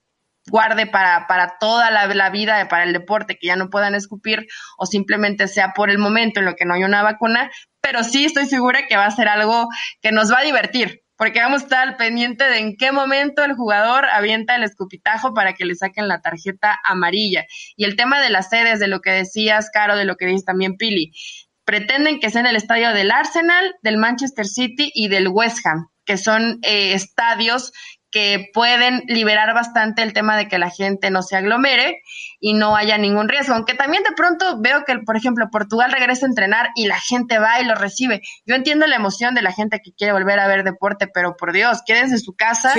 guarde 0.50 0.86
para, 0.86 1.26
para 1.26 1.58
toda 1.58 1.90
la, 1.90 2.06
la, 2.06 2.30
vida, 2.30 2.68
para 2.68 2.84
el 2.84 2.92
deporte, 2.92 3.38
que 3.38 3.48
ya 3.48 3.56
no 3.56 3.70
puedan 3.70 3.94
escupir 3.94 4.46
o 4.78 4.86
simplemente 4.86 5.48
sea 5.48 5.72
por 5.74 5.90
el 5.90 5.98
momento 5.98 6.40
en 6.40 6.46
lo 6.46 6.54
que 6.54 6.64
no 6.64 6.74
hay 6.74 6.84
una 6.84 7.02
vacuna, 7.02 7.50
pero 7.80 8.04
sí 8.04 8.24
estoy 8.24 8.46
segura 8.46 8.86
que 8.86 8.96
va 8.96 9.06
a 9.06 9.10
ser 9.10 9.28
algo 9.28 9.68
que 10.00 10.12
nos 10.12 10.32
va 10.32 10.38
a 10.38 10.44
divertir, 10.44 11.02
porque 11.16 11.40
vamos 11.40 11.62
a 11.62 11.64
estar 11.64 11.88
al 11.88 11.96
pendiente 11.96 12.44
de 12.44 12.58
en 12.58 12.76
qué 12.76 12.92
momento 12.92 13.44
el 13.44 13.54
jugador 13.54 14.06
avienta 14.06 14.56
el 14.56 14.62
escupitajo 14.62 15.34
para 15.34 15.54
que 15.54 15.64
le 15.64 15.74
saquen 15.74 16.08
la 16.08 16.20
tarjeta 16.20 16.78
amarilla. 16.84 17.44
Y 17.76 17.84
el 17.84 17.96
tema 17.96 18.20
de 18.20 18.30
las 18.30 18.48
sedes, 18.50 18.78
de 18.78 18.88
lo 18.88 19.00
que 19.00 19.10
decías, 19.10 19.70
Caro, 19.72 19.96
de 19.96 20.04
lo 20.04 20.16
que 20.16 20.26
dices 20.26 20.44
también, 20.44 20.76
Pili, 20.76 21.12
pretenden 21.68 22.18
que 22.18 22.30
sea 22.30 22.40
en 22.40 22.46
el 22.46 22.56
estadio 22.56 22.94
del 22.94 23.10
Arsenal, 23.10 23.74
del 23.82 23.98
Manchester 23.98 24.46
City 24.46 24.90
y 24.94 25.08
del 25.08 25.28
West 25.28 25.58
Ham, 25.66 25.88
que 26.06 26.16
son 26.16 26.60
eh, 26.62 26.94
estadios 26.94 27.74
que 28.10 28.50
pueden 28.54 29.02
liberar 29.06 29.54
bastante 29.54 30.02
el 30.02 30.12
tema 30.12 30.36
de 30.36 30.48
que 30.48 30.58
la 30.58 30.70
gente 30.70 31.10
no 31.10 31.22
se 31.22 31.36
aglomere 31.36 32.02
y 32.40 32.54
no 32.54 32.76
haya 32.76 32.96
ningún 32.98 33.28
riesgo. 33.28 33.54
Aunque 33.54 33.74
también 33.74 34.02
de 34.02 34.12
pronto 34.14 34.60
veo 34.60 34.84
que, 34.84 34.98
por 35.00 35.16
ejemplo, 35.16 35.48
Portugal 35.50 35.92
regresa 35.92 36.26
a 36.26 36.28
entrenar 36.28 36.68
y 36.74 36.86
la 36.86 36.98
gente 36.98 37.38
va 37.38 37.60
y 37.60 37.64
lo 37.64 37.74
recibe. 37.74 38.22
Yo 38.46 38.54
entiendo 38.54 38.86
la 38.86 38.96
emoción 38.96 39.34
de 39.34 39.42
la 39.42 39.52
gente 39.52 39.80
que 39.82 39.92
quiere 39.92 40.12
volver 40.12 40.38
a 40.40 40.46
ver 40.46 40.64
deporte, 40.64 41.08
pero 41.12 41.36
por 41.36 41.52
Dios, 41.52 41.82
quédense 41.84 42.14
en 42.14 42.20
su 42.20 42.34
casa. 42.34 42.74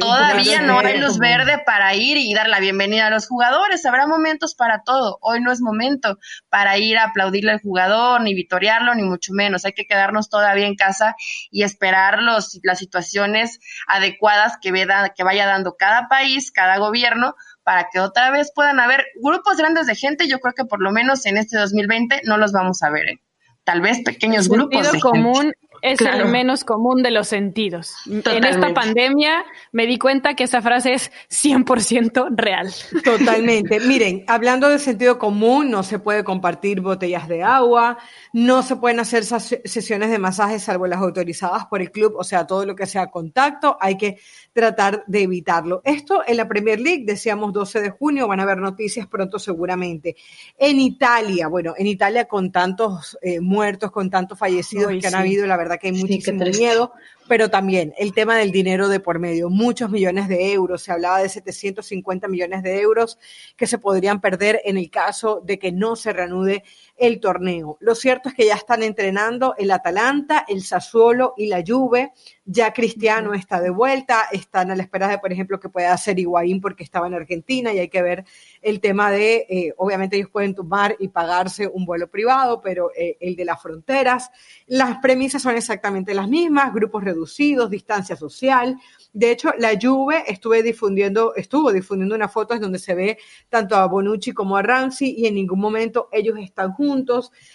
Todavía 0.00 0.62
no 0.62 0.78
hay 0.78 0.98
luz 0.98 1.18
verde 1.18 1.60
para 1.64 1.94
ir 1.94 2.16
y 2.16 2.34
dar 2.34 2.48
la 2.48 2.60
bienvenida 2.60 3.06
a 3.06 3.10
los 3.10 3.26
jugadores. 3.26 3.84
Habrá 3.86 4.06
momentos 4.06 4.54
para 4.54 4.82
todo. 4.82 5.18
Hoy 5.20 5.40
no 5.40 5.52
es 5.52 5.60
momento 5.60 6.18
para 6.48 6.78
ir 6.78 6.98
a 6.98 7.04
aplaudirle 7.04 7.52
al 7.52 7.60
jugador, 7.60 8.20
ni 8.20 8.34
vitorearlo, 8.34 8.94
ni 8.94 9.02
mucho 9.02 9.32
menos. 9.32 9.64
Hay 9.64 9.72
que 9.72 9.86
quedarnos 9.86 10.28
todavía 10.28 10.66
en 10.66 10.76
casa 10.76 11.16
y 11.50 11.62
esperar 11.62 12.22
los, 12.22 12.60
las 12.62 12.78
situaciones 12.78 13.60
adecuadas 13.86 14.58
que, 14.60 14.72
que 15.16 15.24
vaya 15.24 15.46
dando 15.46 15.76
cada 15.76 16.08
país, 16.08 16.50
cada 16.50 16.78
gobierno, 16.78 17.34
para 17.62 17.88
que 17.92 18.00
otra 18.00 18.30
vez 18.30 18.52
puedan 18.54 18.80
haber 18.80 19.06
grupos 19.20 19.56
grandes 19.56 19.86
de 19.86 19.94
gente. 19.94 20.28
Yo 20.28 20.40
creo 20.40 20.54
que 20.54 20.64
por 20.64 20.80
lo 20.80 20.90
menos 20.90 21.26
en 21.26 21.36
este 21.36 21.58
2020 21.58 22.22
no 22.24 22.38
los 22.38 22.52
vamos 22.52 22.82
a 22.82 22.90
ver. 22.90 23.08
¿eh? 23.08 23.20
Tal 23.64 23.80
vez 23.80 24.00
pequeños 24.02 24.48
grupos. 24.48 24.92
De 24.92 25.00
común 25.00 25.52
es 25.82 26.00
el 26.00 26.26
menos 26.26 26.64
común 26.64 27.02
de 27.02 27.10
los 27.10 27.28
sentidos. 27.28 27.94
En 28.06 28.44
esta 28.44 28.72
pandemia 28.74 29.44
me 29.72 29.86
di 29.86 29.98
cuenta 29.98 30.34
que 30.34 30.44
esa 30.44 30.62
frase 30.62 30.94
es 30.94 31.12
100% 31.30 32.28
real. 32.30 32.72
Totalmente. 33.04 33.80
Miren, 33.86 34.24
hablando 34.26 34.68
de 34.68 34.78
sentido 34.78 35.18
común, 35.18 35.70
no 35.70 35.82
se 35.82 35.98
puede 35.98 36.24
compartir 36.24 36.80
botellas 36.80 37.28
de 37.28 37.42
agua, 37.42 37.98
no 38.32 38.62
se 38.62 38.76
pueden 38.76 39.00
hacer 39.00 39.24
sesiones 39.24 40.10
de 40.10 40.18
masaje 40.18 40.58
salvo 40.58 40.86
las 40.86 41.00
autorizadas 41.00 41.66
por 41.66 41.80
el 41.80 41.90
club, 41.90 42.14
o 42.16 42.24
sea, 42.24 42.46
todo 42.46 42.64
lo 42.64 42.74
que 42.74 42.86
sea 42.86 43.08
contacto, 43.08 43.76
hay 43.80 43.96
que 43.96 44.18
tratar 44.58 45.04
de 45.06 45.22
evitarlo. 45.22 45.82
Esto 45.84 46.22
en 46.26 46.36
la 46.36 46.48
Premier 46.48 46.80
League, 46.80 47.04
decíamos 47.06 47.52
12 47.52 47.80
de 47.80 47.90
junio, 47.90 48.26
van 48.26 48.40
a 48.40 48.42
haber 48.42 48.58
noticias 48.58 49.06
pronto 49.06 49.38
seguramente. 49.38 50.16
En 50.58 50.80
Italia, 50.80 51.46
bueno, 51.46 51.74
en 51.78 51.86
Italia 51.86 52.26
con 52.26 52.50
tantos 52.50 53.16
eh, 53.22 53.38
muertos, 53.38 53.92
con 53.92 54.10
tantos 54.10 54.36
fallecidos 54.36 54.92
que 55.00 55.06
han 55.06 55.14
habido, 55.14 55.46
la 55.46 55.56
verdad 55.56 55.78
que 55.80 55.86
hay 55.86 55.92
muchísimo 55.92 56.44
miedo 56.44 56.92
pero 57.28 57.50
también 57.50 57.94
el 57.98 58.12
tema 58.12 58.36
del 58.36 58.50
dinero 58.50 58.88
de 58.88 58.98
por 59.00 59.18
medio, 59.20 59.50
muchos 59.50 59.90
millones 59.90 60.28
de 60.28 60.52
euros, 60.52 60.82
se 60.82 60.90
hablaba 60.90 61.20
de 61.20 61.28
750 61.28 62.26
millones 62.26 62.62
de 62.62 62.80
euros 62.80 63.18
que 63.56 63.66
se 63.66 63.78
podrían 63.78 64.20
perder 64.20 64.60
en 64.64 64.78
el 64.78 64.90
caso 64.90 65.42
de 65.44 65.58
que 65.58 65.70
no 65.70 65.94
se 65.94 66.12
reanude 66.12 66.64
el 66.98 67.20
torneo. 67.20 67.76
Lo 67.80 67.94
cierto 67.94 68.28
es 68.28 68.34
que 68.34 68.46
ya 68.46 68.54
están 68.54 68.82
entrenando 68.82 69.54
el 69.56 69.70
Atalanta, 69.70 70.44
el 70.48 70.62
Sassuolo 70.62 71.34
y 71.36 71.46
la 71.46 71.62
Juve. 71.66 72.12
Ya 72.44 72.72
Cristiano 72.72 73.34
está 73.34 73.60
de 73.60 73.70
vuelta, 73.70 74.28
están 74.32 74.70
a 74.70 74.76
la 74.76 74.82
espera 74.82 75.08
de, 75.08 75.18
por 75.18 75.32
ejemplo, 75.32 75.60
que 75.60 75.68
pueda 75.68 75.92
hacer 75.92 76.18
Higuaín 76.18 76.60
porque 76.60 76.82
estaba 76.82 77.06
en 77.06 77.14
Argentina 77.14 77.72
y 77.72 77.78
hay 77.78 77.88
que 77.88 78.02
ver 78.02 78.24
el 78.62 78.80
tema 78.80 79.10
de, 79.10 79.46
eh, 79.48 79.74
obviamente 79.76 80.16
ellos 80.16 80.30
pueden 80.30 80.54
tomar 80.54 80.96
y 80.98 81.08
pagarse 81.08 81.68
un 81.68 81.84
vuelo 81.84 82.08
privado, 82.08 82.60
pero 82.60 82.90
eh, 82.96 83.16
el 83.20 83.36
de 83.36 83.44
las 83.44 83.60
fronteras. 83.60 84.30
Las 84.66 84.98
premisas 84.98 85.42
son 85.42 85.56
exactamente 85.56 86.14
las 86.14 86.28
mismas, 86.28 86.72
grupos 86.72 87.04
reducidos 87.04 87.70
distancia 87.70 88.16
social. 88.16 88.76
De 89.12 89.30
hecho, 89.30 89.52
la 89.58 89.78
Juve 89.80 90.24
estuve 90.26 90.62
difundiendo, 90.62 91.34
estuvo 91.34 91.72
difundiendo 91.72 92.14
unas 92.14 92.32
fotos 92.32 92.60
donde 92.60 92.78
se 92.78 92.94
ve 92.94 93.18
tanto 93.48 93.76
a 93.76 93.86
Bonucci 93.86 94.32
como 94.32 94.56
a 94.56 94.62
Ramsey 94.62 95.14
y 95.16 95.26
en 95.26 95.34
ningún 95.34 95.60
momento 95.60 96.08
ellos 96.12 96.36
están 96.38 96.72
juntos. 96.72 96.87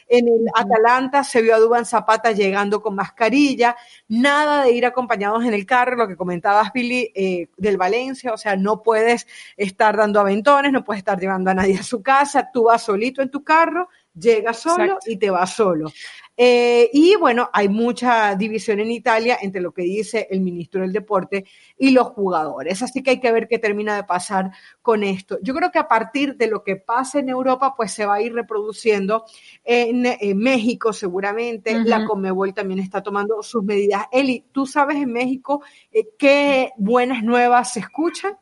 En 0.07 0.27
el 0.27 0.45
Atalanta 0.53 1.23
se 1.23 1.41
vio 1.41 1.55
a 1.55 1.59
Duban 1.59 1.85
Zapata 1.85 2.31
llegando 2.31 2.81
con 2.81 2.95
mascarilla, 2.95 3.75
nada 4.07 4.63
de 4.63 4.71
ir 4.71 4.85
acompañados 4.85 5.43
en 5.45 5.53
el 5.53 5.65
carro, 5.65 5.95
lo 5.95 6.07
que 6.07 6.15
comentabas 6.15 6.71
Billy 6.73 7.11
eh, 7.15 7.47
del 7.57 7.77
Valencia, 7.77 8.33
o 8.33 8.37
sea, 8.37 8.55
no 8.55 8.83
puedes 8.83 9.27
estar 9.57 9.97
dando 9.97 10.19
aventones, 10.19 10.71
no 10.71 10.83
puedes 10.83 10.99
estar 10.99 11.19
llevando 11.19 11.51
a 11.51 11.53
nadie 11.53 11.77
a 11.77 11.83
su 11.83 12.01
casa, 12.01 12.49
tú 12.51 12.65
vas 12.65 12.83
solito 12.83 13.21
en 13.21 13.29
tu 13.29 13.43
carro, 13.43 13.89
llegas 14.13 14.59
solo 14.59 14.99
y 15.05 15.17
te 15.17 15.29
vas 15.29 15.53
solo. 15.53 15.91
Eh, 16.35 16.89
y 16.93 17.15
bueno, 17.15 17.49
hay 17.53 17.69
mucha 17.69 18.35
división 18.35 18.79
en 18.79 18.91
Italia 18.91 19.37
entre 19.41 19.61
lo 19.61 19.71
que 19.71 19.83
dice 19.83 20.27
el 20.31 20.41
ministro 20.41 20.81
del 20.81 20.91
Deporte 20.91 21.45
y 21.77 21.91
los 21.91 22.07
jugadores. 22.07 22.81
Así 22.81 23.03
que 23.03 23.11
hay 23.11 23.19
que 23.19 23.31
ver 23.31 23.47
qué 23.47 23.59
termina 23.59 23.95
de 23.95 24.03
pasar 24.03 24.51
con 24.81 25.03
esto. 25.03 25.37
Yo 25.41 25.53
creo 25.53 25.71
que 25.71 25.79
a 25.79 25.87
partir 25.87 26.35
de 26.35 26.47
lo 26.47 26.63
que 26.63 26.75
pase 26.75 27.19
en 27.19 27.29
Europa, 27.29 27.73
pues 27.75 27.91
se 27.91 28.05
va 28.05 28.15
a 28.15 28.21
ir 28.21 28.33
reproduciendo 28.33 29.25
en, 29.63 30.03
México 30.37 30.93
seguramente. 30.93 31.83
La 31.83 32.05
Comebol 32.05 32.53
también 32.53 32.79
está 32.79 33.03
tomando 33.03 33.43
sus 33.43 33.63
medidas. 33.63 34.05
Eli, 34.11 34.45
¿tú 34.51 34.65
sabes 34.65 34.97
en 34.97 35.11
México 35.11 35.61
eh, 35.91 36.09
qué 36.17 36.71
buenas 36.77 37.23
nuevas 37.23 37.73
se 37.73 37.81
escuchan? 37.81 38.37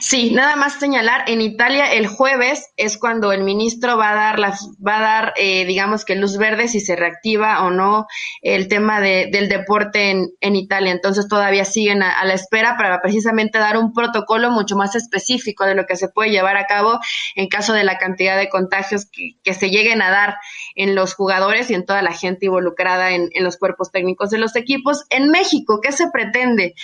Sí, 0.00 0.32
nada 0.32 0.56
más 0.56 0.80
señalar, 0.80 1.22
en 1.28 1.40
Italia 1.40 1.92
el 1.92 2.08
jueves 2.08 2.72
es 2.76 2.98
cuando 2.98 3.30
el 3.30 3.44
ministro 3.44 3.96
va 3.96 4.10
a 4.10 4.14
dar, 4.14 4.38
las, 4.40 4.68
va 4.84 4.98
a 4.98 5.00
dar 5.00 5.34
eh, 5.36 5.64
digamos 5.64 6.04
que 6.04 6.16
luz 6.16 6.36
verde 6.36 6.66
si 6.66 6.80
se 6.80 6.96
reactiva 6.96 7.64
o 7.64 7.70
no 7.70 8.06
el 8.40 8.66
tema 8.66 9.00
de, 9.00 9.28
del 9.30 9.48
deporte 9.48 10.10
en, 10.10 10.30
en, 10.40 10.56
Italia. 10.56 10.90
Entonces 10.90 11.28
todavía 11.28 11.64
siguen 11.64 12.02
a, 12.02 12.24
la 12.24 12.34
espera 12.34 12.76
para 12.76 13.00
precisamente 13.00 13.58
dar 13.58 13.76
un 13.76 13.92
protocolo 13.92 14.50
mucho 14.50 14.74
más 14.74 14.96
específico 14.96 15.64
de 15.64 15.76
lo 15.76 15.86
que 15.86 15.94
se 15.94 16.08
puede 16.08 16.30
llevar 16.30 16.56
a 16.56 16.66
cabo 16.66 16.98
en 17.36 17.46
caso 17.46 17.72
de 17.72 17.84
la 17.84 17.98
cantidad 17.98 18.36
de 18.36 18.48
contagios 18.48 19.06
que, 19.06 19.36
que 19.44 19.54
se 19.54 19.70
lleguen 19.70 20.02
a 20.02 20.10
dar 20.10 20.36
en 20.74 20.96
los 20.96 21.14
jugadores 21.14 21.70
y 21.70 21.74
en 21.74 21.86
toda 21.86 22.02
la 22.02 22.12
gente 22.12 22.46
involucrada 22.46 23.12
en, 23.12 23.28
en 23.32 23.44
los 23.44 23.58
cuerpos 23.58 23.92
técnicos 23.92 24.30
de 24.30 24.38
los 24.38 24.56
equipos. 24.56 25.04
En 25.08 25.30
México, 25.30 25.80
¿qué 25.80 25.92
se 25.92 26.10
pretende? 26.10 26.74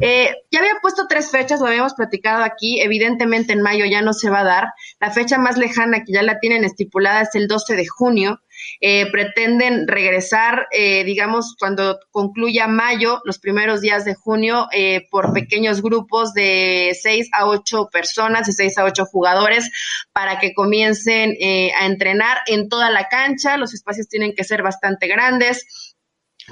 Eh, 0.00 0.34
ya 0.50 0.58
había 0.58 0.74
puesto 0.82 1.06
tres 1.08 1.30
fechas, 1.30 1.60
lo 1.60 1.68
habíamos 1.68 1.94
platicado 1.94 2.23
aquí, 2.26 2.80
evidentemente 2.80 3.52
en 3.52 3.62
mayo 3.62 3.84
ya 3.84 4.02
no 4.02 4.12
se 4.12 4.30
va 4.30 4.40
a 4.40 4.44
dar. 4.44 4.68
La 5.00 5.10
fecha 5.10 5.38
más 5.38 5.56
lejana 5.56 6.04
que 6.04 6.12
ya 6.12 6.22
la 6.22 6.38
tienen 6.38 6.64
estipulada 6.64 7.22
es 7.22 7.34
el 7.34 7.48
12 7.48 7.76
de 7.76 7.86
junio. 7.86 8.40
Eh, 8.80 9.10
pretenden 9.10 9.86
regresar, 9.88 10.68
eh, 10.70 11.04
digamos, 11.04 11.56
cuando 11.58 11.98
concluya 12.10 12.66
mayo, 12.66 13.20
los 13.24 13.38
primeros 13.38 13.80
días 13.80 14.04
de 14.04 14.14
junio, 14.14 14.68
eh, 14.72 15.06
por 15.10 15.32
pequeños 15.32 15.82
grupos 15.82 16.32
de 16.34 16.96
seis 17.00 17.28
a 17.32 17.46
ocho 17.46 17.88
personas, 17.92 18.46
de 18.46 18.52
seis 18.52 18.78
a 18.78 18.84
ocho 18.84 19.04
jugadores, 19.04 19.70
para 20.12 20.38
que 20.38 20.54
comiencen 20.54 21.36
a 21.78 21.86
entrenar 21.86 22.38
en 22.46 22.68
toda 22.68 22.90
la 22.90 23.08
cancha. 23.08 23.56
Los 23.56 23.74
espacios 23.74 24.08
tienen 24.08 24.34
que 24.34 24.44
ser 24.44 24.62
bastante 24.62 25.08
grandes 25.08 25.93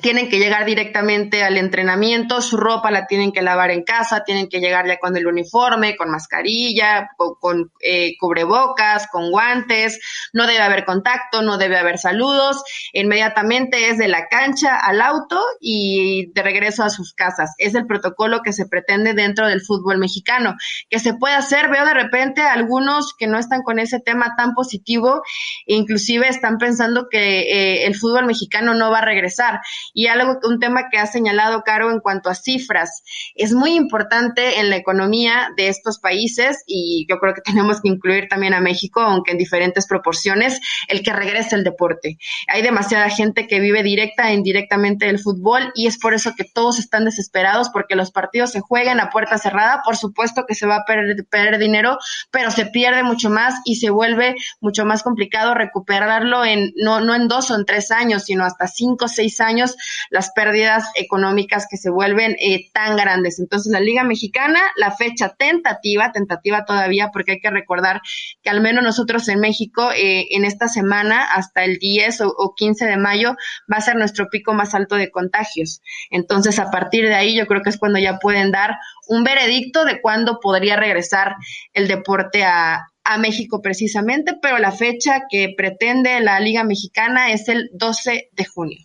tienen 0.00 0.30
que 0.30 0.38
llegar 0.38 0.64
directamente 0.64 1.42
al 1.42 1.58
entrenamiento, 1.58 2.40
su 2.40 2.56
ropa 2.56 2.90
la 2.90 3.06
tienen 3.06 3.32
que 3.32 3.42
lavar 3.42 3.70
en 3.70 3.84
casa, 3.84 4.24
tienen 4.24 4.48
que 4.48 4.60
llegar 4.60 4.86
ya 4.86 4.98
con 4.98 5.16
el 5.16 5.26
uniforme, 5.26 5.96
con 5.96 6.10
mascarilla, 6.10 7.10
con, 7.16 7.70
eh, 7.80 8.14
cubrebocas, 8.18 9.06
con 9.08 9.30
guantes, 9.30 10.00
no 10.32 10.46
debe 10.46 10.62
haber 10.62 10.84
contacto, 10.84 11.42
no 11.42 11.58
debe 11.58 11.76
haber 11.76 11.98
saludos, 11.98 12.62
inmediatamente 12.92 13.90
es 13.90 13.98
de 13.98 14.08
la 14.08 14.28
cancha 14.28 14.76
al 14.76 15.00
auto 15.02 15.40
y 15.60 16.32
de 16.32 16.42
regreso 16.42 16.84
a 16.84 16.90
sus 16.90 17.12
casas. 17.12 17.54
Es 17.58 17.74
el 17.74 17.86
protocolo 17.86 18.40
que 18.42 18.52
se 18.52 18.66
pretende 18.66 19.12
dentro 19.12 19.46
del 19.46 19.60
fútbol 19.60 19.98
mexicano. 19.98 20.54
Que 20.88 20.98
se 20.98 21.14
puede 21.14 21.34
hacer, 21.34 21.68
veo 21.68 21.84
de 21.84 21.94
repente 21.94 22.40
algunos 22.42 23.14
que 23.18 23.26
no 23.26 23.38
están 23.38 23.62
con 23.62 23.78
ese 23.78 24.00
tema 24.00 24.34
tan 24.36 24.54
positivo, 24.54 25.22
e 25.66 25.74
inclusive 25.74 26.28
están 26.28 26.56
pensando 26.58 27.08
que 27.10 27.40
eh, 27.40 27.86
el 27.86 27.94
fútbol 27.94 28.26
mexicano 28.26 28.74
no 28.74 28.90
va 28.90 28.98
a 28.98 29.04
regresar. 29.04 29.60
Y 29.92 30.06
algo, 30.06 30.38
un 30.44 30.58
tema 30.58 30.88
que 30.90 30.98
ha 30.98 31.06
señalado 31.06 31.62
Caro 31.62 31.90
en 31.90 32.00
cuanto 32.00 32.30
a 32.30 32.34
cifras, 32.34 33.02
es 33.34 33.52
muy 33.52 33.74
importante 33.74 34.60
en 34.60 34.70
la 34.70 34.76
economía 34.76 35.48
de 35.56 35.68
estos 35.68 35.98
países 35.98 36.62
y 36.66 37.06
yo 37.08 37.18
creo 37.18 37.34
que 37.34 37.40
tenemos 37.44 37.80
que 37.80 37.88
incluir 37.88 38.28
también 38.28 38.54
a 38.54 38.60
México, 38.60 39.00
aunque 39.00 39.32
en 39.32 39.38
diferentes 39.38 39.86
proporciones, 39.86 40.60
el 40.88 41.02
que 41.02 41.12
regrese 41.12 41.56
el 41.56 41.64
deporte. 41.64 42.18
Hay 42.48 42.62
demasiada 42.62 43.08
gente 43.10 43.46
que 43.46 43.60
vive 43.60 43.82
directa 43.82 44.30
e 44.30 44.34
indirectamente 44.34 45.06
del 45.06 45.18
fútbol 45.18 45.72
y 45.74 45.86
es 45.86 45.98
por 45.98 46.14
eso 46.14 46.32
que 46.36 46.44
todos 46.44 46.78
están 46.78 47.04
desesperados 47.04 47.70
porque 47.70 47.96
los 47.96 48.10
partidos 48.10 48.52
se 48.52 48.60
juegan 48.60 49.00
a 49.00 49.10
puerta 49.10 49.38
cerrada. 49.38 49.82
Por 49.84 49.96
supuesto 49.96 50.44
que 50.46 50.54
se 50.54 50.66
va 50.66 50.76
a 50.76 50.84
perder, 50.84 51.26
perder 51.30 51.58
dinero, 51.58 51.98
pero 52.30 52.50
se 52.50 52.66
pierde 52.66 53.02
mucho 53.02 53.30
más 53.30 53.54
y 53.64 53.76
se 53.76 53.90
vuelve 53.90 54.36
mucho 54.60 54.84
más 54.84 55.02
complicado 55.02 55.54
recuperarlo 55.54 56.44
en 56.44 56.72
no, 56.76 57.00
no 57.00 57.14
en 57.14 57.28
dos 57.28 57.50
o 57.50 57.54
en 57.54 57.64
tres 57.64 57.90
años, 57.90 58.24
sino 58.24 58.44
hasta 58.44 58.66
cinco 58.66 59.06
o 59.06 59.08
seis 59.08 59.40
años 59.40 59.71
las 60.10 60.32
pérdidas 60.32 60.84
económicas 60.94 61.66
que 61.70 61.76
se 61.76 61.90
vuelven 61.90 62.36
eh, 62.38 62.70
tan 62.72 62.96
grandes. 62.96 63.38
Entonces, 63.38 63.72
la 63.72 63.80
Liga 63.80 64.04
Mexicana, 64.04 64.60
la 64.76 64.90
fecha 64.90 65.34
tentativa, 65.36 66.12
tentativa 66.12 66.64
todavía, 66.64 67.10
porque 67.12 67.32
hay 67.32 67.40
que 67.40 67.50
recordar 67.50 68.00
que 68.42 68.50
al 68.50 68.60
menos 68.60 68.84
nosotros 68.84 69.28
en 69.28 69.40
México, 69.40 69.90
eh, 69.92 70.26
en 70.30 70.44
esta 70.44 70.68
semana, 70.68 71.22
hasta 71.22 71.64
el 71.64 71.78
10 71.78 72.20
o, 72.22 72.28
o 72.28 72.54
15 72.54 72.86
de 72.86 72.96
mayo, 72.96 73.36
va 73.72 73.78
a 73.78 73.80
ser 73.80 73.96
nuestro 73.96 74.28
pico 74.28 74.54
más 74.54 74.74
alto 74.74 74.96
de 74.96 75.10
contagios. 75.10 75.80
Entonces, 76.10 76.58
a 76.58 76.70
partir 76.70 77.06
de 77.06 77.14
ahí, 77.14 77.36
yo 77.36 77.46
creo 77.46 77.62
que 77.62 77.70
es 77.70 77.78
cuando 77.78 77.98
ya 77.98 78.18
pueden 78.18 78.50
dar 78.50 78.76
un 79.08 79.24
veredicto 79.24 79.84
de 79.84 80.00
cuándo 80.00 80.38
podría 80.40 80.76
regresar 80.76 81.36
el 81.72 81.88
deporte 81.88 82.44
a, 82.44 82.88
México 83.18 83.60
precisamente, 83.60 84.38
pero 84.40 84.58
la 84.58 84.70
fecha 84.70 85.22
que 85.28 85.52
pretende 85.56 86.20
la 86.20 86.38
Liga 86.38 86.62
Mexicana 86.62 87.32
es 87.32 87.48
el 87.48 87.68
12 87.74 88.30
de 88.30 88.44
junio. 88.44 88.78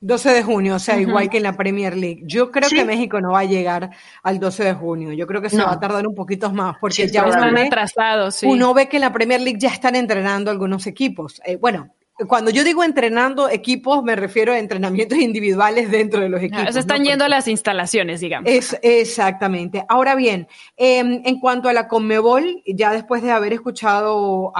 12 0.00 0.32
de 0.32 0.42
junio, 0.42 0.76
o 0.76 0.78
sea, 0.78 0.98
igual 0.98 1.28
que 1.28 1.36
en 1.36 1.42
la 1.42 1.56
Premier 1.56 1.94
League. 1.94 2.22
Yo 2.24 2.50
creo 2.50 2.68
que 2.70 2.84
México 2.84 3.20
no 3.20 3.32
va 3.32 3.40
a 3.40 3.44
llegar 3.44 3.90
al 4.22 4.40
12 4.40 4.64
de 4.64 4.72
junio. 4.72 5.12
Yo 5.12 5.26
creo 5.26 5.42
que 5.42 5.50
se 5.50 5.58
va 5.58 5.72
a 5.72 5.80
tardar 5.80 6.06
un 6.06 6.14
poquito 6.14 6.50
más, 6.50 6.76
porque 6.80 7.06
ya 7.06 7.22
atrasados. 7.22 8.36
Sí. 8.36 8.46
Uno 8.46 8.72
ve 8.72 8.88
que 8.88 8.96
en 8.96 9.02
la 9.02 9.12
Premier 9.12 9.40
League 9.40 9.58
ya 9.58 9.68
están 9.68 9.96
entrenando 9.96 10.50
algunos 10.50 10.86
equipos. 10.86 11.42
Eh, 11.44 11.56
bueno, 11.56 11.90
cuando 12.26 12.50
yo 12.50 12.64
digo 12.64 12.84
entrenando 12.84 13.48
equipos, 13.48 14.02
me 14.02 14.16
refiero 14.16 14.52
a 14.52 14.58
entrenamientos 14.58 15.18
individuales 15.18 15.90
dentro 15.90 16.20
de 16.20 16.28
los 16.28 16.42
equipos. 16.42 16.74
se 16.74 16.80
están 16.80 17.04
yendo 17.04 17.24
a 17.24 17.28
las 17.28 17.48
instalaciones, 17.48 18.20
digamos. 18.20 18.50
Es, 18.50 18.76
exactamente. 18.82 19.84
Ahora 19.88 20.14
bien, 20.14 20.48
em, 20.76 21.22
en 21.24 21.40
cuanto 21.40 21.68
a 21.68 21.72
la 21.72 21.88
Conmebol, 21.88 22.62
ya 22.66 22.92
después 22.92 23.22
de 23.22 23.30
haber 23.30 23.52
escuchado 23.52 24.52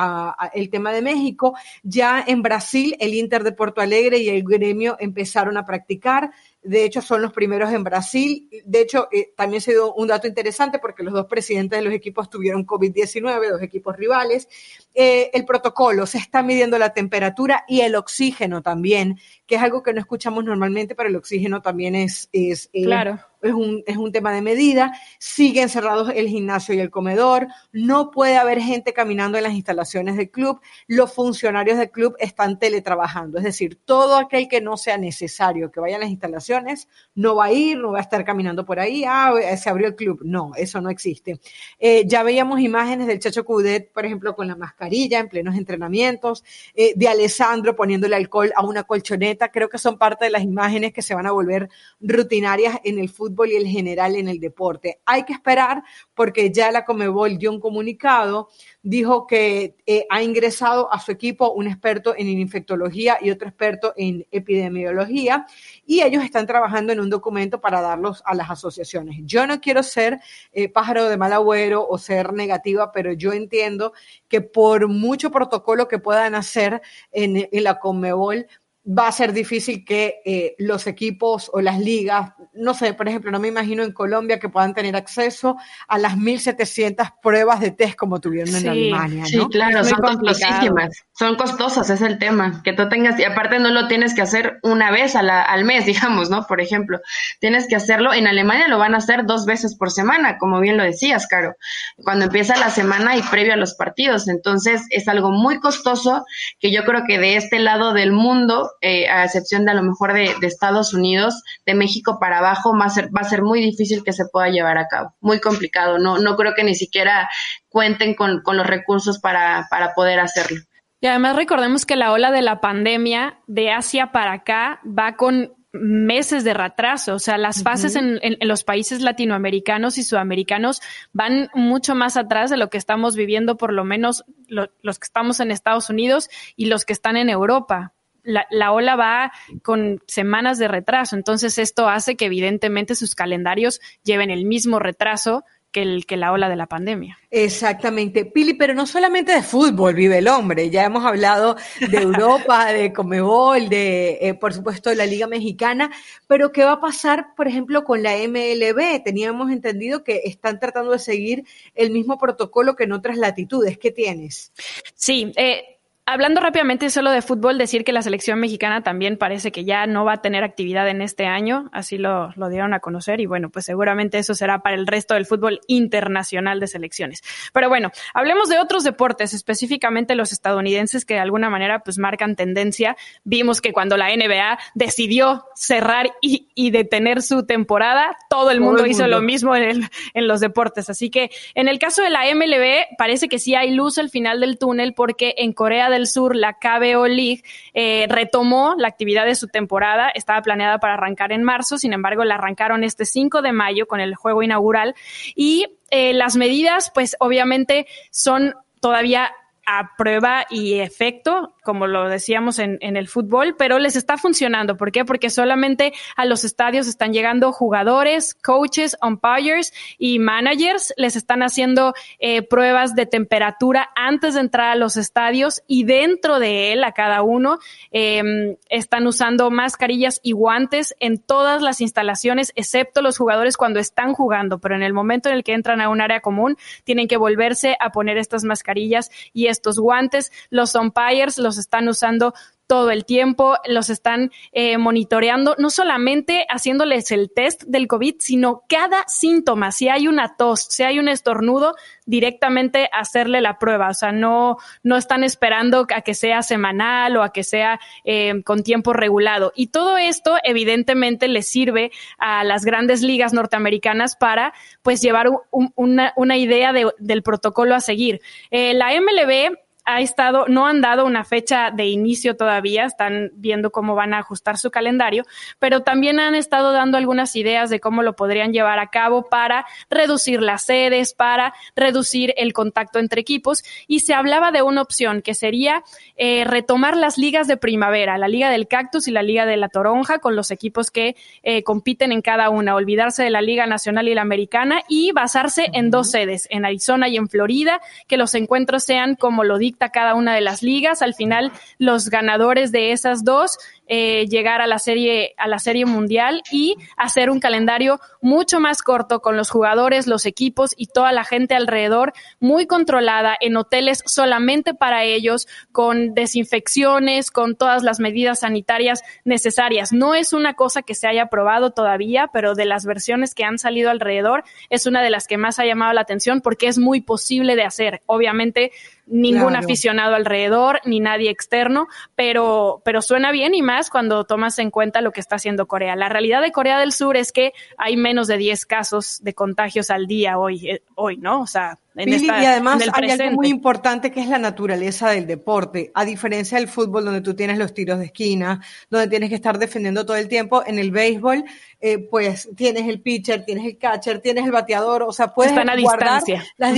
el 0.52 0.70
tema 0.70 0.92
de 0.92 1.02
México, 1.02 1.54
ya 1.82 2.24
en 2.26 2.42
Brasil 2.42 2.96
el 3.00 3.14
Inter 3.14 3.44
de 3.44 3.52
Porto 3.52 3.80
Alegre 3.80 4.18
y 4.18 4.28
el 4.28 4.42
gremio 4.42 4.96
empezaron 4.98 5.56
a 5.56 5.64
practicar 5.64 6.30
de 6.62 6.84
hecho, 6.84 7.00
son 7.00 7.22
los 7.22 7.32
primeros 7.32 7.72
en 7.72 7.84
Brasil. 7.84 8.48
De 8.64 8.82
hecho, 8.82 9.08
eh, 9.12 9.32
también 9.34 9.62
se 9.62 9.72
dio 9.72 9.94
un 9.94 10.08
dato 10.08 10.26
interesante 10.26 10.78
porque 10.78 11.02
los 11.02 11.14
dos 11.14 11.26
presidentes 11.26 11.78
de 11.78 11.84
los 11.84 11.94
equipos 11.94 12.28
tuvieron 12.28 12.66
COVID-19, 12.66 13.50
dos 13.50 13.62
equipos 13.62 13.96
rivales. 13.96 14.48
Eh, 14.94 15.30
el 15.32 15.46
protocolo, 15.46 16.06
se 16.06 16.18
está 16.18 16.42
midiendo 16.42 16.78
la 16.78 16.92
temperatura 16.92 17.64
y 17.66 17.80
el 17.80 17.94
oxígeno 17.94 18.62
también, 18.62 19.18
que 19.46 19.54
es 19.54 19.62
algo 19.62 19.82
que 19.82 19.94
no 19.94 20.00
escuchamos 20.00 20.44
normalmente, 20.44 20.94
pero 20.94 21.08
el 21.08 21.16
oxígeno 21.16 21.62
también 21.62 21.94
es, 21.94 22.28
es, 22.32 22.68
eh, 22.72 22.84
claro 22.84 23.29
es 23.42 23.52
un, 23.52 23.82
es 23.86 23.96
un 23.96 24.12
tema 24.12 24.32
de 24.32 24.42
medida, 24.42 24.92
siguen 25.18 25.68
cerrados 25.68 26.12
el 26.14 26.28
gimnasio 26.28 26.74
y 26.74 26.80
el 26.80 26.90
comedor, 26.90 27.48
no 27.72 28.10
puede 28.10 28.36
haber 28.36 28.60
gente 28.60 28.92
caminando 28.92 29.38
en 29.38 29.44
las 29.44 29.54
instalaciones 29.54 30.16
del 30.16 30.30
club, 30.30 30.60
los 30.86 31.12
funcionarios 31.12 31.78
del 31.78 31.90
club 31.90 32.16
están 32.18 32.58
teletrabajando, 32.58 33.38
es 33.38 33.44
decir, 33.44 33.78
todo 33.84 34.16
aquel 34.16 34.48
que 34.48 34.60
no 34.60 34.76
sea 34.76 34.98
necesario 34.98 35.70
que 35.70 35.80
vaya 35.80 35.96
a 35.96 36.00
las 36.00 36.10
instalaciones 36.10 36.88
no 37.14 37.36
va 37.36 37.46
a 37.46 37.52
ir, 37.52 37.78
no 37.78 37.92
va 37.92 37.98
a 37.98 38.02
estar 38.02 38.24
caminando 38.24 38.64
por 38.64 38.78
ahí, 38.78 39.04
ah, 39.06 39.32
se 39.56 39.70
abrió 39.70 39.86
el 39.86 39.96
club, 39.96 40.20
no, 40.24 40.52
eso 40.56 40.80
no 40.80 40.90
existe. 40.90 41.40
Eh, 41.78 42.04
ya 42.06 42.22
veíamos 42.22 42.60
imágenes 42.60 43.06
del 43.06 43.20
Chacho 43.20 43.44
Cudet, 43.44 43.92
por 43.92 44.04
ejemplo, 44.04 44.34
con 44.34 44.48
la 44.48 44.56
mascarilla 44.56 45.18
en 45.18 45.28
plenos 45.28 45.56
entrenamientos, 45.56 46.44
eh, 46.74 46.92
de 46.96 47.08
Alessandro 47.08 47.74
poniéndole 47.74 48.16
alcohol 48.16 48.52
a 48.54 48.64
una 48.64 48.84
colchoneta, 48.84 49.50
creo 49.50 49.68
que 49.68 49.78
son 49.78 49.98
parte 49.98 50.26
de 50.26 50.30
las 50.30 50.42
imágenes 50.42 50.92
que 50.92 51.02
se 51.02 51.14
van 51.14 51.26
a 51.26 51.32
volver 51.32 51.68
rutinarias 52.00 52.78
en 52.84 52.98
el 52.98 53.08
fútbol 53.08 53.29
y 53.46 53.56
el 53.56 53.66
general 53.66 54.16
en 54.16 54.28
el 54.28 54.40
deporte. 54.40 55.00
Hay 55.06 55.24
que 55.24 55.32
esperar 55.32 55.82
porque 56.14 56.50
ya 56.50 56.70
la 56.70 56.84
Comebol 56.84 57.38
dio 57.38 57.50
un 57.50 57.60
comunicado, 57.60 58.48
dijo 58.82 59.26
que 59.26 59.76
eh, 59.86 60.06
ha 60.10 60.22
ingresado 60.22 60.92
a 60.92 61.00
su 61.00 61.12
equipo 61.12 61.52
un 61.52 61.66
experto 61.66 62.14
en 62.16 62.28
infectología 62.28 63.18
y 63.20 63.30
otro 63.30 63.48
experto 63.48 63.94
en 63.96 64.26
epidemiología 64.30 65.46
y 65.86 66.02
ellos 66.02 66.24
están 66.24 66.46
trabajando 66.46 66.92
en 66.92 67.00
un 67.00 67.10
documento 67.10 67.60
para 67.60 67.80
darlos 67.80 68.22
a 68.26 68.34
las 68.34 68.50
asociaciones. 68.50 69.16
Yo 69.24 69.46
no 69.46 69.60
quiero 69.60 69.82
ser 69.82 70.20
eh, 70.52 70.68
pájaro 70.68 71.08
de 71.08 71.16
mal 71.16 71.32
agüero 71.32 71.86
o 71.86 71.98
ser 71.98 72.32
negativa, 72.32 72.92
pero 72.92 73.12
yo 73.12 73.32
entiendo 73.32 73.92
que 74.28 74.40
por 74.40 74.88
mucho 74.88 75.30
protocolo 75.30 75.88
que 75.88 75.98
puedan 75.98 76.34
hacer 76.34 76.82
en, 77.12 77.48
en 77.50 77.64
la 77.64 77.78
Comebol, 77.78 78.46
va 78.84 79.08
a 79.08 79.12
ser 79.12 79.32
difícil 79.32 79.84
que 79.84 80.20
eh, 80.24 80.54
los 80.58 80.86
equipos 80.86 81.50
o 81.52 81.60
las 81.60 81.78
ligas, 81.78 82.32
no 82.54 82.72
sé, 82.72 82.94
por 82.94 83.08
ejemplo, 83.08 83.30
no 83.30 83.38
me 83.38 83.48
imagino 83.48 83.82
en 83.82 83.92
Colombia 83.92 84.40
que 84.40 84.48
puedan 84.48 84.74
tener 84.74 84.96
acceso 84.96 85.56
a 85.86 85.98
las 85.98 86.16
1.700 86.16 87.14
pruebas 87.22 87.60
de 87.60 87.72
test 87.72 87.94
como 87.94 88.20
tuvieron 88.20 88.54
en 88.56 88.68
Alemania. 88.68 89.20
¿no? 89.20 89.26
Sí, 89.26 89.48
claro, 89.50 89.84
son 89.84 90.00
costosísimas, 90.00 91.04
son 91.12 91.36
costosas, 91.36 91.90
es 91.90 92.00
el 92.00 92.18
tema, 92.18 92.62
que 92.64 92.72
tú 92.72 92.88
tengas, 92.88 93.18
y 93.20 93.24
aparte 93.24 93.58
no 93.58 93.70
lo 93.70 93.86
tienes 93.86 94.14
que 94.14 94.22
hacer 94.22 94.58
una 94.62 94.90
vez 94.90 95.14
al 95.14 95.64
mes, 95.64 95.84
digamos, 95.90 96.30
¿no? 96.30 96.46
Por 96.46 96.60
ejemplo, 96.60 97.00
tienes 97.38 97.68
que 97.68 97.76
hacerlo, 97.76 98.14
en 98.14 98.26
Alemania 98.26 98.68
lo 98.68 98.78
van 98.78 98.94
a 98.94 98.98
hacer 98.98 99.26
dos 99.26 99.44
veces 99.44 99.76
por 99.76 99.90
semana, 99.90 100.38
como 100.38 100.58
bien 100.60 100.78
lo 100.78 100.84
decías, 100.84 101.26
Caro, 101.26 101.54
cuando 102.02 102.24
empieza 102.24 102.56
la 102.56 102.70
semana 102.70 103.16
y 103.16 103.22
previo 103.22 103.52
a 103.52 103.56
los 103.56 103.74
partidos, 103.74 104.26
entonces 104.28 104.82
es 104.90 105.06
algo 105.06 105.30
muy 105.30 105.60
costoso 105.60 106.24
que 106.58 106.72
yo 106.72 106.84
creo 106.84 107.02
que 107.06 107.18
de 107.18 107.36
este 107.36 107.58
lado 107.58 107.92
del 107.92 108.12
mundo, 108.12 108.70
eh, 108.80 109.08
a 109.08 109.24
excepción 109.24 109.64
de 109.64 109.72
a 109.72 109.74
lo 109.74 109.82
mejor 109.82 110.12
de, 110.12 110.34
Estados 110.42 110.94
Unidos, 110.94 111.42
de 111.66 111.74
México 111.74 112.18
para 112.20 112.38
abajo, 112.38 112.76
va 112.76 112.86
a, 112.86 112.90
ser, 112.90 113.08
va 113.14 113.20
a 113.20 113.28
ser 113.28 113.42
muy 113.42 113.60
difícil 113.60 114.02
que 114.04 114.12
se 114.12 114.26
pueda 114.26 114.48
llevar 114.48 114.78
a 114.78 114.88
cabo. 114.88 115.14
Muy 115.20 115.40
complicado. 115.40 115.98
No, 115.98 116.18
no 116.18 116.36
creo 116.36 116.54
que 116.54 116.64
ni 116.64 116.74
siquiera 116.74 117.28
cuenten 117.68 118.14
con, 118.14 118.42
con 118.42 118.56
los 118.56 118.66
recursos 118.66 119.18
para, 119.18 119.66
para 119.70 119.92
poder 119.94 120.20
hacerlo. 120.20 120.60
Y 121.00 121.06
además 121.06 121.36
recordemos 121.36 121.86
que 121.86 121.96
la 121.96 122.12
ola 122.12 122.30
de 122.30 122.42
la 122.42 122.60
pandemia 122.60 123.38
de 123.46 123.70
Asia 123.70 124.12
para 124.12 124.32
acá 124.32 124.80
va 124.86 125.16
con 125.16 125.54
meses 125.72 126.44
de 126.44 126.54
retraso. 126.54 127.14
O 127.14 127.18
sea, 127.18 127.38
las 127.38 127.62
fases 127.62 127.96
en, 127.96 128.20
los 128.40 128.64
países 128.64 129.00
latinoamericanos 129.00 129.98
y 129.98 130.02
sudamericanos 130.02 130.80
van 131.12 131.48
mucho 131.54 131.94
más 131.94 132.16
atrás 132.16 132.50
de 132.50 132.56
lo 132.56 132.70
que 132.70 132.78
estamos 132.78 133.16
viviendo, 133.16 133.56
por 133.56 133.72
lo 133.72 133.84
menos 133.84 134.24
los 134.48 134.98
que 134.98 135.04
estamos 135.04 135.40
en 135.40 135.50
Estados 135.50 135.90
Unidos 135.90 136.28
y 136.56 136.66
los 136.66 136.84
que 136.84 136.92
están 136.92 137.16
en 137.16 137.30
Europa. 137.30 137.94
La, 138.22 138.46
la, 138.50 138.72
ola 138.72 138.96
va 138.96 139.32
con 139.62 140.00
semanas 140.06 140.58
de 140.58 140.68
retraso. 140.68 141.16
Entonces, 141.16 141.58
esto 141.58 141.88
hace 141.88 142.16
que 142.16 142.26
evidentemente 142.26 142.94
sus 142.94 143.14
calendarios 143.14 143.80
lleven 144.02 144.30
el 144.30 144.44
mismo 144.44 144.78
retraso 144.78 145.44
que, 145.72 145.82
el, 145.82 146.06
que 146.06 146.16
la 146.16 146.32
ola 146.32 146.48
de 146.48 146.56
la 146.56 146.66
pandemia. 146.66 147.18
Exactamente, 147.30 148.24
Pili, 148.24 148.54
pero 148.54 148.74
no 148.74 148.86
solamente 148.86 149.32
de 149.32 149.42
fútbol 149.42 149.94
vive 149.94 150.18
el 150.18 150.28
hombre, 150.28 150.70
ya 150.70 150.84
hemos 150.84 151.04
hablado 151.04 151.56
de 151.80 151.98
Europa, 151.98 152.66
de 152.72 152.92
Comebol, 152.92 153.68
de, 153.68 154.18
eh, 154.20 154.34
por 154.34 154.52
supuesto, 154.52 154.90
de 154.90 154.96
la 154.96 155.06
Liga 155.06 155.26
Mexicana, 155.26 155.90
pero 156.26 156.52
¿qué 156.52 156.64
va 156.64 156.72
a 156.72 156.80
pasar, 156.80 157.34
por 157.36 157.46
ejemplo, 157.46 157.84
con 157.84 158.02
la 158.02 158.16
MLB? 158.16 159.02
Teníamos 159.04 159.50
entendido 159.50 160.02
que 160.02 160.22
están 160.24 160.58
tratando 160.58 160.92
de 160.92 160.98
seguir 160.98 161.44
el 161.74 161.90
mismo 161.90 162.18
protocolo 162.18 162.74
que 162.74 162.84
en 162.84 162.92
otras 162.92 163.16
latitudes. 163.16 163.78
¿Qué 163.78 163.90
tienes? 163.90 164.52
Sí, 164.94 165.32
eh, 165.36 165.79
Hablando 166.12 166.40
rápidamente 166.40 166.90
solo 166.90 167.12
de 167.12 167.22
fútbol, 167.22 167.56
decir 167.56 167.84
que 167.84 167.92
la 167.92 168.02
selección 168.02 168.40
mexicana 168.40 168.82
también 168.82 169.16
parece 169.16 169.52
que 169.52 169.64
ya 169.64 169.86
no 169.86 170.04
va 170.04 170.14
a 170.14 170.22
tener 170.22 170.42
actividad 170.42 170.88
en 170.88 171.02
este 171.02 171.26
año, 171.26 171.70
así 171.70 171.98
lo, 171.98 172.32
lo, 172.34 172.48
dieron 172.48 172.74
a 172.74 172.80
conocer 172.80 173.20
y 173.20 173.26
bueno, 173.26 173.48
pues 173.48 173.66
seguramente 173.66 174.18
eso 174.18 174.34
será 174.34 174.58
para 174.58 174.74
el 174.74 174.88
resto 174.88 175.14
del 175.14 175.24
fútbol 175.24 175.60
internacional 175.68 176.58
de 176.58 176.66
selecciones. 176.66 177.22
Pero 177.52 177.68
bueno, 177.68 177.92
hablemos 178.12 178.48
de 178.48 178.58
otros 178.58 178.82
deportes, 178.82 179.34
específicamente 179.34 180.16
los 180.16 180.32
estadounidenses 180.32 181.04
que 181.04 181.14
de 181.14 181.20
alguna 181.20 181.48
manera 181.48 181.84
pues 181.84 181.96
marcan 181.96 182.34
tendencia. 182.34 182.96
Vimos 183.22 183.60
que 183.60 183.72
cuando 183.72 183.96
la 183.96 184.08
NBA 184.08 184.58
decidió 184.74 185.44
cerrar 185.54 186.10
y, 186.20 186.48
y 186.56 186.72
detener 186.72 187.22
su 187.22 187.46
temporada, 187.46 188.16
todo 188.28 188.50
el 188.50 188.60
mundo, 188.60 188.84
hizo 188.84 189.06
lo 189.06 189.20
mismo 189.20 189.54
en, 189.54 189.88
en 190.14 190.26
los 190.26 190.40
deportes. 190.40 190.90
Así 190.90 191.08
que 191.08 191.30
en 191.54 191.68
el 191.68 191.78
caso 191.78 192.02
de 192.02 192.10
la 192.10 192.24
MLB 192.34 192.96
parece 192.98 193.28
que 193.28 193.38
sí 193.38 193.54
hay 193.54 193.70
luz 193.70 193.96
al 193.98 194.10
final 194.10 194.40
del 194.40 194.58
túnel 194.58 194.92
porque 194.92 195.36
en 195.38 195.52
Corea 195.52 195.88
del 195.88 195.99
Sur, 196.06 196.36
la 196.36 196.54
KBO 196.54 197.06
League, 197.06 197.42
eh, 197.74 198.06
retomó 198.08 198.74
la 198.76 198.88
actividad 198.88 199.26
de 199.26 199.34
su 199.34 199.48
temporada. 199.48 200.10
Estaba 200.10 200.42
planeada 200.42 200.78
para 200.78 200.94
arrancar 200.94 201.32
en 201.32 201.42
marzo, 201.42 201.78
sin 201.78 201.92
embargo, 201.92 202.24
la 202.24 202.34
arrancaron 202.34 202.84
este 202.84 203.04
5 203.04 203.42
de 203.42 203.52
mayo 203.52 203.86
con 203.86 204.00
el 204.00 204.14
juego 204.14 204.42
inaugural. 204.42 204.94
Y 205.34 205.66
eh, 205.90 206.12
las 206.12 206.36
medidas, 206.36 206.90
pues 206.94 207.16
obviamente 207.18 207.86
son 208.10 208.54
todavía 208.80 209.32
a 209.66 209.96
prueba 209.96 210.46
y 210.50 210.80
efecto, 210.80 211.54
como 211.62 211.86
lo 211.86 212.08
decíamos 212.08 212.58
en, 212.58 212.78
el 212.80 213.08
fútbol, 213.08 213.54
pero 213.56 213.78
les 213.78 213.96
está 213.96 214.16
funcionando. 214.16 214.76
¿Por 214.76 214.92
qué? 214.92 215.04
Porque 215.04 215.30
solamente 215.30 215.92
a 216.16 216.24
los 216.24 216.44
estadios 216.44 216.86
están 216.86 217.12
llegando 217.12 217.52
jugadores, 217.52 218.34
coaches, 218.34 218.96
umpires 219.02 219.72
y 219.98 220.18
managers. 220.18 220.92
Les 220.96 221.16
están 221.16 221.42
haciendo 221.42 221.94
eh, 222.18 222.42
pruebas 222.42 222.94
de 222.94 223.06
temperatura 223.06 223.90
antes 223.94 224.34
de 224.34 224.40
entrar 224.40 224.70
a 224.70 224.74
los 224.74 224.96
estadios 224.96 225.62
y 225.66 225.84
dentro 225.84 226.38
de 226.38 226.72
él, 226.72 226.84
a 226.84 226.92
cada 226.92 227.22
uno, 227.22 227.58
eh, 227.92 228.56
están 228.68 229.06
usando 229.06 229.50
mascarillas 229.50 230.20
y 230.22 230.32
guantes 230.32 230.94
en 231.00 231.18
todas 231.18 231.62
las 231.62 231.80
instalaciones, 231.80 232.52
excepto 232.56 233.02
los 233.02 233.18
jugadores 233.18 233.56
cuando 233.56 233.80
están 233.80 234.14
jugando. 234.14 234.58
Pero 234.58 234.74
en 234.74 234.82
el 234.82 234.92
momento 234.92 235.28
en 235.28 235.36
el 235.36 235.44
que 235.44 235.52
entran 235.52 235.80
a 235.80 235.88
un 235.88 236.00
área 236.00 236.20
común, 236.20 236.56
tienen 236.84 237.08
que 237.08 237.16
volverse 237.16 237.76
a 237.80 237.90
poner 237.92 238.18
estas 238.18 238.44
mascarillas 238.44 239.10
y 239.32 239.46
estos 239.46 239.78
guantes. 239.78 240.32
Los 240.50 240.74
umpires 240.74 241.38
los 241.38 241.58
están 241.60 241.88
usando 241.88 242.34
todo 242.70 242.92
el 242.92 243.04
tiempo, 243.04 243.56
los 243.66 243.90
están 243.90 244.30
eh, 244.52 244.78
monitoreando, 244.78 245.56
no 245.58 245.70
solamente 245.70 246.46
haciéndoles 246.48 247.10
el 247.10 247.32
test 247.34 247.64
del 247.64 247.88
COVID, 247.88 248.14
sino 248.20 248.62
cada 248.68 249.02
síntoma, 249.08 249.72
si 249.72 249.88
hay 249.88 250.06
una 250.06 250.36
tos, 250.36 250.66
si 250.70 250.84
hay 250.84 251.00
un 251.00 251.08
estornudo, 251.08 251.74
directamente 252.06 252.88
hacerle 252.92 253.40
la 253.40 253.58
prueba. 253.58 253.88
O 253.88 253.94
sea, 253.94 254.12
no, 254.12 254.58
no 254.84 254.96
están 254.96 255.24
esperando 255.24 255.84
a 255.92 256.02
que 256.02 256.14
sea 256.14 256.42
semanal 256.42 257.16
o 257.16 257.24
a 257.24 257.32
que 257.32 257.42
sea 257.42 257.80
eh, 258.04 258.40
con 258.44 258.62
tiempo 258.62 258.92
regulado. 258.92 259.52
Y 259.56 259.68
todo 259.68 259.98
esto, 259.98 260.36
evidentemente, 260.44 261.26
le 261.26 261.42
sirve 261.42 261.90
a 262.18 262.44
las 262.44 262.64
grandes 262.64 263.02
ligas 263.02 263.32
norteamericanas 263.32 264.14
para, 264.14 264.54
pues, 264.82 265.02
llevar 265.02 265.26
una, 265.50 266.12
una, 266.14 266.36
idea 266.36 266.72
de, 266.72 266.86
del 266.98 267.24
protocolo 267.24 267.74
a 267.74 267.80
seguir. 267.80 268.20
Eh, 268.52 268.74
la 268.74 268.92
MLB 268.92 269.56
ha 269.94 270.00
estado, 270.00 270.46
no 270.48 270.66
han 270.66 270.80
dado 270.80 271.04
una 271.04 271.24
fecha 271.24 271.70
de 271.70 271.86
inicio 271.86 272.36
todavía, 272.36 272.84
están 272.84 273.30
viendo 273.34 273.70
cómo 273.70 273.94
van 273.94 274.14
a 274.14 274.18
ajustar 274.18 274.58
su 274.58 274.70
calendario, 274.70 275.24
pero 275.58 275.80
también 275.80 276.20
han 276.20 276.34
estado 276.34 276.72
dando 276.72 276.98
algunas 276.98 277.36
ideas 277.36 277.70
de 277.70 277.80
cómo 277.80 278.02
lo 278.02 278.14
podrían 278.16 278.52
llevar 278.52 278.78
a 278.78 278.88
cabo 278.88 279.28
para 279.28 279.66
reducir 279.88 280.42
las 280.42 280.62
sedes, 280.62 281.14
para 281.14 281.54
reducir 281.74 282.34
el 282.36 282.52
contacto 282.52 282.98
entre 282.98 283.20
equipos. 283.20 283.62
Y 283.86 284.00
se 284.00 284.14
hablaba 284.14 284.50
de 284.52 284.62
una 284.62 284.82
opción 284.82 285.22
que 285.22 285.34
sería 285.34 285.82
eh, 286.16 286.44
retomar 286.44 286.96
las 286.96 287.18
ligas 287.18 287.48
de 287.48 287.56
primavera, 287.56 288.18
la 288.18 288.28
Liga 288.28 288.50
del 288.50 288.68
Cactus 288.68 289.08
y 289.08 289.10
la 289.10 289.22
Liga 289.22 289.46
de 289.46 289.56
la 289.56 289.68
Toronja, 289.68 290.18
con 290.18 290.36
los 290.36 290.50
equipos 290.50 290.90
que 290.90 291.16
eh, 291.42 291.62
compiten 291.62 292.12
en 292.12 292.22
cada 292.22 292.50
una, 292.50 292.74
olvidarse 292.74 293.22
de 293.22 293.30
la 293.30 293.42
Liga 293.42 293.66
Nacional 293.66 294.08
y 294.08 294.14
la 294.14 294.22
Americana 294.22 294.82
y 294.88 295.12
basarse 295.12 295.68
en 295.72 295.90
dos 295.90 296.10
sedes, 296.10 296.46
en 296.50 296.64
Arizona 296.64 297.08
y 297.08 297.16
en 297.16 297.28
Florida, 297.28 297.80
que 298.06 298.16
los 298.16 298.34
encuentros 298.34 298.84
sean 298.84 299.16
como 299.16 299.44
lo 299.44 299.58
dicta 299.58 299.79
cada 299.88 300.14
una 300.14 300.34
de 300.34 300.42
las 300.42 300.62
ligas. 300.62 301.02
Al 301.02 301.14
final, 301.14 301.50
los 301.78 302.10
ganadores 302.10 302.70
de 302.70 302.92
esas 302.92 303.24
dos 303.24 303.58
eh, 303.92 304.28
llegar 304.28 304.60
a 304.60 304.68
la 304.68 304.78
serie 304.78 305.34
a 305.36 305.48
la 305.48 305.58
serie 305.58 305.84
mundial 305.84 306.42
y 306.52 306.76
hacer 306.96 307.28
un 307.28 307.40
calendario 307.40 307.98
mucho 308.20 308.60
más 308.60 308.82
corto 308.82 309.20
con 309.20 309.36
los 309.36 309.50
jugadores, 309.50 310.06
los 310.06 310.26
equipos 310.26 310.74
y 310.76 310.86
toda 310.86 311.10
la 311.10 311.24
gente 311.24 311.56
alrededor, 311.56 312.12
muy 312.38 312.68
controlada 312.68 313.36
en 313.40 313.56
hoteles 313.56 314.04
solamente 314.06 314.74
para 314.74 315.02
ellos, 315.02 315.48
con 315.72 316.14
desinfecciones, 316.14 317.32
con 317.32 317.56
todas 317.56 317.82
las 317.82 317.98
medidas 317.98 318.40
sanitarias 318.40 319.02
necesarias. 319.24 319.92
No 319.92 320.14
es 320.14 320.34
una 320.34 320.54
cosa 320.54 320.82
que 320.82 320.94
se 320.94 321.08
haya 321.08 321.26
probado 321.26 321.72
todavía, 321.72 322.30
pero 322.32 322.54
de 322.54 322.66
las 322.66 322.86
versiones 322.86 323.34
que 323.34 323.42
han 323.42 323.58
salido 323.58 323.90
alrededor 323.90 324.44
es 324.68 324.86
una 324.86 325.02
de 325.02 325.10
las 325.10 325.26
que 325.26 325.36
más 325.36 325.58
ha 325.58 325.66
llamado 325.66 325.92
la 325.94 326.02
atención 326.02 326.42
porque 326.42 326.68
es 326.68 326.78
muy 326.78 327.00
posible 327.00 327.56
de 327.56 327.64
hacer. 327.64 328.02
Obviamente 328.06 328.70
ningún 329.10 329.56
aficionado 329.56 330.14
alrededor, 330.14 330.80
ni 330.84 331.00
nadie 331.00 331.30
externo, 331.30 331.88
pero, 332.14 332.80
pero 332.84 333.02
suena 333.02 333.32
bien 333.32 333.54
y 333.54 333.62
más 333.62 333.79
cuando 333.88 334.24
tomas 334.24 334.58
en 334.58 334.70
cuenta 334.70 335.00
lo 335.00 335.12
que 335.12 335.20
está 335.20 335.36
haciendo 335.36 335.66
Corea. 335.66 335.96
La 335.96 336.08
realidad 336.08 336.42
de 336.42 336.52
Corea 336.52 336.78
del 336.78 336.92
Sur 336.92 337.16
es 337.16 337.32
que 337.32 337.52
hay 337.78 337.96
menos 337.96 338.26
de 338.26 338.36
10 338.36 338.66
casos 338.66 339.20
de 339.22 339.32
contagios 339.32 339.88
al 339.90 340.06
día 340.06 340.36
hoy, 340.36 340.68
eh, 340.68 340.82
hoy 340.96 341.16
¿no? 341.16 341.40
O 341.40 341.46
sea, 341.46 341.78
y 341.96 342.28
además 342.46 342.82
hay 342.92 343.10
algo 343.10 343.32
muy 343.32 343.48
importante 343.48 344.12
que 344.12 344.20
es 344.20 344.28
la 344.28 344.38
naturaleza 344.38 345.10
del 345.10 345.26
deporte. 345.26 345.90
A 345.94 346.04
diferencia 346.04 346.58
del 346.58 346.68
fútbol, 346.68 347.04
donde 347.04 347.20
tú 347.20 347.34
tienes 347.34 347.58
los 347.58 347.74
tiros 347.74 347.98
de 347.98 348.06
esquina, 348.06 348.60
donde 348.88 349.08
tienes 349.08 349.28
que 349.28 349.34
estar 349.34 349.58
defendiendo 349.58 350.06
todo 350.06 350.16
el 350.16 350.28
tiempo, 350.28 350.62
en 350.64 350.78
el 350.78 350.92
béisbol, 350.92 351.44
eh, 351.80 351.98
pues 351.98 352.48
tienes 352.56 352.88
el 352.88 353.00
pitcher, 353.00 353.44
tienes 353.44 353.64
el 353.64 353.76
catcher, 353.76 354.20
tienes 354.20 354.44
el 354.44 354.52
bateador, 354.52 355.02
o 355.02 355.12
sea, 355.12 355.28
puedes 355.34 355.52
Están 355.52 355.68
a 355.68 355.80
guardar 355.80 356.24
distancia. 356.24 356.44
las, 356.56 356.70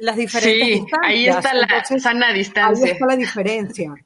las 0.00 0.16
diferentes 0.16 0.78
sí, 0.78 0.86
Ahí 1.02 1.26
está 1.26 1.52
la 1.52 1.84
sana 1.84 2.32
distancia. 2.32 2.86
Ahí 2.86 2.92
está 2.92 3.06
la 3.06 3.16
diferencia. 3.16 3.92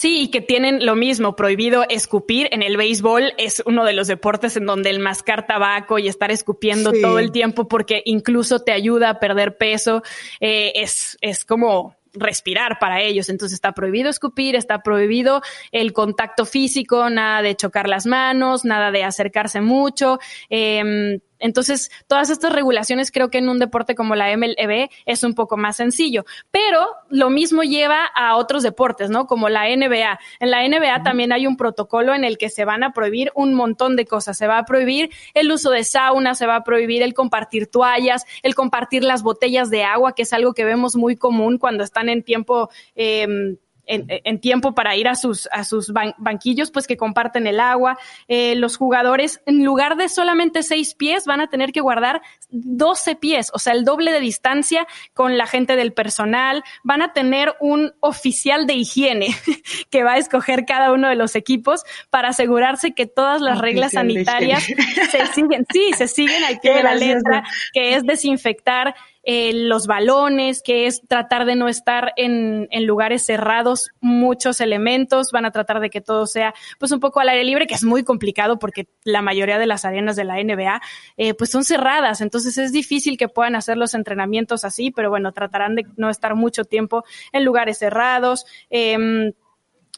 Sí, 0.00 0.20
y 0.22 0.30
que 0.30 0.40
tienen 0.40 0.86
lo 0.86 0.94
mismo, 0.94 1.34
prohibido 1.34 1.84
escupir. 1.88 2.48
En 2.52 2.62
el 2.62 2.76
béisbol 2.76 3.34
es 3.36 3.64
uno 3.66 3.84
de 3.84 3.94
los 3.94 4.06
deportes 4.06 4.56
en 4.56 4.64
donde 4.64 4.90
el 4.90 5.00
mascar 5.00 5.44
tabaco 5.44 5.98
y 5.98 6.06
estar 6.06 6.30
escupiendo 6.30 6.92
todo 6.92 7.18
el 7.18 7.32
tiempo 7.32 7.66
porque 7.66 8.02
incluso 8.04 8.60
te 8.60 8.70
ayuda 8.70 9.10
a 9.10 9.18
perder 9.18 9.56
peso, 9.56 10.04
eh, 10.38 10.70
es, 10.76 11.18
es 11.20 11.44
como 11.44 11.96
respirar 12.12 12.78
para 12.78 13.02
ellos. 13.02 13.28
Entonces 13.28 13.54
está 13.54 13.72
prohibido 13.72 14.08
escupir, 14.08 14.54
está 14.54 14.84
prohibido 14.84 15.42
el 15.72 15.92
contacto 15.92 16.46
físico, 16.46 17.10
nada 17.10 17.42
de 17.42 17.56
chocar 17.56 17.88
las 17.88 18.06
manos, 18.06 18.64
nada 18.64 18.92
de 18.92 19.02
acercarse 19.02 19.60
mucho. 19.60 20.20
Eh, 20.48 21.18
entonces, 21.38 21.90
todas 22.06 22.30
estas 22.30 22.52
regulaciones 22.52 23.10
creo 23.10 23.30
que 23.30 23.38
en 23.38 23.48
un 23.48 23.58
deporte 23.58 23.94
como 23.94 24.14
la 24.14 24.36
MLB 24.36 24.88
es 25.06 25.24
un 25.24 25.34
poco 25.34 25.56
más 25.56 25.76
sencillo, 25.76 26.24
pero 26.50 26.86
lo 27.08 27.30
mismo 27.30 27.62
lleva 27.62 28.04
a 28.04 28.36
otros 28.36 28.62
deportes, 28.62 29.10
¿no? 29.10 29.26
Como 29.26 29.48
la 29.48 29.64
NBA. 29.64 30.18
En 30.40 30.50
la 30.50 30.66
NBA 30.66 31.02
también 31.02 31.32
hay 31.32 31.46
un 31.46 31.56
protocolo 31.56 32.14
en 32.14 32.24
el 32.24 32.38
que 32.38 32.48
se 32.48 32.64
van 32.64 32.82
a 32.82 32.92
prohibir 32.92 33.30
un 33.34 33.54
montón 33.54 33.96
de 33.96 34.06
cosas. 34.06 34.36
Se 34.36 34.46
va 34.46 34.58
a 34.58 34.64
prohibir 34.64 35.10
el 35.34 35.50
uso 35.50 35.70
de 35.70 35.84
sauna, 35.84 36.34
se 36.34 36.46
va 36.46 36.56
a 36.56 36.64
prohibir 36.64 37.02
el 37.02 37.14
compartir 37.14 37.68
toallas, 37.68 38.24
el 38.42 38.54
compartir 38.54 39.04
las 39.04 39.22
botellas 39.22 39.70
de 39.70 39.84
agua, 39.84 40.14
que 40.14 40.22
es 40.22 40.32
algo 40.32 40.54
que 40.54 40.64
vemos 40.64 40.96
muy 40.96 41.16
común 41.16 41.58
cuando 41.58 41.84
están 41.84 42.08
en 42.08 42.22
tiempo 42.22 42.70
eh, 42.94 43.56
en, 43.88 44.40
tiempo 44.40 44.74
para 44.74 44.94
ir 44.96 45.08
a 45.08 45.14
sus, 45.14 45.48
a 45.50 45.64
sus 45.64 45.92
banquillos, 46.18 46.70
pues 46.70 46.86
que 46.86 46.96
comparten 46.96 47.46
el 47.46 47.58
agua. 47.58 47.98
Eh, 48.28 48.54
los 48.54 48.76
jugadores, 48.76 49.40
en 49.46 49.64
lugar 49.64 49.96
de 49.96 50.08
solamente 50.08 50.62
seis 50.62 50.94
pies, 50.94 51.24
van 51.24 51.40
a 51.40 51.48
tener 51.48 51.72
que 51.72 51.80
guardar 51.80 52.22
12 52.50 53.16
pies, 53.16 53.50
o 53.52 53.58
sea, 53.58 53.72
el 53.72 53.84
doble 53.84 54.12
de 54.12 54.20
distancia 54.20 54.86
con 55.14 55.38
la 55.38 55.46
gente 55.46 55.76
del 55.76 55.92
personal. 55.92 56.62
Van 56.84 57.02
a 57.02 57.12
tener 57.12 57.54
un 57.60 57.94
oficial 58.00 58.66
de 58.66 58.74
higiene 58.74 59.28
que 59.90 60.02
va 60.02 60.12
a 60.12 60.18
escoger 60.18 60.64
cada 60.66 60.92
uno 60.92 61.08
de 61.08 61.16
los 61.16 61.34
equipos 61.34 61.82
para 62.10 62.28
asegurarse 62.28 62.92
que 62.92 63.06
todas 63.06 63.40
las 63.40 63.58
reglas 63.58 63.92
sanitarias 63.92 64.64
se 64.64 65.26
siguen, 65.34 65.64
sí, 65.72 65.92
se 65.96 66.08
siguen 66.08 66.44
al 66.44 66.60
pie 66.60 66.74
de 66.74 66.82
la 66.82 66.94
letra, 66.94 67.44
que 67.72 67.94
es 67.94 68.02
desinfectar 68.04 68.94
eh, 69.30 69.52
los 69.52 69.86
balones, 69.86 70.62
que 70.62 70.86
es 70.86 71.02
tratar 71.06 71.44
de 71.44 71.54
no 71.54 71.68
estar 71.68 72.14
en, 72.16 72.66
en, 72.70 72.86
lugares 72.86 73.26
cerrados, 73.26 73.90
muchos 74.00 74.58
elementos, 74.62 75.32
van 75.32 75.44
a 75.44 75.50
tratar 75.50 75.80
de 75.80 75.90
que 75.90 76.00
todo 76.00 76.26
sea 76.26 76.54
pues 76.78 76.92
un 76.92 77.00
poco 77.00 77.20
al 77.20 77.28
aire 77.28 77.44
libre, 77.44 77.66
que 77.66 77.74
es 77.74 77.84
muy 77.84 78.04
complicado 78.04 78.58
porque 78.58 78.88
la 79.04 79.20
mayoría 79.20 79.58
de 79.58 79.66
las 79.66 79.84
arenas 79.84 80.16
de 80.16 80.24
la 80.24 80.42
NBA 80.42 80.80
eh, 81.18 81.34
pues 81.34 81.50
son 81.50 81.64
cerradas, 81.64 82.22
entonces 82.22 82.56
es 82.56 82.72
difícil 82.72 83.18
que 83.18 83.28
puedan 83.28 83.54
hacer 83.54 83.76
los 83.76 83.92
entrenamientos 83.92 84.64
así, 84.64 84.90
pero 84.90 85.10
bueno, 85.10 85.30
tratarán 85.32 85.74
de 85.74 85.84
no 85.98 86.08
estar 86.08 86.34
mucho 86.34 86.64
tiempo 86.64 87.04
en 87.30 87.44
lugares 87.44 87.76
cerrados. 87.76 88.46
Eh, 88.70 89.34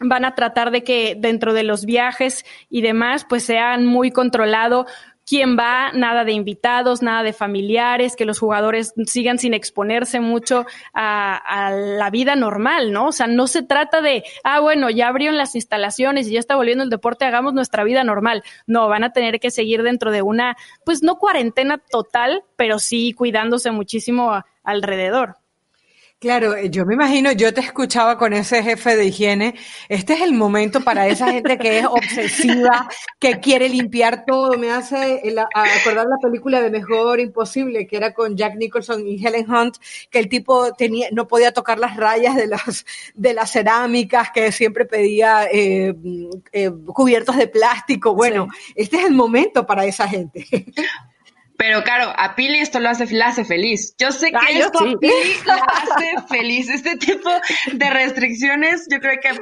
van 0.00 0.24
a 0.24 0.34
tratar 0.34 0.70
de 0.70 0.82
que 0.82 1.14
dentro 1.16 1.52
de 1.52 1.62
los 1.62 1.84
viajes 1.84 2.44
y 2.70 2.80
demás, 2.80 3.26
pues 3.28 3.44
sean 3.44 3.84
muy 3.86 4.10
controlado 4.10 4.86
quién 5.30 5.56
va, 5.56 5.92
nada 5.92 6.24
de 6.24 6.32
invitados, 6.32 7.02
nada 7.02 7.22
de 7.22 7.32
familiares, 7.32 8.16
que 8.16 8.24
los 8.24 8.40
jugadores 8.40 8.94
sigan 9.06 9.38
sin 9.38 9.54
exponerse 9.54 10.18
mucho 10.18 10.66
a, 10.92 11.70
la 11.70 12.10
vida 12.10 12.34
normal, 12.34 12.90
¿no? 12.90 13.06
O 13.06 13.12
sea, 13.12 13.28
no 13.28 13.46
se 13.46 13.62
trata 13.62 14.00
de, 14.00 14.24
ah, 14.42 14.58
bueno, 14.58 14.90
ya 14.90 15.06
abrieron 15.06 15.36
las 15.36 15.54
instalaciones 15.54 16.26
y 16.26 16.32
ya 16.32 16.40
está 16.40 16.56
volviendo 16.56 16.82
el 16.82 16.90
deporte, 16.90 17.26
hagamos 17.26 17.54
nuestra 17.54 17.84
vida 17.84 18.02
normal. 18.02 18.42
No, 18.66 18.88
van 18.88 19.04
a 19.04 19.12
tener 19.12 19.38
que 19.38 19.52
seguir 19.52 19.84
dentro 19.84 20.10
de 20.10 20.20
una, 20.20 20.56
pues 20.84 21.04
no 21.04 21.16
cuarentena 21.16 21.78
total, 21.78 22.42
pero 22.56 22.80
sí 22.80 23.12
cuidándose 23.12 23.70
muchísimo 23.70 24.42
alrededor. 24.64 25.39
Claro, 26.20 26.54
eh, 26.54 26.68
yo 26.68 26.84
me 26.84 26.92
imagino, 26.92 27.32
yo 27.32 27.54
te 27.54 27.62
escuchaba 27.62 28.18
con 28.18 28.34
ese 28.34 28.62
jefe 28.62 28.94
de 28.94 29.06
higiene, 29.06 29.54
este 29.88 30.12
es 30.12 30.20
el 30.20 30.34
momento 30.34 30.82
para 30.82 31.08
esa 31.08 31.32
gente 31.32 31.56
que 31.56 31.78
es 31.78 31.86
obsesiva, 31.86 32.90
que 33.18 33.40
quiere 33.40 33.70
limpiar 33.70 34.26
todo, 34.26 34.58
me 34.58 34.70
hace 34.70 35.22
acordar 35.54 36.06
la 36.06 36.18
película 36.20 36.60
de 36.60 36.68
Mejor 36.68 37.20
Imposible, 37.20 37.86
que 37.86 37.96
era 37.96 38.12
con 38.12 38.36
Jack 38.36 38.56
Nicholson 38.56 39.06
y 39.06 39.26
Helen 39.26 39.50
Hunt, 39.50 39.78
que 40.10 40.18
el 40.18 40.28
tipo 40.28 40.74
tenía, 40.74 41.08
no 41.10 41.26
podía 41.26 41.52
tocar 41.52 41.78
las 41.78 41.96
rayas 41.96 42.36
de 42.36 42.48
las, 42.48 42.84
de 43.14 43.32
las 43.32 43.50
cerámicas, 43.52 44.30
que 44.30 44.52
siempre 44.52 44.84
pedía 44.84 45.46
eh, 45.50 45.94
eh, 46.52 46.70
cubiertos 46.92 47.38
de 47.38 47.48
plástico, 47.48 48.14
bueno, 48.14 48.48
este 48.74 48.98
es 48.98 49.06
el 49.06 49.14
momento 49.14 49.64
para 49.64 49.86
esa 49.86 50.06
gente. 50.06 50.46
Pero 51.60 51.84
claro, 51.84 52.10
a 52.16 52.36
Pili 52.36 52.58
esto 52.58 52.80
lo 52.80 52.88
hace, 52.88 53.04
la 53.14 53.26
hace 53.26 53.44
feliz. 53.44 53.94
Yo 53.98 54.12
sé 54.12 54.30
que 54.30 54.36
ah, 54.38 54.46
esto 54.50 54.78
a 54.78 54.98
Pili 54.98 55.34
la 55.44 55.56
hace 55.56 56.14
feliz. 56.26 56.70
Este 56.70 56.96
tipo 56.96 57.28
de 57.70 57.90
restricciones, 57.90 58.86
yo 58.90 58.98
creo 58.98 59.20
que 59.20 59.38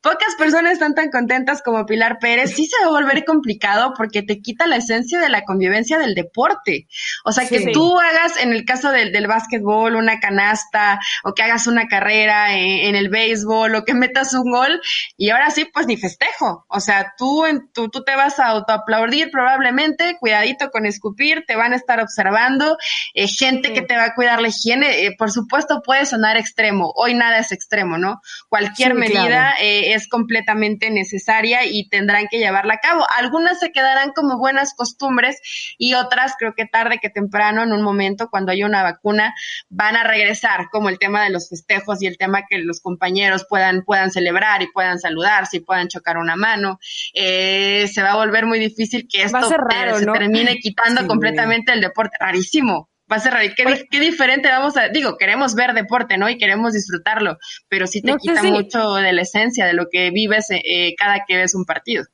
pocas 0.00 0.34
personas 0.38 0.72
están 0.72 0.94
tan 0.94 1.10
contentas 1.10 1.60
como 1.62 1.84
Pilar 1.84 2.16
Pérez. 2.18 2.54
Sí 2.54 2.64
se 2.64 2.82
va 2.82 2.88
a 2.88 3.02
volver 3.02 3.26
complicado 3.26 3.92
porque 3.94 4.22
te 4.22 4.40
quita 4.40 4.66
la 4.66 4.76
esencia 4.76 5.20
de 5.20 5.28
la 5.28 5.44
convivencia 5.44 5.98
del 5.98 6.14
deporte. 6.14 6.88
O 7.26 7.32
sea, 7.32 7.46
que 7.46 7.72
tú 7.72 7.98
hagas, 7.98 8.38
en 8.38 8.52
el 8.52 8.64
caso 8.64 8.90
del, 8.90 9.12
del 9.12 9.26
básquetbol, 9.26 9.96
una 9.96 10.18
canasta, 10.18 10.98
o 11.24 11.34
que 11.34 11.42
hagas 11.42 11.66
una 11.66 11.88
carrera 11.88 12.56
en, 12.56 12.96
el 12.96 13.10
béisbol, 13.10 13.74
o 13.74 13.84
que 13.84 13.92
metas 13.92 14.32
un 14.32 14.50
gol, 14.50 14.80
y 15.18 15.28
ahora 15.28 15.50
sí, 15.50 15.66
pues 15.66 15.86
ni 15.86 15.98
festejo. 15.98 16.64
O 16.68 16.80
sea, 16.80 17.12
tú, 17.18 17.44
en, 17.44 17.70
tú, 17.74 17.90
tú 17.90 18.02
te 18.02 18.16
vas 18.16 18.38
a 18.38 18.46
autoaplaudir 18.46 19.30
probablemente, 19.30 20.16
cuidadito 20.18 20.70
con 20.70 20.86
escupir, 20.86 21.44
te 21.50 21.56
van 21.56 21.72
a 21.72 21.76
estar 21.76 21.98
observando, 21.98 22.78
eh, 23.12 23.26
gente 23.26 23.72
que 23.72 23.82
te 23.82 23.96
va 23.96 24.04
a 24.04 24.14
cuidar 24.14 24.40
la 24.40 24.46
higiene. 24.46 25.04
Eh, 25.04 25.16
por 25.18 25.32
supuesto, 25.32 25.82
puede 25.84 26.06
sonar 26.06 26.36
extremo. 26.36 26.92
Hoy 26.94 27.14
nada 27.14 27.38
es 27.38 27.50
extremo, 27.50 27.98
¿no? 27.98 28.20
Cualquier 28.48 28.94
medida 28.94 29.54
eh, 29.60 29.94
es 29.94 30.06
completamente 30.06 30.90
necesaria 30.90 31.66
y 31.66 31.88
tendrán 31.88 32.28
que 32.30 32.38
llevarla 32.38 32.74
a 32.74 32.78
cabo. 32.78 33.04
Algunas 33.16 33.58
se 33.58 33.72
quedarán 33.72 34.12
como 34.12 34.38
buenas 34.38 34.74
costumbres 34.76 35.40
y 35.76 35.94
otras, 35.94 36.34
creo 36.38 36.54
que 36.54 36.66
tarde 36.66 37.00
que 37.02 37.10
temprano, 37.10 37.64
en 37.64 37.72
un 37.72 37.82
momento, 37.82 38.28
cuando 38.30 38.52
haya 38.52 38.64
una 38.64 38.84
vacuna, 38.84 39.34
van 39.70 39.96
a 39.96 40.04
regresar, 40.04 40.68
como 40.70 40.88
el 40.88 41.00
tema 41.00 41.24
de 41.24 41.30
los 41.30 41.48
festejos 41.48 42.00
y 42.00 42.06
el 42.06 42.16
tema 42.16 42.44
que 42.48 42.58
los 42.58 42.80
compañeros 42.80 43.44
puedan, 43.48 43.82
puedan 43.82 44.12
celebrar 44.12 44.62
y 44.62 44.68
puedan 44.68 45.00
saludarse 45.00 45.56
y 45.56 45.60
puedan 45.60 45.88
chocar 45.88 46.16
una 46.16 46.36
mano. 46.36 46.78
se 47.12 48.02
va 48.04 48.12
a 48.12 48.16
volver 48.16 48.46
muy 48.46 48.60
difícil 48.60 49.08
que 49.10 49.24
esto 49.24 49.48
se 49.48 50.06
termine 50.12 50.60
quitando 50.60 51.04
completamente 51.08 51.39
el 51.42 51.80
deporte. 51.80 52.16
Rarísimo. 52.18 52.88
Va 53.10 53.16
a 53.16 53.20
ser 53.20 53.32
raro. 53.32 53.48
¿Qué, 53.56 54.00
diferente 54.00 54.48
vamos 54.48 54.76
a, 54.76 54.88
digo, 54.88 55.16
queremos 55.16 55.54
ver 55.54 55.74
deporte, 55.74 56.16
¿no? 56.16 56.30
Y 56.30 56.38
queremos 56.38 56.74
disfrutarlo, 56.74 57.38
pero 57.68 57.86
sí 57.86 58.02
te 58.02 58.14
quita 58.16 58.42
mucho 58.44 58.94
de 58.94 59.12
la 59.12 59.22
esencia 59.22 59.66
de 59.66 59.72
lo 59.72 59.88
que 59.90 60.10
vives 60.10 60.46
eh, 60.50 60.94
cada 60.96 61.24
que 61.26 61.36
ves 61.36 61.54
un 61.54 61.64
partido. 61.64 62.04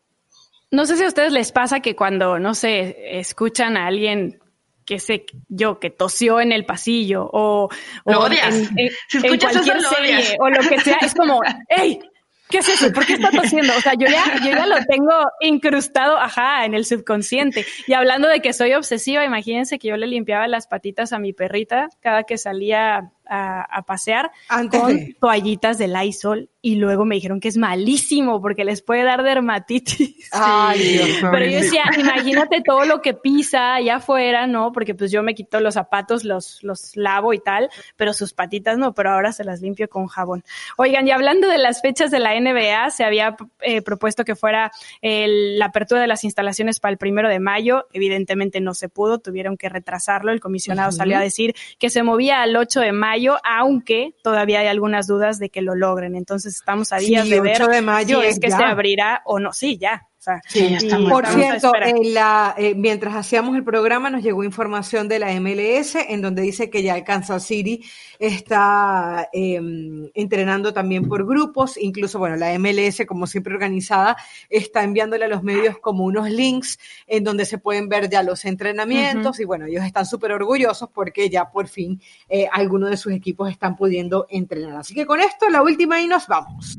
No 0.70 0.86
sé 0.86 0.96
si 0.96 1.04
a 1.04 1.08
ustedes 1.08 1.32
les 1.32 1.52
pasa 1.52 1.80
que 1.80 1.94
cuando, 1.94 2.38
no 2.38 2.54
sé, 2.54 3.18
escuchan 3.18 3.76
a 3.76 3.86
alguien 3.86 4.40
que 4.86 4.98
sé 4.98 5.26
yo, 5.48 5.78
que 5.80 5.90
tosió 5.90 6.40
en 6.40 6.52
el 6.52 6.64
pasillo 6.64 7.28
o, 7.30 7.68
lo 8.06 8.20
odias. 8.20 8.54
En, 8.76 8.90
cualquier 9.38 9.82
serie 9.82 10.36
o 10.38 10.48
lo 10.48 10.60
que 10.60 10.80
sea, 10.80 10.98
es 11.02 11.14
como, 11.14 11.40
¡Ey! 11.68 12.00
¿Qué 12.48 12.58
es 12.58 12.68
eso? 12.68 12.92
¿Por 12.92 13.04
qué 13.06 13.14
está 13.14 13.30
tosiendo? 13.30 13.72
O 13.76 13.80
sea, 13.80 13.94
yo 13.94 14.06
ya, 14.06 14.24
yo 14.44 14.50
ya 14.50 14.66
lo 14.66 14.76
tengo 14.88 15.12
incrustado, 15.40 16.16
ajá, 16.16 16.64
en 16.64 16.74
el 16.74 16.84
subconsciente. 16.84 17.66
Y 17.86 17.94
hablando 17.94 18.28
de 18.28 18.40
que 18.40 18.52
soy 18.52 18.74
obsesiva, 18.74 19.24
imagínense 19.24 19.78
que 19.78 19.88
yo 19.88 19.96
le 19.96 20.06
limpiaba 20.06 20.46
las 20.46 20.66
patitas 20.68 21.12
a 21.12 21.18
mi 21.18 21.32
perrita 21.32 21.88
cada 22.00 22.22
que 22.22 22.38
salía 22.38 23.10
a, 23.28 23.82
pasear 23.86 24.30
con 24.70 25.14
toallitas 25.20 25.78
de 25.78 25.88
Lysol 25.88 26.50
y 26.60 26.74
luego 26.74 27.04
me 27.04 27.14
dijeron 27.14 27.38
que 27.38 27.46
es 27.46 27.56
malísimo 27.56 28.40
porque 28.40 28.64
les 28.64 28.82
puede 28.82 29.04
dar 29.04 29.22
dermatitis. 29.22 30.30
Pero 31.20 31.46
yo 31.46 31.60
decía, 31.60 31.84
imagínate 31.96 32.60
todo 32.62 32.84
lo 32.84 33.00
que 33.00 33.14
pisa 33.14 33.74
allá 33.74 33.96
afuera, 33.96 34.48
¿no? 34.48 34.72
Porque 34.72 34.94
pues 34.94 35.12
yo 35.12 35.22
me 35.22 35.34
quito 35.34 35.60
los 35.60 35.74
zapatos, 35.74 36.24
los, 36.24 36.62
los 36.64 36.96
lavo 36.96 37.32
y 37.32 37.38
tal, 37.38 37.70
pero 37.96 38.12
sus 38.12 38.32
patitas 38.32 38.78
no, 38.78 38.94
pero 38.94 39.12
ahora 39.12 39.30
se 39.30 39.44
las 39.44 39.60
limpio 39.60 39.88
con 39.88 40.08
jabón. 40.08 40.42
Oigan, 40.76 41.06
y 41.06 41.12
hablando 41.12 41.48
de 41.48 41.58
las 41.58 41.82
fechas 41.82 42.10
de 42.10 42.18
la 42.18 42.34
NBA, 42.38 42.90
se 42.90 43.04
había 43.04 43.36
eh, 43.60 43.82
propuesto 43.82 44.24
que 44.24 44.34
fuera 44.34 44.72
la 45.02 45.66
apertura 45.66 46.00
de 46.00 46.08
las 46.08 46.24
instalaciones 46.24 46.80
para 46.80 46.90
el 46.90 46.98
primero 46.98 47.28
de 47.28 47.38
mayo. 47.38 47.86
Evidentemente 47.92 48.60
no 48.60 48.74
se 48.74 48.88
pudo, 48.88 49.18
tuvieron 49.18 49.56
que 49.56 49.68
retrasarlo. 49.68 50.32
El 50.32 50.40
comisionado 50.40 50.90
salió 50.90 51.16
a 51.16 51.20
decir 51.20 51.54
que 51.78 51.90
se 51.90 52.02
movía 52.02 52.42
al 52.42 52.56
8 52.56 52.80
de 52.80 52.92
mayo 52.92 53.15
aunque 53.44 54.14
todavía 54.22 54.60
hay 54.60 54.66
algunas 54.66 55.06
dudas 55.06 55.38
de 55.38 55.50
que 55.50 55.62
lo 55.62 55.74
logren. 55.74 56.16
Entonces 56.16 56.56
estamos 56.56 56.92
a 56.92 56.98
días 56.98 57.28
de 57.28 57.40
ver 57.40 57.66
de 57.66 57.82
mayo 57.82 58.20
si 58.20 58.26
es 58.26 58.38
que 58.38 58.50
se 58.50 58.62
abrirá 58.62 59.22
o 59.24 59.38
no. 59.38 59.52
Sí, 59.52 59.78
ya 59.78 60.08
por 61.08 61.26
cierto, 61.26 61.72
en 61.74 62.14
la, 62.14 62.54
eh, 62.58 62.74
mientras 62.74 63.14
hacíamos 63.14 63.56
el 63.56 63.64
programa 63.64 64.10
nos 64.10 64.22
llegó 64.22 64.44
información 64.44 65.08
de 65.08 65.18
la 65.18 65.32
MLS 65.40 65.96
en 65.96 66.22
donde 66.22 66.42
dice 66.42 66.70
que 66.70 66.82
ya 66.82 66.96
el 66.96 67.04
Kansas 67.04 67.44
City 67.44 67.84
está 68.18 69.28
em, 69.32 70.08
entrenando 70.14 70.72
también 70.72 71.08
por 71.08 71.26
grupos, 71.26 71.76
incluso, 71.76 72.18
bueno, 72.18 72.36
la 72.36 72.58
MLS, 72.58 73.06
como 73.06 73.26
siempre 73.26 73.54
organizada, 73.54 74.16
está 74.48 74.82
enviándole 74.82 75.26
a 75.26 75.28
los 75.28 75.42
medios 75.42 75.78
como 75.78 76.04
unos 76.04 76.30
links 76.30 76.78
en 77.06 77.24
donde 77.24 77.44
se 77.44 77.58
pueden 77.58 77.88
ver 77.88 78.08
ya 78.10 78.22
los 78.22 78.44
entrenamientos. 78.44 79.40
Y 79.40 79.44
bueno, 79.44 79.66
ellos 79.66 79.84
están 79.84 80.06
súper 80.06 80.32
orgullosos 80.32 80.88
porque 80.92 81.28
ya 81.30 81.50
por 81.50 81.68
fin 81.68 82.00
eh, 82.28 82.48
algunos 82.52 82.90
de 82.90 82.96
sus 82.96 83.12
equipos 83.12 83.50
están 83.50 83.76
pudiendo 83.76 84.26
entrenar. 84.30 84.76
Así 84.76 84.94
que 84.94 85.06
con 85.06 85.20
esto, 85.20 85.48
la 85.48 85.62
última 85.62 86.00
y 86.00 86.08
nos 86.08 86.26
vamos. 86.26 86.78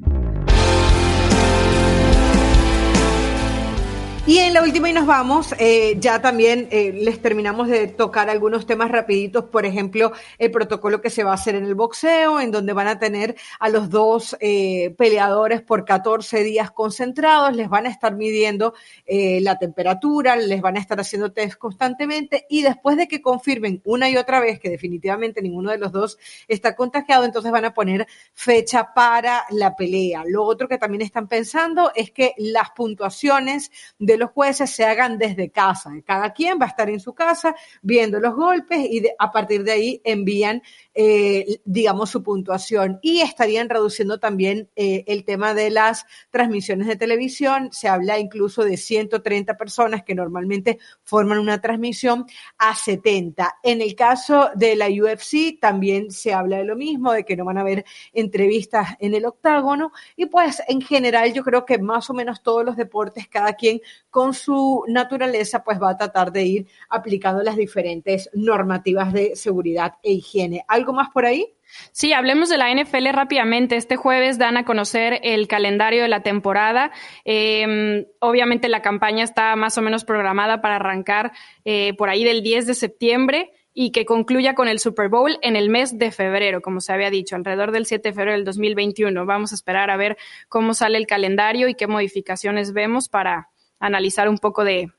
Y 4.28 4.39
en 4.39 4.53
la 4.53 4.61
última 4.61 4.89
y 4.89 4.93
nos 4.93 5.05
vamos, 5.05 5.55
eh, 5.57 5.95
ya 6.01 6.21
también 6.21 6.67
eh, 6.69 6.91
les 6.91 7.21
terminamos 7.21 7.69
de 7.69 7.88
tocar 7.88 8.30
algunos 8.30 8.65
temas 8.65 8.91
rapiditos, 8.91 9.45
por 9.45 9.65
ejemplo, 9.65 10.11
el 10.38 10.51
protocolo 10.51 10.99
que 10.99 11.09
se 11.09 11.23
va 11.23 11.32
a 11.32 11.36
hacer 11.36 11.55
en 11.55 11.63
el 11.63 11.75
boxeo, 11.75 12.41
en 12.41 12.51
donde 12.51 12.73
van 12.73 12.89
a 12.89 12.99
tener 12.99 13.38
a 13.57 13.69
los 13.69 13.89
dos 13.89 14.36
eh, 14.41 14.93
peleadores 14.97 15.61
por 15.61 15.86
14 15.86 16.43
días 16.43 16.71
concentrados, 16.71 17.55
les 17.55 17.69
van 17.69 17.86
a 17.86 17.89
estar 17.89 18.17
midiendo 18.17 18.73
la 19.07 19.57
temperatura, 19.57 20.36
les 20.36 20.59
van 20.59 20.75
a 20.75 20.82
estar 20.82 20.99
haciendo 20.99 21.32
test 21.32 21.57
constantemente 21.57 22.45
y 22.49 22.61
después 22.63 22.97
de 22.97 23.07
que 23.07 23.21
confirmen 23.21 23.82
una 23.86 24.09
y 24.09 24.17
otra 24.17 24.41
vez 24.41 24.59
que 24.59 24.69
definitivamente 24.69 25.41
ninguno 25.41 25.71
de 25.71 25.78
los 25.78 25.93
dos 25.93 26.17
está 26.49 26.75
contagiado, 26.75 27.23
entonces 27.23 27.53
van 27.53 27.63
a 27.63 27.73
poner 27.73 28.05
fecha 28.34 28.93
para 28.93 29.45
la 29.49 29.78
pelea. 29.78 30.23
Lo 30.28 30.43
otro 30.43 30.67
que 30.67 30.78
también 30.78 31.03
están 31.03 31.30
pensando 31.30 31.93
es 31.95 32.11
que 32.11 32.34
las 32.38 32.71
puntuaciones 32.71 33.71
de 33.97 34.16
los 34.18 34.32
jueces 34.32 34.70
se 34.70 34.86
hagan 34.86 35.18
desde 35.18 35.49
casa. 35.49 35.91
Cada 36.05 36.34
quien 36.34 36.59
va 36.59 36.65
a 36.65 36.70
estar 36.70 36.89
en 36.89 36.99
su 36.99 37.13
casa 37.13 37.55
viendo 37.82 38.20
los 38.20 38.36
golpes 38.36 38.80
y 38.80 39.03
a 39.18 39.32
partir 39.32 39.63
de 39.63 39.72
ahí 39.72 40.01
envían, 40.03 40.61
eh, 40.99 41.61
digamos, 41.63 42.09
su 42.09 42.23
puntuación. 42.23 42.97
Y 43.03 43.21
estarían 43.21 43.69
reduciendo 43.69 44.19
también 44.19 44.67
eh, 44.75 45.03
el 45.05 45.25
tema 45.25 45.53
de 45.53 45.69
las 45.69 46.07
transmisiones 46.31 46.87
de 46.87 46.95
televisión. 46.95 47.69
Se 47.71 47.87
habla 47.87 48.17
incluso 48.17 48.63
de 48.63 48.77
130 48.77 49.55
personas 49.57 50.03
que 50.03 50.15
normalmente 50.15 50.79
forman 51.03 51.37
una 51.37 51.61
transmisión 51.61 52.25
a 52.57 52.73
70. 52.73 53.59
En 53.61 53.81
el 53.81 53.93
caso 53.93 54.49
de 54.55 54.75
la 54.75 54.87
UFC 54.87 55.59
también 55.61 56.09
se 56.09 56.33
habla 56.33 56.57
de 56.57 56.65
lo 56.65 56.75
mismo, 56.75 57.13
de 57.13 57.23
que 57.23 57.37
no 57.37 57.45
van 57.45 57.59
a 57.59 57.61
haber 57.61 57.85
entrevistas 58.11 58.95
en 58.99 59.13
el 59.13 59.25
octágono. 59.25 59.91
Y 60.15 60.25
pues 60.25 60.63
en 60.67 60.81
general 60.81 61.31
yo 61.31 61.43
creo 61.43 61.63
que 61.63 61.77
más 61.77 62.09
o 62.09 62.15
menos 62.15 62.41
todos 62.41 62.65
los 62.65 62.75
deportes, 62.75 63.27
cada 63.27 63.53
quien 63.53 63.81
con 64.09 64.33
su 64.33 64.83
naturaleza, 64.87 65.63
pues 65.63 65.79
va 65.79 65.91
a 65.91 65.97
tratar 65.97 66.31
de 66.31 66.43
ir 66.43 66.67
aplicando 66.89 67.43
las 67.43 67.55
diferentes 67.55 68.31
normativas 68.33 69.13
de 69.13 69.35
seguridad 69.35 69.93
e 70.01 70.13
higiene. 70.13 70.65
¿Algo 70.67 70.86
más 70.93 71.09
por 71.09 71.25
ahí? 71.25 71.53
Sí, 71.91 72.13
hablemos 72.13 72.49
de 72.49 72.57
la 72.57 72.73
NFL 72.73 73.09
rápidamente. 73.11 73.75
Este 73.75 73.95
jueves 73.95 74.38
dan 74.38 74.57
a 74.57 74.65
conocer 74.65 75.19
el 75.23 75.47
calendario 75.47 76.01
de 76.01 76.07
la 76.07 76.21
temporada. 76.21 76.91
Em, 77.25 78.05
obviamente 78.19 78.69
la 78.69 78.81
campaña 78.81 79.23
está 79.23 79.55
más 79.55 79.77
o 79.77 79.81
menos 79.81 80.05
programada 80.05 80.61
para 80.61 80.77
arrancar 80.77 81.31
eh, 81.65 81.93
por 81.97 82.09
ahí 82.09 82.23
del 82.23 82.43
10 82.43 82.67
de 82.67 82.73
septiembre 82.73 83.51
y 83.73 83.91
que 83.91 84.05
concluya 84.05 84.55
con 84.55 84.67
el 84.67 84.79
Super 84.79 85.09
Bowl 85.09 85.38
en 85.41 85.55
el 85.55 85.69
mes 85.69 85.99
de 85.99 86.11
febrero, 86.11 86.61
como 86.61 86.81
se 86.81 86.93
había 86.93 87.11
dicho, 87.11 87.35
alrededor 87.35 87.71
del 87.71 87.85
7 87.85 88.09
de 88.09 88.13
febrero 88.13 88.31
del 88.31 88.45
2021. 88.45 89.25
Vamos 89.25 89.51
a 89.51 89.55
esperar 89.55 89.91
a 89.91 89.97
ver 89.97 90.17
cómo 90.49 90.73
sale 90.73 90.97
el 90.97 91.05
calendario 91.05 91.67
y 91.67 91.75
qué 91.75 91.85
modificaciones 91.85 92.73
vemos 92.73 93.07
para 93.07 93.49
analizar 93.79 94.29
un 94.29 94.39
poco 94.39 94.63
de 94.63 94.91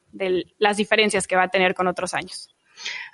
las 0.59 0.77
diferencias 0.77 1.27
que 1.27 1.35
va 1.35 1.45
a 1.45 1.49
tener 1.49 1.75
con 1.75 1.89
otros 1.89 2.15
años. 2.15 2.55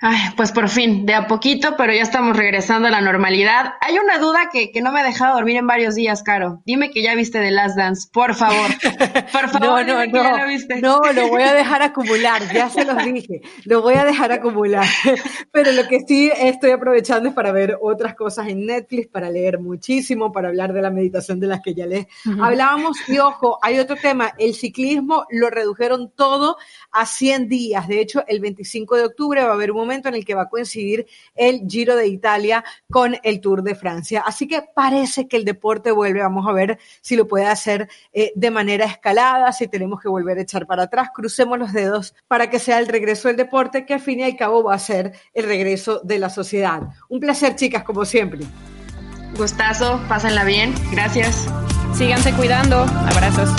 Ay, 0.00 0.18
pues 0.36 0.52
por 0.52 0.68
fin, 0.68 1.06
de 1.06 1.14
a 1.14 1.26
poquito, 1.26 1.76
pero 1.78 1.92
ya 1.92 2.02
estamos 2.02 2.36
regresando 2.36 2.88
a 2.88 2.90
la 2.90 3.00
normalidad. 3.00 3.74
Hay 3.80 3.98
una 3.98 4.18
duda 4.18 4.50
que, 4.52 4.70
que 4.70 4.82
no 4.82 4.92
me 4.92 5.00
ha 5.00 5.04
dejado 5.04 5.34
dormir 5.34 5.56
en 5.56 5.66
varios 5.66 5.94
días, 5.94 6.22
Caro. 6.22 6.60
Dime 6.66 6.90
que 6.90 7.02
ya 7.02 7.14
viste 7.14 7.40
The 7.40 7.50
Last 7.50 7.76
Dance, 7.76 8.08
por 8.12 8.34
favor. 8.34 8.70
Por 9.32 9.48
favor, 9.50 9.86
no, 9.86 10.04
no, 10.04 10.06
no, 10.06 10.22
ya 10.22 10.42
lo 10.42 10.48
viste. 10.48 10.80
No, 10.80 11.00
lo 11.14 11.28
voy 11.28 11.42
a 11.42 11.54
dejar 11.54 11.82
acumular, 11.82 12.42
ya 12.52 12.68
se 12.68 12.84
los 12.84 13.02
dije. 13.04 13.40
Lo 13.64 13.80
voy 13.80 13.94
a 13.94 14.04
dejar 14.04 14.32
acumular. 14.32 14.86
Pero 15.52 15.72
lo 15.72 15.88
que 15.88 16.00
sí 16.06 16.30
estoy 16.36 16.72
aprovechando 16.72 17.30
es 17.30 17.34
para 17.34 17.52
ver 17.52 17.78
otras 17.80 18.14
cosas 18.14 18.48
en 18.48 18.66
Netflix, 18.66 19.08
para 19.08 19.30
leer 19.30 19.58
muchísimo, 19.58 20.32
para 20.32 20.48
hablar 20.48 20.72
de 20.72 20.82
la 20.82 20.90
meditación 20.90 21.40
de 21.40 21.46
las 21.46 21.62
que 21.62 21.74
ya 21.74 21.86
les 21.86 22.06
hablábamos. 22.40 22.98
Y 23.08 23.18
ojo, 23.18 23.58
hay 23.62 23.78
otro 23.78 23.96
tema, 23.96 24.34
el 24.38 24.54
ciclismo 24.54 25.24
lo 25.30 25.48
redujeron 25.48 26.12
todo 26.14 26.56
a 26.92 27.06
100 27.06 27.48
días. 27.48 27.88
De 27.88 28.00
hecho, 28.00 28.22
el 28.26 28.40
25 28.40 28.96
de 28.96 29.04
octubre 29.04 29.40
a 29.54 29.56
haber 29.56 29.70
un 29.70 29.78
momento 29.78 30.08
en 30.08 30.14
el 30.14 30.24
que 30.24 30.34
va 30.34 30.42
a 30.42 30.48
coincidir 30.48 31.06
el 31.34 31.62
Giro 31.68 31.96
de 31.96 32.06
Italia 32.06 32.64
con 32.90 33.16
el 33.22 33.40
Tour 33.40 33.62
de 33.62 33.74
Francia. 33.74 34.22
Así 34.26 34.46
que 34.46 34.62
parece 34.62 35.28
que 35.28 35.36
el 35.36 35.44
deporte 35.44 35.90
vuelve. 35.90 36.20
Vamos 36.20 36.46
a 36.48 36.52
ver 36.52 36.78
si 37.00 37.16
lo 37.16 37.26
puede 37.26 37.46
hacer 37.46 37.88
eh, 38.12 38.32
de 38.34 38.50
manera 38.50 38.84
escalada, 38.84 39.52
si 39.52 39.68
tenemos 39.68 40.00
que 40.00 40.08
volver 40.08 40.38
a 40.38 40.42
echar 40.42 40.66
para 40.66 40.84
atrás. 40.84 41.08
Crucemos 41.14 41.58
los 41.58 41.72
dedos 41.72 42.14
para 42.28 42.50
que 42.50 42.58
sea 42.58 42.78
el 42.78 42.88
regreso 42.88 43.28
del 43.28 43.36
deporte, 43.36 43.86
que 43.86 43.94
al 43.94 44.00
fin 44.00 44.20
y 44.20 44.24
al 44.24 44.36
cabo 44.36 44.62
va 44.62 44.74
a 44.74 44.78
ser 44.78 45.12
el 45.32 45.44
regreso 45.44 46.00
de 46.04 46.18
la 46.18 46.30
sociedad. 46.30 46.82
Un 47.08 47.20
placer, 47.20 47.56
chicas, 47.56 47.84
como 47.84 48.04
siempre. 48.04 48.44
Gustazo, 49.36 50.00
pásenla 50.08 50.44
bien. 50.44 50.74
Gracias. 50.92 51.46
Síganse 51.94 52.32
cuidando. 52.32 52.80
Abrazos. 52.80 53.50